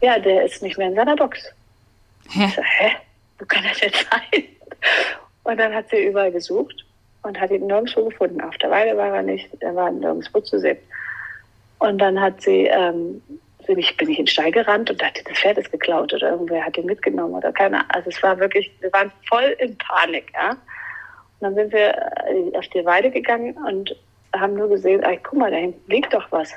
[0.00, 1.40] Ja, der ist nicht mehr in seiner Box.
[2.30, 2.44] Hä?
[2.46, 2.90] Ich sag, hä?
[3.38, 4.44] Wo kann das jetzt sein?
[5.44, 6.84] Und dann hat sie überall gesucht
[7.22, 8.40] und hat ihn nirgendwo gefunden.
[8.40, 10.78] Auf der Weide war er nicht, er war nirgendwo zu sehen.
[11.78, 13.22] Und dann hat sie, ähm,
[13.66, 16.30] bin ich, bin ich in den Stall gerannt und dachte, das Pferd ist geklaut oder
[16.30, 20.32] irgendwer hat ihn mitgenommen oder keine Also es war wirklich, wir waren voll in Panik,
[20.34, 20.50] ja.
[20.50, 20.58] Und
[21.40, 21.90] dann sind wir
[22.26, 23.96] äh, auf die Weide gegangen und
[24.34, 26.50] haben nur gesehen, ey, guck mal, da hinten liegt doch was.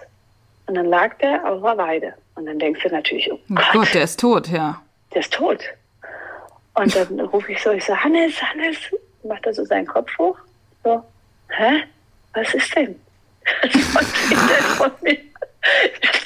[0.67, 2.13] Und dann lag der auf der Weide.
[2.35, 4.81] Und dann denkst du natürlich, oh Gott, Gott der ist tot, ja.
[5.13, 5.63] Der ist tot.
[6.73, 8.77] Und dann rufe ich so, ich so, Hannes, Hannes,
[9.23, 10.37] macht er so seinen Kopf hoch.
[10.83, 11.03] So,
[11.49, 11.83] hä?
[12.33, 12.99] Was ist denn?
[13.93, 14.39] Was ist denn
[14.77, 15.17] von mir?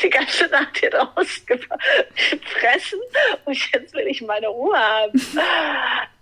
[0.02, 3.00] Die ganze Nacht hier draußen gefressen
[3.46, 5.22] und jetzt will ich meine Ruhe haben.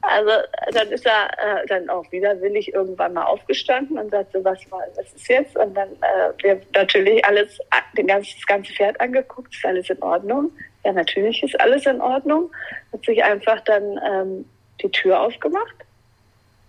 [0.02, 0.31] Also
[0.72, 5.27] dann ist er äh, dann auch widerwillig irgendwann mal aufgestanden und sagte, was was ist
[5.27, 5.57] jetzt?
[5.57, 7.60] Und dann äh, wir natürlich alles,
[7.98, 10.52] den ganzen, das ganze Pferd angeguckt, ist alles in Ordnung?
[10.85, 12.52] Ja, natürlich ist alles in Ordnung.
[12.94, 14.45] Hat sich einfach dann ähm,
[14.81, 15.76] die Tür aufgemacht.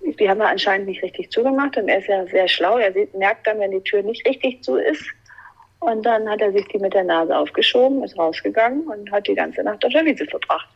[0.00, 2.78] Die haben wir anscheinend nicht richtig zugemacht und er ist ja sehr schlau.
[2.78, 5.04] Er merkt dann, wenn die Tür nicht richtig zu ist.
[5.80, 9.34] Und dann hat er sich die mit der Nase aufgeschoben, ist rausgegangen und hat die
[9.34, 10.68] ganze Nacht auf der Wiese verbracht.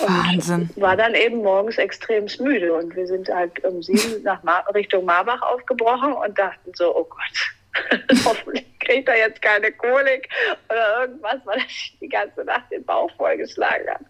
[0.00, 0.70] Wahnsinn.
[0.74, 4.64] Und war dann eben morgens extrem müde und wir sind halt um sieben nach Mar
[4.74, 10.28] Richtung Marbach aufgebrochen und dachten so, oh Gott, hoffentlich kriegt er jetzt keine Kolik
[10.68, 14.00] oder irgendwas, weil er sich die ganze Nacht den Bauch vollgeschlagen hat.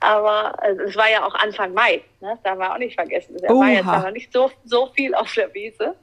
[0.00, 2.30] Aber also, es war ja auch Anfang Mai, ne?
[2.32, 3.36] das darf man auch nicht vergessen.
[3.42, 3.60] Er Oha.
[3.60, 5.94] war jetzt noch nicht so, so viel auf der Wiese,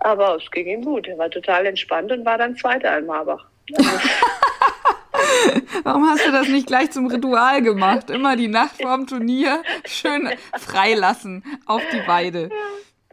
[0.00, 1.06] aber es ging ihm gut.
[1.06, 3.46] Er war total entspannt und war dann Zweiter in Marbach.
[5.84, 8.10] Warum hast du das nicht gleich zum Ritual gemacht?
[8.10, 12.50] Immer die Nacht vorm Turnier schön freilassen auf die Weide.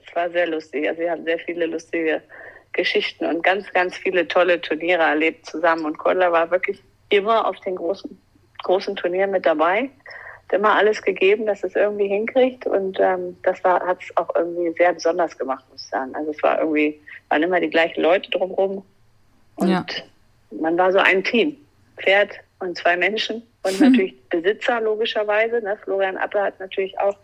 [0.06, 0.88] Es war sehr lustig.
[0.88, 2.22] Also wir haben sehr viele lustige
[2.74, 5.86] Geschichten und ganz, ganz viele tolle Turniere erlebt zusammen.
[5.86, 8.20] Und Kodler war wirklich immer auf den großen,
[8.64, 9.90] großen Turnieren mit dabei.
[10.48, 12.66] Hat immer alles gegeben, dass es irgendwie hinkriegt.
[12.66, 16.14] Und ähm, das hat es auch irgendwie sehr besonders gemacht, muss ich sagen.
[16.16, 17.00] Also es war irgendwie,
[17.30, 18.84] waren immer die gleichen Leute drumherum.
[19.56, 19.86] Und ja.
[20.52, 21.58] man war so ein Team.
[21.98, 23.44] Pferd und zwei Menschen.
[23.64, 23.86] und mhm.
[23.92, 25.62] natürlich Besitzer logischerweise.
[25.62, 25.78] Ne?
[25.84, 27.16] Florian Appel hat natürlich auch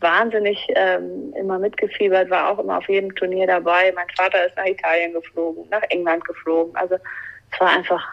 [0.00, 3.92] wahnsinnig ähm, immer mitgefiebert, war auch immer auf jedem Turnier dabei.
[3.94, 6.74] Mein Vater ist nach Italien geflogen, nach England geflogen.
[6.76, 6.96] Also
[7.52, 8.06] es war einfach,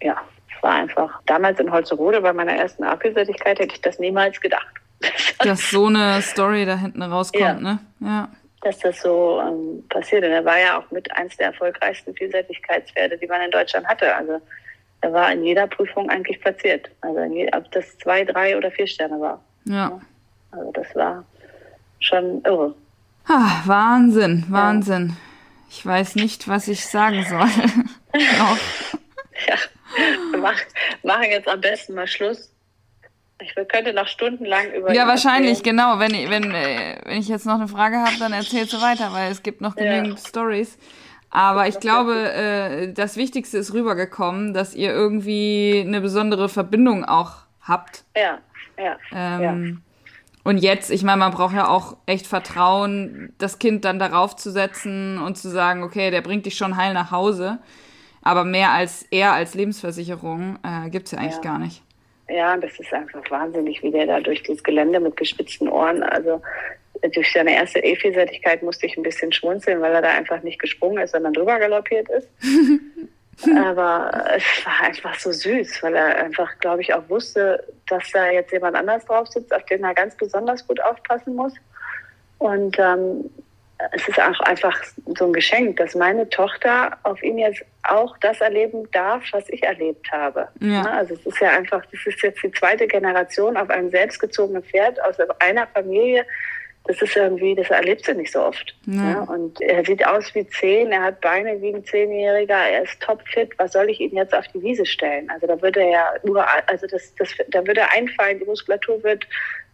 [0.00, 0.22] ja,
[0.62, 1.20] war einfach.
[1.26, 4.66] Damals in Holzerode bei meiner ersten AP-Sättigkeit hätte ich das niemals gedacht.
[5.44, 7.54] Dass so eine Story da hinten rauskommt, ja.
[7.54, 7.78] ne?
[8.00, 8.28] Ja.
[8.62, 10.24] Dass das so ähm, passiert.
[10.24, 14.14] Und er war ja auch mit eins der erfolgreichsten Vielseitigkeitspferde, die man in Deutschland hatte.
[14.14, 14.40] Also
[15.00, 16.90] er war in jeder Prüfung eigentlich platziert.
[17.00, 19.40] Also je, ob das zwei, drei oder vier Sterne war.
[19.64, 20.00] Ja.
[20.50, 21.24] Also das war
[22.00, 22.74] schon irre.
[23.28, 25.08] Ah, Wahnsinn, Wahnsinn.
[25.08, 25.14] Ja.
[25.70, 27.48] Ich weiß nicht, was ich sagen soll.
[28.14, 28.56] ja,
[30.30, 30.38] wir
[31.02, 32.52] machen jetzt am besten mal Schluss.
[33.40, 34.92] Ich könnte noch stundenlang über.
[34.92, 35.76] Ja, wahrscheinlich, erzählen.
[35.76, 35.98] genau.
[36.00, 39.30] Wenn, wenn, äh, wenn ich jetzt noch eine Frage habe, dann erzählst du weiter, weil
[39.30, 40.28] es gibt noch genügend ja.
[40.28, 40.76] Stories.
[41.30, 47.32] Aber ich glaube, äh, das Wichtigste ist rübergekommen, dass ihr irgendwie eine besondere Verbindung auch
[47.60, 48.04] habt.
[48.16, 48.38] Ja,
[48.78, 48.96] ja.
[49.12, 49.76] Ähm, ja.
[50.44, 54.50] Und jetzt, ich meine, man braucht ja auch echt Vertrauen, das Kind dann darauf zu
[54.50, 57.58] setzen und zu sagen, okay, der bringt dich schon heil nach Hause.
[58.28, 61.40] Aber mehr als er als Lebensversicherung äh, gibt's ja eigentlich ja.
[61.40, 61.82] gar nicht.
[62.28, 66.42] Ja, das ist einfach wahnsinnig, wie der da durch dieses Gelände mit gespitzten Ohren, also
[67.14, 70.98] durch seine erste E-Vielseitigkeit musste ich ein bisschen schmunzeln, weil er da einfach nicht gesprungen
[70.98, 72.28] ist, sondern drüber galoppiert ist.
[73.56, 78.30] Aber es war einfach so süß, weil er einfach, glaube ich, auch wusste, dass da
[78.30, 81.54] jetzt jemand anders drauf sitzt, auf den er ganz besonders gut aufpassen muss.
[82.36, 83.30] Und ähm,
[83.92, 84.76] es ist auch einfach
[85.16, 89.62] so ein Geschenk, dass meine Tochter auf ihn jetzt auch das erleben darf, was ich
[89.62, 90.48] erlebt habe.
[90.60, 90.82] Ja.
[90.82, 90.90] Ne?
[90.90, 95.00] Also es ist ja einfach, das ist jetzt die zweite Generation auf einem selbstgezogenen Pferd
[95.02, 96.26] aus einer Familie.
[96.84, 98.74] Das ist irgendwie, das erlebt sie nicht so oft.
[98.86, 98.92] Ja.
[98.94, 99.26] Ne?
[99.28, 103.50] Und er sieht aus wie zehn, er hat Beine wie ein Zehnjähriger, er ist topfit.
[103.58, 105.30] Was soll ich ihn jetzt auf die Wiese stellen?
[105.30, 109.02] Also da würde er ja nur, also das, das, da würde er einfallen, die Muskulatur
[109.04, 109.24] wird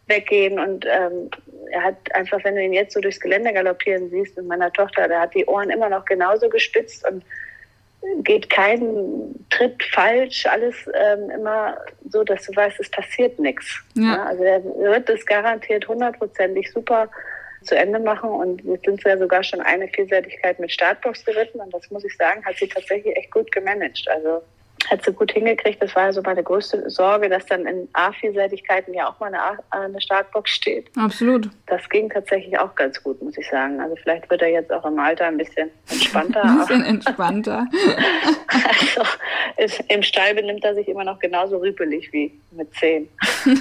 [0.07, 0.59] weggehen.
[0.59, 1.31] Und ähm,
[1.71, 5.09] er hat einfach, wenn du ihn jetzt so durchs Gelände galoppieren siehst mit meiner Tochter,
[5.09, 7.25] der hat die Ohren immer noch genauso gespitzt und
[8.23, 11.79] geht kein Tritt falsch, alles ähm, immer
[12.11, 13.83] so, dass du weißt, es passiert nichts.
[13.95, 14.05] Ja.
[14.05, 17.09] Ja, also er wird das garantiert hundertprozentig super
[17.63, 21.61] zu Ende machen und jetzt sind sie ja sogar schon eine Vielseitigkeit mit Startbox geritten
[21.61, 24.07] und das muss ich sagen, hat sie tatsächlich echt gut gemanagt.
[24.09, 24.43] Also
[24.91, 25.83] hat sie gut hingekriegt.
[25.83, 29.59] Das war ja so meine größte Sorge, dass dann in A-Vielseitigkeiten ja auch mal eine,
[29.71, 30.91] eine Startbox steht.
[30.97, 31.49] Absolut.
[31.67, 33.81] Das ging tatsächlich auch ganz gut, muss ich sagen.
[33.81, 36.43] Also vielleicht wird er jetzt auch im Alter ein bisschen entspannter.
[36.45, 37.67] ein bisschen entspannter.
[38.49, 39.11] also
[39.57, 43.09] ist, im Stall benimmt er sich immer noch genauso rüpelig wie mit zehn.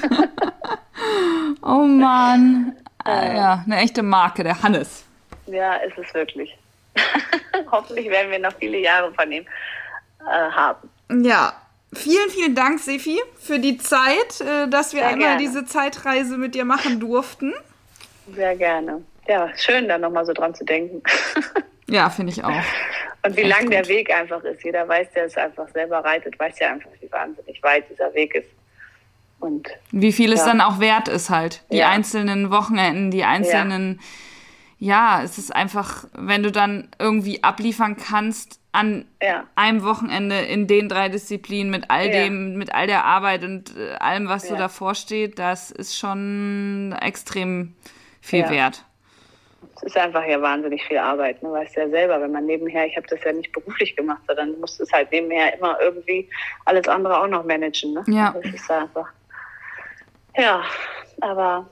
[1.61, 2.75] oh Mann.
[3.05, 5.05] Äh, ja, eine echte Marke, der Hannes.
[5.47, 6.57] Ja, ist es wirklich.
[7.71, 9.45] Hoffentlich werden wir noch viele Jahre von ihm
[10.21, 10.89] äh, haben.
[11.21, 11.53] Ja,
[11.93, 15.41] vielen, vielen Dank, Sefi, für die Zeit, äh, dass wir Sehr einmal gerne.
[15.41, 17.53] diese Zeitreise mit dir machen durften.
[18.33, 19.03] Sehr gerne.
[19.27, 21.01] Ja, schön, da nochmal so dran zu denken.
[21.87, 22.51] ja, finde ich auch.
[23.25, 24.63] Und wie lang der Weg einfach ist.
[24.63, 28.35] Jeder weiß, der es einfach selber reitet, weiß ja einfach, wie wahnsinnig weit dieser Weg
[28.35, 28.49] ist.
[29.39, 30.35] Und wie viel ja.
[30.35, 31.63] es dann auch wert ist halt.
[31.71, 31.89] Die ja.
[31.89, 34.01] einzelnen Wochenenden, die einzelnen,
[34.79, 35.19] ja.
[35.19, 39.47] ja, es ist einfach, wenn du dann irgendwie abliefern kannst, an ja.
[39.55, 42.57] einem Wochenende in den drei Disziplinen mit all dem, ja.
[42.57, 47.75] mit all der Arbeit und äh, allem, was so davor steht, das ist schon extrem
[48.19, 48.83] viel wert.
[49.75, 51.51] Es ist einfach ja wahnsinnig viel Arbeit, ne?
[51.51, 54.59] weißt du ja selber, wenn man nebenher, ich habe das ja nicht beruflich gemacht, sondern
[54.59, 56.27] musst es halt nebenher immer irgendwie
[56.65, 57.93] alles andere auch noch managen.
[57.93, 58.03] Ne?
[58.07, 58.33] Ja.
[58.41, 59.07] Das ist einfach.
[60.35, 60.63] Ja,
[61.21, 61.69] aber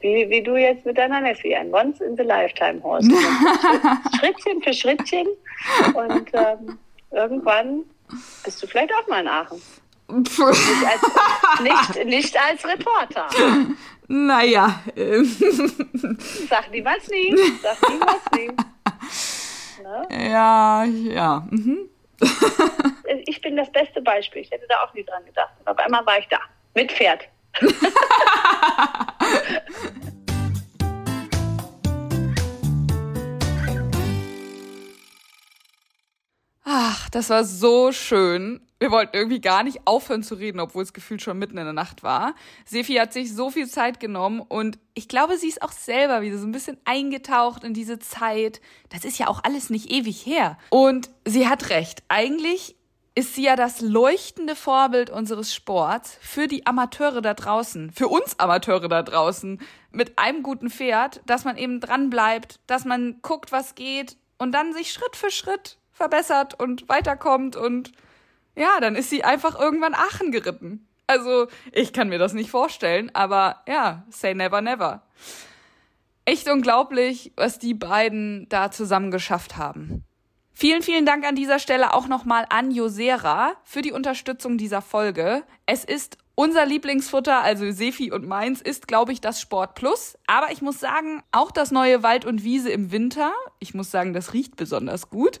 [0.00, 3.10] wie, wie du jetzt mit deiner Nessie, ein Once in the Lifetime Horse.
[4.18, 5.26] Schrittchen für Schrittchen
[5.94, 6.78] und ähm,
[7.10, 7.84] irgendwann
[8.44, 9.60] bist du vielleicht auch mal in Aachen.
[10.08, 13.28] nicht, als, nicht, nicht als Reporter.
[14.08, 14.82] Naja.
[14.94, 15.24] Ähm.
[16.48, 17.36] Sag niemals nie.
[17.60, 18.50] Sag niemals nie.
[19.82, 20.30] Ne?
[20.30, 21.46] Ja, ja.
[21.50, 21.88] Mhm.
[23.26, 24.42] Ich bin das beste Beispiel.
[24.42, 25.52] Ich hätte da auch nie dran gedacht.
[25.60, 26.38] Und auf einmal war ich da.
[26.74, 27.28] Mit Pferd.
[36.68, 38.60] Ach, das war so schön.
[38.78, 41.72] Wir wollten irgendwie gar nicht aufhören zu reden, obwohl es gefühlt schon mitten in der
[41.72, 42.34] Nacht war.
[42.66, 46.36] Sefi hat sich so viel Zeit genommen und ich glaube, sie ist auch selber wieder
[46.36, 48.60] so ein bisschen eingetaucht in diese Zeit.
[48.90, 50.58] Das ist ja auch alles nicht ewig her.
[50.68, 52.02] Und sie hat recht.
[52.08, 52.76] Eigentlich
[53.16, 58.38] ist sie ja das leuchtende Vorbild unseres Sports für die Amateure da draußen, für uns
[58.38, 59.58] Amateure da draußen,
[59.90, 64.52] mit einem guten Pferd, dass man eben dran bleibt, dass man guckt, was geht und
[64.52, 67.92] dann sich Schritt für Schritt verbessert und weiterkommt und
[68.54, 70.86] ja, dann ist sie einfach irgendwann Aachen geritten.
[71.06, 75.02] Also, ich kann mir das nicht vorstellen, aber ja, say never never.
[76.26, 80.04] Echt unglaublich, was die beiden da zusammen geschafft haben.
[80.58, 85.42] Vielen, vielen Dank an dieser Stelle auch nochmal an Josera für die Unterstützung dieser Folge.
[85.66, 90.16] Es ist unser Lieblingsfutter, also Sefi und meins, ist, glaube ich, das Sport Plus.
[90.26, 94.14] Aber ich muss sagen, auch das neue Wald und Wiese im Winter, ich muss sagen,
[94.14, 95.40] das riecht besonders gut.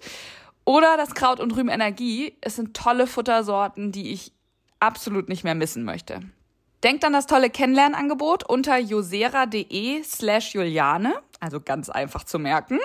[0.66, 4.32] Oder das Kraut und Rüben Energie, es sind tolle Futtersorten, die ich
[4.80, 6.20] absolut nicht mehr missen möchte.
[6.84, 12.78] Denkt an das tolle Kennenlernangebot unter josera.de slash Juliane, also ganz einfach zu merken.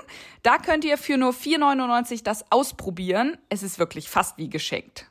[0.43, 3.38] Da könnt ihr für nur 4,99 das ausprobieren.
[3.49, 5.07] Es ist wirklich fast wie geschenkt.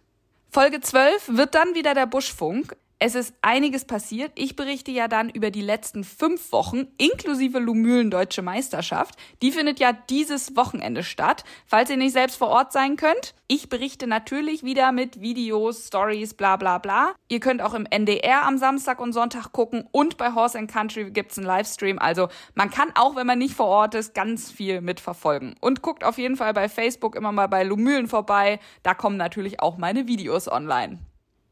[0.50, 2.74] Folge 12 wird dann wieder der Buschfunk.
[3.02, 4.30] Es ist einiges passiert.
[4.34, 9.14] Ich berichte ja dann über die letzten fünf Wochen inklusive Lumülen Deutsche Meisterschaft.
[9.40, 11.44] Die findet ja dieses Wochenende statt.
[11.64, 16.34] Falls ihr nicht selbst vor Ort sein könnt, ich berichte natürlich wieder mit Videos, Stories,
[16.34, 17.14] bla bla bla.
[17.30, 21.10] Ihr könnt auch im NDR am Samstag und Sonntag gucken und bei Horse and Country
[21.10, 21.98] gibt's einen Livestream.
[21.98, 25.54] Also man kann auch, wenn man nicht vor Ort ist, ganz viel mitverfolgen.
[25.62, 28.60] Und guckt auf jeden Fall bei Facebook immer mal bei Lumülen vorbei.
[28.82, 30.98] Da kommen natürlich auch meine Videos online.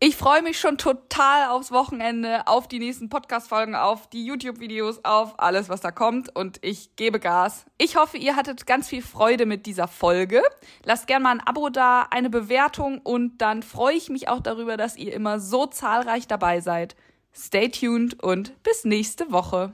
[0.00, 5.40] Ich freue mich schon total aufs Wochenende, auf die nächsten Podcast-Folgen, auf die YouTube-Videos, auf
[5.40, 7.66] alles, was da kommt und ich gebe Gas.
[7.78, 10.40] Ich hoffe, ihr hattet ganz viel Freude mit dieser Folge.
[10.84, 14.76] Lasst gerne mal ein Abo da, eine Bewertung und dann freue ich mich auch darüber,
[14.76, 16.94] dass ihr immer so zahlreich dabei seid.
[17.34, 19.72] Stay tuned und bis nächste Woche.